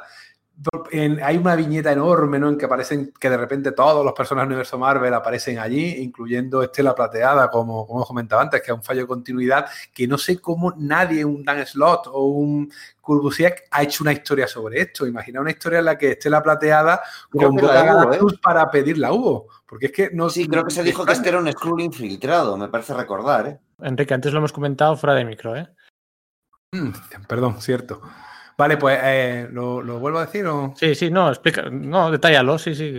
[1.22, 2.50] Hay una viñeta enorme, ¿no?
[2.50, 6.64] En que aparecen, que de repente todos los personajes del universo Marvel aparecen allí, incluyendo
[6.64, 10.40] Estela Plateada, como, como comentaba antes, que es un fallo de continuidad, que no sé
[10.40, 12.72] cómo nadie, un Dan Slot o un
[13.02, 15.06] Kurbusiek, ha hecho una historia sobre esto.
[15.06, 18.40] Imagina una historia en la que Estela Plateada convoca a Galactus ¿eh?
[18.42, 19.48] para pedir la hubo.
[19.68, 20.30] Porque es que no.
[20.30, 23.60] Sí, creo que se dijo que este era un Skrull infiltrado, me parece recordar, ¿eh?
[23.82, 25.68] Enrique, antes lo hemos comentado fuera de micro, ¿eh?
[26.72, 26.92] Mm,
[27.28, 28.02] perdón, cierto.
[28.58, 30.74] Vale, pues eh, ¿lo, vuelvo a decir o...?
[30.78, 32.94] Sí, sí, no, explica, no, detállalo, sí, sí.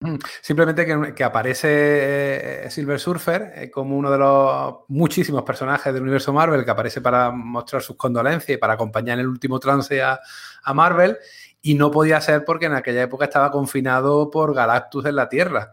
[0.00, 6.02] Mm, simplemente que, aparece eh, Silver Surfer eh, como uno de los muchísimos personajes del
[6.02, 10.02] universo Marvel que aparece para mostrar sus condolencias y para acompañar en el último trance
[10.02, 10.20] a,
[10.62, 11.16] a Marvel
[11.62, 15.72] y no podía ser porque en aquella época estaba confinado por Galactus en la Tierra.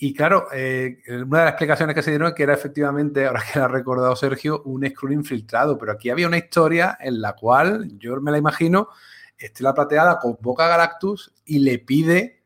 [0.00, 3.42] Y claro, eh, una de las explicaciones que se dieron es que era efectivamente, ahora
[3.42, 5.76] que lo ha recordado Sergio, un Skrull infiltrado.
[5.76, 8.90] Pero aquí había una historia en la cual, yo me la imagino,
[9.36, 12.42] Estela Plateada convoca a Galactus y le pide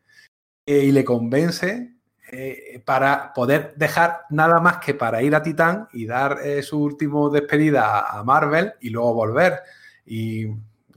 [0.64, 1.92] eh, y le convence
[2.30, 7.28] eh, para poder dejar nada más que para ir a Titán y dar su último
[7.28, 9.60] despedida a, a Marvel y luego volver.
[10.06, 10.46] Y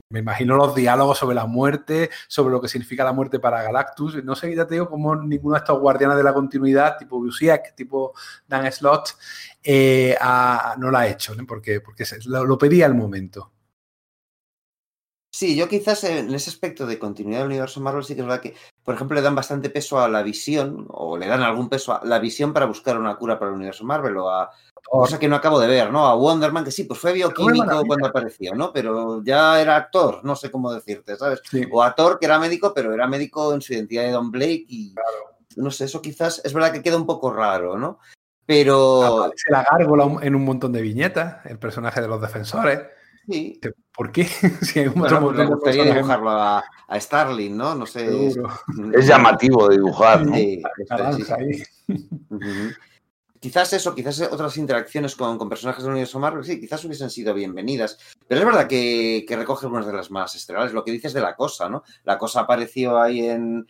[0.08, 4.22] me imagino los diálogos sobre la muerte, sobre lo que significa la muerte para Galactus.
[4.24, 7.74] No sé, ya te digo, como ninguno de estos guardianes de la continuidad, tipo Busiek,
[7.74, 8.14] tipo
[8.46, 9.16] Dan Slott,
[9.62, 10.16] eh,
[10.78, 13.52] no lo ha hecho, porque, porque lo, lo pedía al momento.
[15.32, 18.40] Sí, yo quizás en ese aspecto de continuidad del universo Marvel sí que es verdad
[18.40, 21.92] que, por ejemplo, le dan bastante peso a la visión, o le dan algún peso
[21.92, 24.50] a la visión para buscar una cura para el universo Marvel, o a
[24.88, 26.06] cosa que no acabo de ver, ¿no?
[26.06, 28.72] A Wonderman, que sí, pues fue bioquímico cuando apareció, ¿no?
[28.72, 31.42] Pero ya era actor, no sé cómo decirte, ¿sabes?
[31.70, 34.94] O actor que era médico, pero era médico en su identidad de Don Blake y
[35.56, 37.98] no sé, eso quizás es verdad que queda un poco raro, ¿no?
[38.44, 39.24] Pero...
[39.24, 42.80] Aparece la gárgola en un montón de viñetas, el personaje de los defensores
[43.28, 43.60] Sí.
[43.94, 44.24] ¿Por qué?
[44.62, 47.74] si hay un bueno, me gustaría dibujarlo a, a, Starling, ¿no?
[47.74, 48.28] No sé.
[48.28, 50.24] Es llamativo de dibujar.
[50.24, 50.34] ¿no?
[50.34, 50.62] Sí,
[53.46, 57.32] Quizás eso, quizás otras interacciones con, con, personajes del universo Marvel, sí, quizás hubiesen sido
[57.32, 57.96] bienvenidas.
[58.26, 60.72] Pero es verdad que, recoge algunas de las más estelares.
[60.72, 61.84] Lo que dices de la cosa, ¿no?
[62.02, 63.64] La cosa apareció ahí en,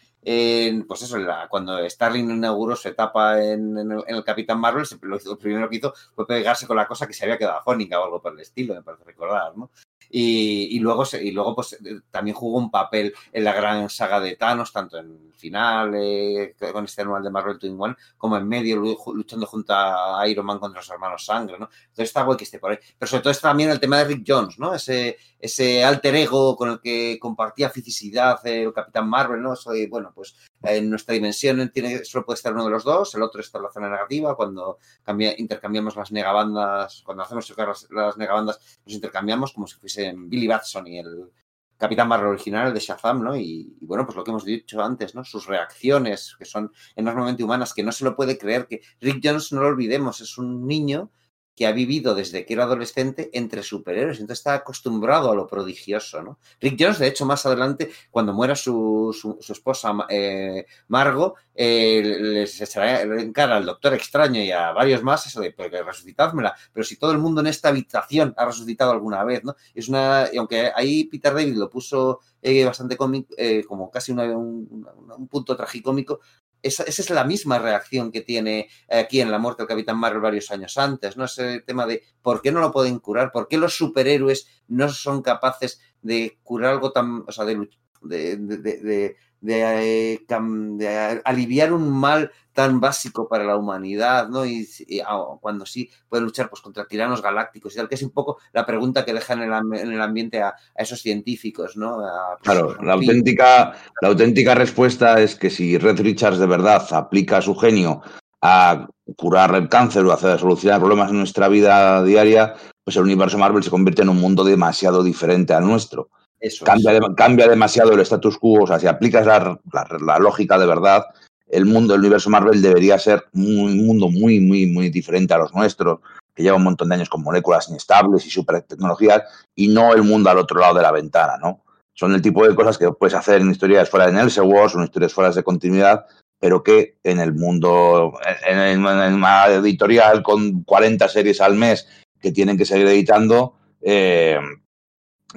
[0.88, 1.18] pues eso,
[1.50, 6.66] cuando Starling inauguró su etapa en, el, Capitán Marvel, lo, primero que hizo fue pegarse
[6.66, 9.04] con la cosa que se había quedado afónica o algo por el estilo, me parece
[9.04, 9.70] recordar, ¿no?
[10.18, 14.34] Y, luego, y luego pues, eh, también jugó un papel en la gran saga de
[14.34, 18.48] Thanos, tanto en el final eh, con este anual de Marvel Twin One, como en
[18.48, 21.68] medio luchando junto a Iron Man contra los hermanos Sangre, ¿no?
[21.68, 22.78] Entonces está guay que esté por ahí.
[22.98, 24.74] Pero sobre todo está también el tema de Rick Jones, ¿no?
[24.74, 29.52] Ese, ese alter ego con el que compartía fisicidad el Capitán Marvel, ¿no?
[29.52, 33.22] Eso bueno, pues en nuestra dimensión tiene, solo puede estar uno de los dos, el
[33.22, 37.86] otro está en la zona negativa, cuando cambia, intercambiamos las negabandas, cuando hacemos chocar las,
[37.90, 39.78] las negabandas, nos intercambiamos como si
[40.14, 41.30] Billy Batson y el
[41.76, 43.36] Capitán Marvel original, de Shazam, ¿no?
[43.36, 45.24] Y, y, bueno, pues lo que hemos dicho antes, ¿no?
[45.24, 49.52] Sus reacciones, que son enormemente humanas, que no se lo puede creer, que Rick Jones,
[49.52, 51.10] no lo olvidemos, es un niño
[51.56, 56.22] que ha vivido desde que era adolescente entre superhéroes, entonces está acostumbrado a lo prodigioso,
[56.22, 56.38] ¿no?
[56.60, 62.76] Rick Jones, de hecho, más adelante, cuando muera su, su, esposa eh, Margo, eh, les
[62.76, 66.96] le encara al Doctor Extraño y a varios más eso de, pues, resucitádmela, pero si
[66.98, 69.56] todo el mundo en esta habitación ha resucitado alguna vez, ¿no?
[69.74, 74.12] Es una, y aunque ahí Peter David lo puso eh, bastante cómico, eh, como casi
[74.12, 76.20] un, un, punto tragicómico,
[76.62, 80.20] esa, esa, es la misma reacción que tiene aquí en la muerte del Capitán Marvel
[80.20, 81.24] varios años antes, ¿no?
[81.24, 85.22] Ese tema de por qué no lo pueden curar, por qué los superhéroes no son
[85.22, 87.68] capaces de curar algo tan, o sea, de,
[88.02, 94.46] de, de, de, de, aliviar un mal tan básico para la humanidad, ¿no?
[94.46, 98.02] Y, y oh, cuando sí puede luchar pues, contra tiranos galácticos y tal, que es
[98.02, 101.76] un poco la pregunta que dejan en el, en el ambiente a, a, esos científicos,
[101.76, 102.00] ¿no?
[102.00, 106.86] A, pues, claro, la auténtica, la auténtica respuesta es que si Red Richards de verdad
[106.92, 108.02] aplica su genio
[108.40, 112.54] a curar el cáncer o a solucionar problemas en nuestra vida diaria,
[112.84, 116.08] pues el universo Marvel se convierte en un mundo demasiado diferente al nuestro.
[116.46, 120.18] Eso cambia, de, cambia, demasiado el status quo, o sea, si aplicas la, la, la,
[120.18, 121.04] lógica de verdad,
[121.48, 125.52] el mundo, el universo Marvel debería ser un mundo muy, muy, muy diferente a los
[125.54, 126.00] nuestros,
[126.34, 129.22] que lleva un montón de años con moléculas inestables y super tecnologías,
[129.56, 131.64] y no el mundo al otro lado de la ventana, ¿no?
[131.94, 134.84] Son el tipo de cosas que puedes hacer en historias fuera de Elseworlds o en
[134.84, 136.06] historias fuera de continuidad,
[136.38, 138.12] pero que en el mundo,
[138.46, 141.88] en, en, en, una editorial con 40 series al mes
[142.20, 144.38] que tienen que seguir editando, eh,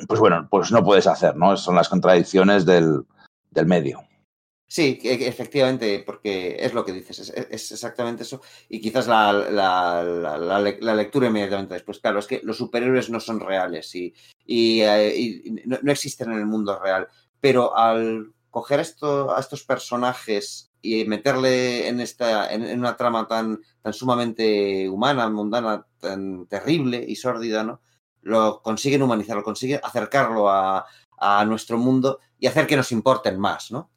[0.07, 1.57] pues bueno, pues no puedes hacer, ¿no?
[1.57, 3.06] Son las contradicciones del,
[3.52, 4.03] del medio.
[4.72, 8.40] Sí, efectivamente, porque es lo que dices, es, es exactamente eso.
[8.70, 13.20] Y quizás la, la, la, la, lectura inmediatamente después, claro, es que los superhéroes no
[13.20, 14.14] son reales y,
[14.45, 17.07] y, eh, no, existen en el mundo real.
[17.41, 23.28] Pero al coger esto, a estos personajes y meterle en, esta, en, en una trama
[23.28, 27.82] tan, tan sumamente humana, mundana, tan terrible y sórdida, ¿no?
[28.24, 30.86] Lo consiguen humanizarlo, consiguen acercarlo a,
[31.18, 33.90] a, nuestro mundo y hacer que nos importen más, ¿no?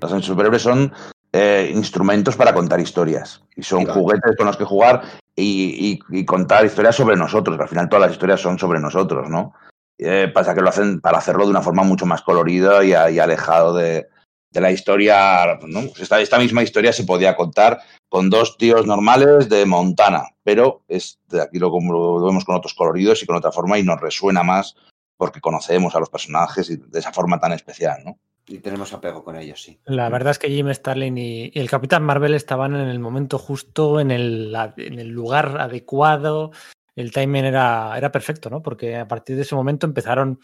[0.00, 0.92] Los superhéroes son
[1.32, 5.02] eh, instrumentos para contar historias y son juguetes con los que jugar
[5.34, 7.58] y, y, y, contar historias sobre nosotros.
[7.58, 9.54] Al final todas las historias son sobre nosotros, ¿no?
[9.98, 13.18] Eh, pasa que lo hacen para hacerlo de una forma mucho más colorida y, y
[13.18, 14.08] alejado de,
[14.50, 15.58] de, la historia.
[15.66, 15.80] ¿no?
[15.98, 21.18] Esta, esta misma historia se podía contar con dos tíos normales de Montana, pero es
[21.28, 24.42] de aquí lo, lo, vemos con otros coloridos y con otra forma y nos resuena
[24.42, 24.76] más
[25.16, 28.18] porque conocemos a los personajes y de esa forma tan especial, ¿no?
[28.48, 29.80] Y tenemos apego con ellos, sí.
[29.86, 33.38] La verdad es que Jim Starlin y, y el Capitán Marvel estaban en el momento
[33.38, 36.52] justo, en el, en el lugar adecuado.
[36.94, 38.62] El timing era, era perfecto, ¿no?
[38.62, 40.38] Porque a partir de ese momento empezaron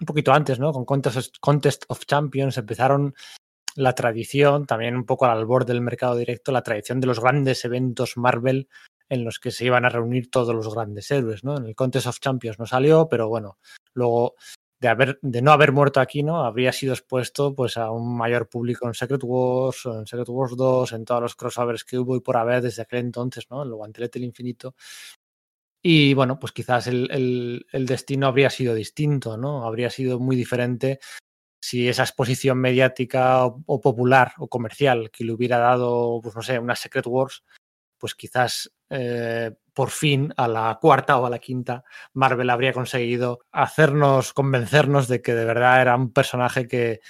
[0.00, 0.72] un poquito antes, ¿no?
[0.72, 3.14] Con Contest, Contest of Champions empezaron
[3.76, 7.64] la tradición, también un poco al albor del mercado directo, la tradición de los grandes
[7.64, 8.68] eventos Marvel
[9.08, 11.56] en los que se iban a reunir todos los grandes héroes, ¿no?
[11.56, 13.58] En el Contest of Champions no salió, pero bueno,
[13.92, 14.36] luego
[14.80, 16.44] de haber de no haber muerto aquí, ¿no?
[16.44, 20.92] Habría sido expuesto pues a un mayor público en Secret Wars, en Secret Wars 2,
[20.92, 23.62] en todos los crossovers que hubo y por haber desde aquel entonces, ¿no?
[23.62, 24.74] El guantelete del infinito.
[25.82, 29.66] Y bueno, pues quizás el, el, el, destino habría sido distinto, ¿no?
[29.66, 31.00] Habría sido muy diferente
[31.60, 36.58] si esa exposición mediática o, popular o comercial que le hubiera dado, pues no sé,
[36.58, 37.44] una Secret Wars,
[37.98, 41.84] pues quizás eh, por fin a la cuarta o a la quinta
[42.14, 47.00] Marvel habría conseguido hacernos, convencernos de que de verdad era un personaje que,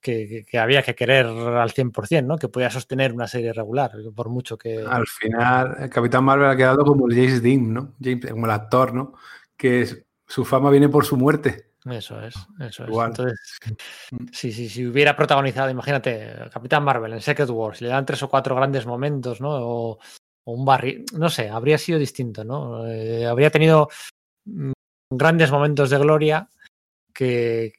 [0.00, 2.38] que, había que querer al 100%, ¿no?
[2.38, 4.84] Que podía sostener una serie regular, por mucho que...
[4.88, 7.94] Al final, el Capitán Marvel ha quedado como el James Dean, ¿no?
[8.00, 9.14] James, como el actor, ¿no?
[9.56, 11.65] Que Su fama viene por su muerte.
[11.90, 12.90] Eso es, eso es.
[12.90, 13.58] Entonces,
[14.32, 18.28] sí, sí, si hubiera protagonizado, imagínate, Capitán Marvel en Secret Wars, le dan tres o
[18.28, 19.50] cuatro grandes momentos, ¿no?
[19.50, 19.98] O,
[20.46, 22.86] un barril, no sé, habría sido distinto, ¿no?
[22.86, 23.88] Eh, habría tenido
[24.44, 24.72] mm,
[25.10, 26.48] grandes momentos de gloria
[27.12, 27.72] que,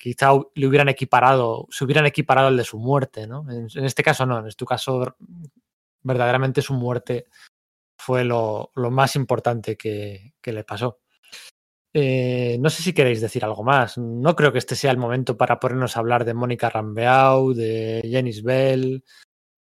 [0.00, 3.46] quizá le hubieran equiparado, se hubieran equiparado al de su muerte, ¿no?
[3.50, 5.16] En, este caso no, en este caso
[6.02, 7.26] verdaderamente su muerte
[7.98, 11.00] fue lo, más importante que, le pasó.
[11.94, 13.98] Eh, no sé si queréis decir algo más.
[13.98, 18.00] No creo que este sea el momento para ponernos a hablar de Mónica Rambeau, de
[18.04, 19.04] Jenis Bell,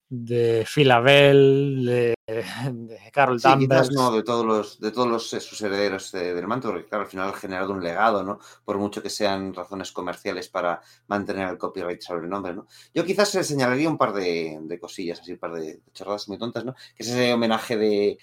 [0.09, 3.91] de Philabel, de, de Carol sí, Danvers.
[3.91, 7.09] no, de todos los, de todos los, eh, sus herederos del manto, porque claro, al
[7.09, 8.39] final ha generado un legado, ¿no?
[8.63, 12.67] Por mucho que sean razones comerciales para mantener el copyright sobre el nombre, ¿no?
[12.93, 16.63] Yo quizás señalaría un par de, de cosillas, así un par de chorradas muy tontas,
[16.63, 16.73] ¿no?
[16.73, 18.17] Que es ese homenaje de,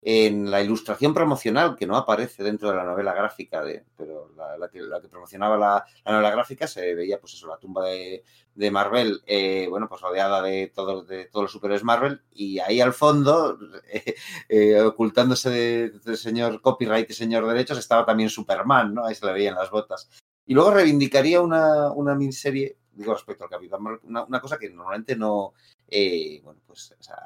[0.00, 4.68] en la ilustración promocional, que no aparece dentro de la novela gráfica, de, pero la,
[4.68, 8.22] que, promocionaba la, novela gráfica, se veía, pues eso, la tumba de,
[8.70, 12.92] Marvel, eh, bueno, pues rodeada de, todo, de todos los superhéroes Marvel, y ahí al
[12.92, 13.58] fondo,
[14.48, 19.04] eh, ocultándose del señor copyright y señor derechos, estaba también Superman, ¿no?
[19.04, 20.08] Ahí se le veían las botas.
[20.46, 25.14] Y luego reivindicaría una, una miniserie, digo, respecto al Capitán Marvel, una, cosa que normalmente
[25.16, 25.54] no,
[25.88, 27.16] eh, bueno, pues, o sea,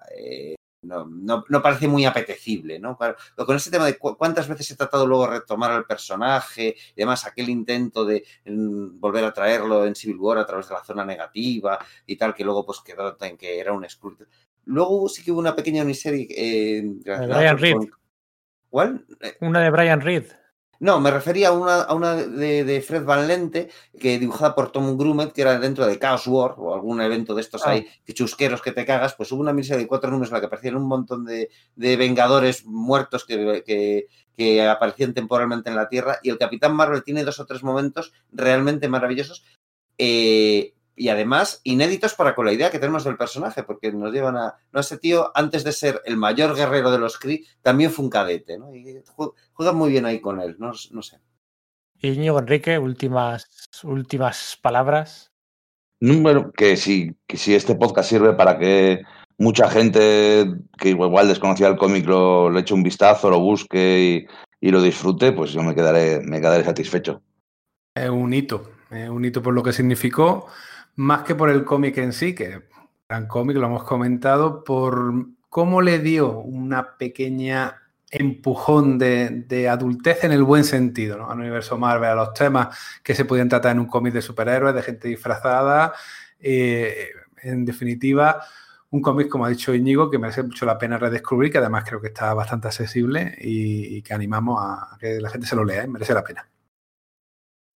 [0.83, 2.99] no, no, parece muy apetecible, ¿no?
[3.37, 7.49] con ese tema de cuántas veces he tratado luego retomar al personaje y además aquel
[7.49, 11.79] intento de mm, volver a traerlo en Civil War a través de la zona negativa
[12.07, 14.27] y tal, que luego pues quedó en que era un Skrull.
[14.65, 16.27] Luego sí que hubo una pequeña miniserie.
[16.31, 17.77] Eh, de Brian Reed.
[18.71, 19.05] ¿Cuál?
[19.41, 20.25] Una de Brian Reed.
[20.83, 23.69] No, me refería a una, a una de, Fred Van Lente,
[24.01, 27.41] que dibujada por Tom Grumet, que era dentro de Chaos War o algún evento de
[27.41, 28.01] estos ahí, ah.
[28.05, 29.15] que chusqueros que te cagas.
[29.15, 32.65] Pues hubo una miniserie de cuatro números en la que aparecían un montón de, Vengadores
[32.67, 36.19] muertos que, que, aparecían temporalmente en la Tierra.
[36.21, 39.45] Y el Capitán Marvel tiene dos o tres momentos realmente maravillosos.
[39.99, 44.37] Eh, y además inéditos para con la idea que tenemos del personaje, porque nos llevan
[44.37, 44.57] a.
[44.73, 48.11] No, ese tío, antes de ser el mayor guerrero de los Kree, también fue un
[48.11, 48.75] cadete, ¿no?
[48.75, 49.03] Y
[49.55, 51.21] juega muy bien ahí con él, no, no sé.
[52.01, 55.31] Íñigo Enrique, últimas, últimas palabras.
[56.01, 59.03] Bueno, que si, que si este podcast sirve para que
[59.39, 64.27] mucha gente que igual desconocía el cómic lo, le eche un vistazo, lo busque
[64.61, 67.23] y, lo disfrute, pues yo me quedaré, me quedaré satisfecho.
[67.95, 70.49] Es un hito, es un hito por lo que significó
[70.97, 72.63] más que por el cómic en sí, que
[73.09, 80.33] gran cómic, lo hemos comentado, por cómo le dio una pequeña empujón de, adultez en
[80.33, 81.31] el buen sentido ¿no?
[81.31, 84.75] al universo Marvel, a los temas que se podían tratar en un cómic de superhéroes,
[84.75, 85.93] de gente disfrazada.
[86.39, 87.09] Eh,
[87.43, 88.43] en definitiva,
[88.91, 92.01] un cómic, como ha dicho Íñigo, que merece mucho la pena redescubrir, que además creo
[92.01, 96.13] que está bastante accesible y, que animamos a que la gente se lo lea, merece
[96.13, 96.47] la pena.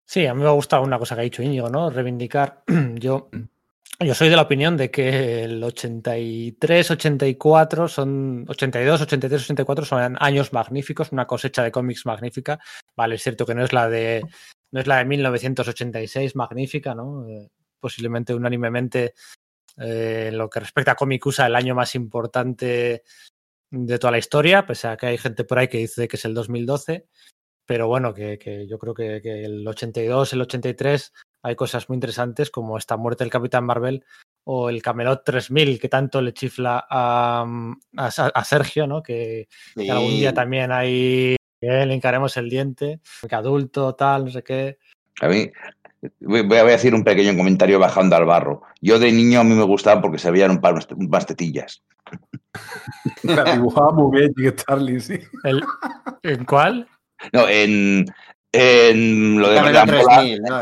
[0.05, 1.89] Sí, a mí me ha gustado una cosa que ha dicho Íñigo, ¿no?
[1.89, 2.63] Reivindicar.
[2.95, 3.29] Yo,
[3.99, 10.17] yo soy de la opinión de que el 83, 84 son 82, 83, 84 son
[10.19, 12.59] años magníficos, una cosecha de cómics magnífica.
[12.95, 14.23] Vale, es cierto que no es la de
[14.71, 17.27] no es la de 1986 magnífica, ¿no?
[17.29, 17.49] Eh,
[17.79, 19.13] posiblemente unánimemente
[19.77, 23.03] eh, en lo que respecta a cómic USA el año más importante
[23.69, 26.25] de toda la historia, pese a que hay gente por ahí que dice que es
[26.25, 27.07] el 2012
[27.65, 31.13] pero bueno, que, yo creo que, el 82, el 83
[31.43, 34.05] hay cosas muy interesantes como esta muerte del Capitán Marvel
[34.45, 37.45] o el Camelot 3000 que tanto le chifla a,
[37.97, 39.01] a, Sergio, ¿no?
[39.01, 39.47] Que,
[39.89, 44.77] algún día también ahí le encaremos el diente, que adulto, tal, no sé qué.
[45.21, 45.49] A mí,
[46.19, 48.63] voy a decir un pequeño comentario bajando al barro.
[48.81, 50.61] Yo de niño a mí me gustaba porque se veían un
[51.09, 51.83] par tetillas.
[53.23, 55.19] La dibujaba muy bien, Starling, sí.
[56.23, 56.87] ¿En cuál?
[57.31, 58.05] No, en,
[58.51, 60.61] en lo de Gran 3000, ¿no?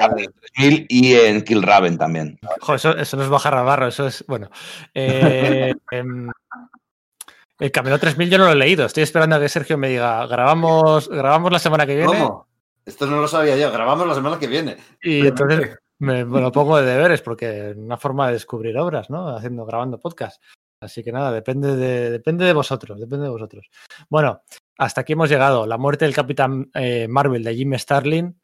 [0.56, 2.40] 3000 y en Kill Raven también.
[2.74, 4.24] eso, eso, no es bajar a barro, eso es.
[4.28, 4.50] Bueno.
[4.94, 6.32] Eh, em,
[7.60, 8.86] el Camelo 3000 yo no lo he leído.
[8.86, 12.18] Estoy esperando a que Sergio me diga, grabamos, grabamos la semana que viene.
[12.18, 12.48] ¿Cómo?
[12.86, 14.78] Esto no lo sabía yo, grabamos la semana que viene.
[15.04, 19.36] Y entonces me, lo pongo de deberes porque es una forma de descubrir obras, ¿no?
[19.36, 20.42] Haciendo, grabando podcast.
[20.82, 23.70] Así que nada, depende de, depende de vosotros, depende de vosotros.
[24.10, 24.42] Bueno,
[24.82, 25.68] hasta aquí hemos llegado.
[25.68, 28.42] La muerte del Capitán eh, Marvel de Jim Starlin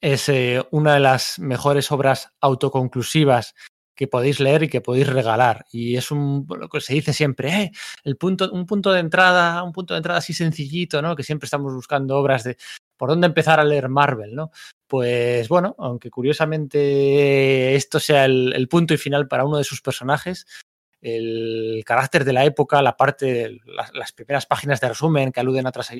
[0.00, 3.54] es eh, una de las mejores obras autoconclusivas
[3.94, 5.64] que podéis leer y que podéis regalar.
[5.70, 7.72] Y es lo que se dice siempre, eh,
[8.02, 11.14] el punto, un punto de entrada, un punto de entrada así sencillito, ¿no?
[11.14, 12.56] Que siempre estamos buscando obras de
[12.96, 14.50] por dónde empezar a leer Marvel, ¿no?
[14.88, 20.46] Pues bueno, aunque curiosamente esto sea el punto y final para uno de sus personajes,
[21.04, 23.60] el carácter de la época, la parte,
[23.92, 25.92] las, primeras páginas de resumen que aluden a otras,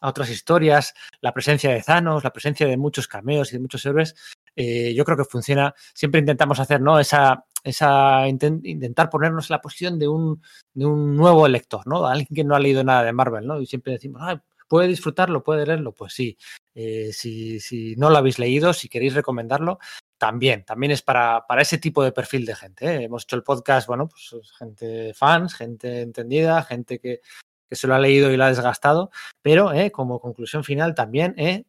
[0.00, 3.84] a otras historias, la presencia de Thanos, la presencia de muchos cameos y de muchos
[3.84, 4.14] héroes,
[4.56, 5.74] eh, yo creo que funciona.
[5.92, 6.98] Siempre intentamos hacer, ¿no?
[6.98, 10.42] Esa, esa intent, intentar ponernos en la posición de un,
[10.72, 12.06] de un nuevo lector, ¿no?
[12.06, 13.60] Alguien que no ha leído nada de Marvel, ¿no?
[13.60, 14.22] Y siempre decimos,
[14.66, 15.44] ¿puede disfrutarlo?
[15.44, 15.92] ¿Puede leerlo?
[15.92, 16.38] Pues sí.
[16.74, 19.78] Eh, si, si, no lo habéis leído, si queréis recomendarlo,
[20.24, 22.86] también, también es para, para ese tipo de perfil de gente.
[22.86, 23.04] ¿eh?
[23.04, 27.20] Hemos hecho el podcast, bueno, pues gente fans, gente entendida, gente que,
[27.68, 29.10] que se lo ha leído y lo ha desgastado,
[29.42, 29.92] pero ¿eh?
[29.92, 31.66] como conclusión final también, ¿eh?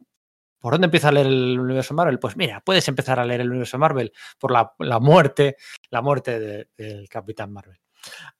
[0.58, 2.18] ¿por dónde empieza a leer el universo Marvel?
[2.18, 5.58] Pues mira, puedes empezar a leer el universo Marvel por la, la muerte,
[5.90, 7.82] la muerte del de Capitán Marvel.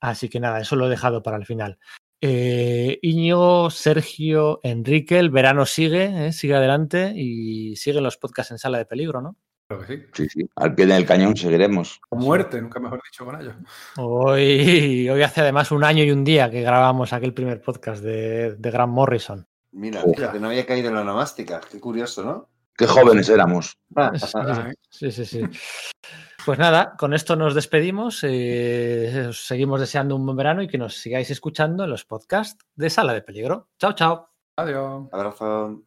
[0.00, 1.78] Así que nada, eso lo he dejado para el final.
[2.22, 2.98] Eh,
[3.70, 9.20] Sergio, Enrique, el verano sigue, sigue adelante y siguen los podcasts en sala de peligro,
[9.20, 9.36] ¿no?
[9.68, 10.02] Que sí.
[10.12, 10.50] Sí, sí.
[10.56, 12.00] Al pie del cañón seguiremos.
[12.08, 13.54] Con muerte, nunca mejor dicho con ellos.
[13.98, 18.54] Hoy, hoy hace además un año y un día que grabamos aquel primer podcast de,
[18.54, 19.46] de Grant Morrison.
[19.72, 20.14] Mira, Oh.
[20.14, 21.60] fíjate, no había caído en la nomástica.
[21.70, 22.48] Qué curioso, ¿no?
[22.76, 23.76] Qué jóvenes éramos.
[24.90, 25.42] Sí, sí, sí.
[26.44, 28.20] Pues nada, con esto nos despedimos.
[28.22, 32.64] Eh, os seguimos deseando un buen verano y que nos sigáis escuchando en los podcasts
[32.76, 33.68] de Sala de Peligro.
[33.78, 34.30] Chao, chao.
[34.56, 35.08] Adiós.
[35.12, 35.82] Abrazo.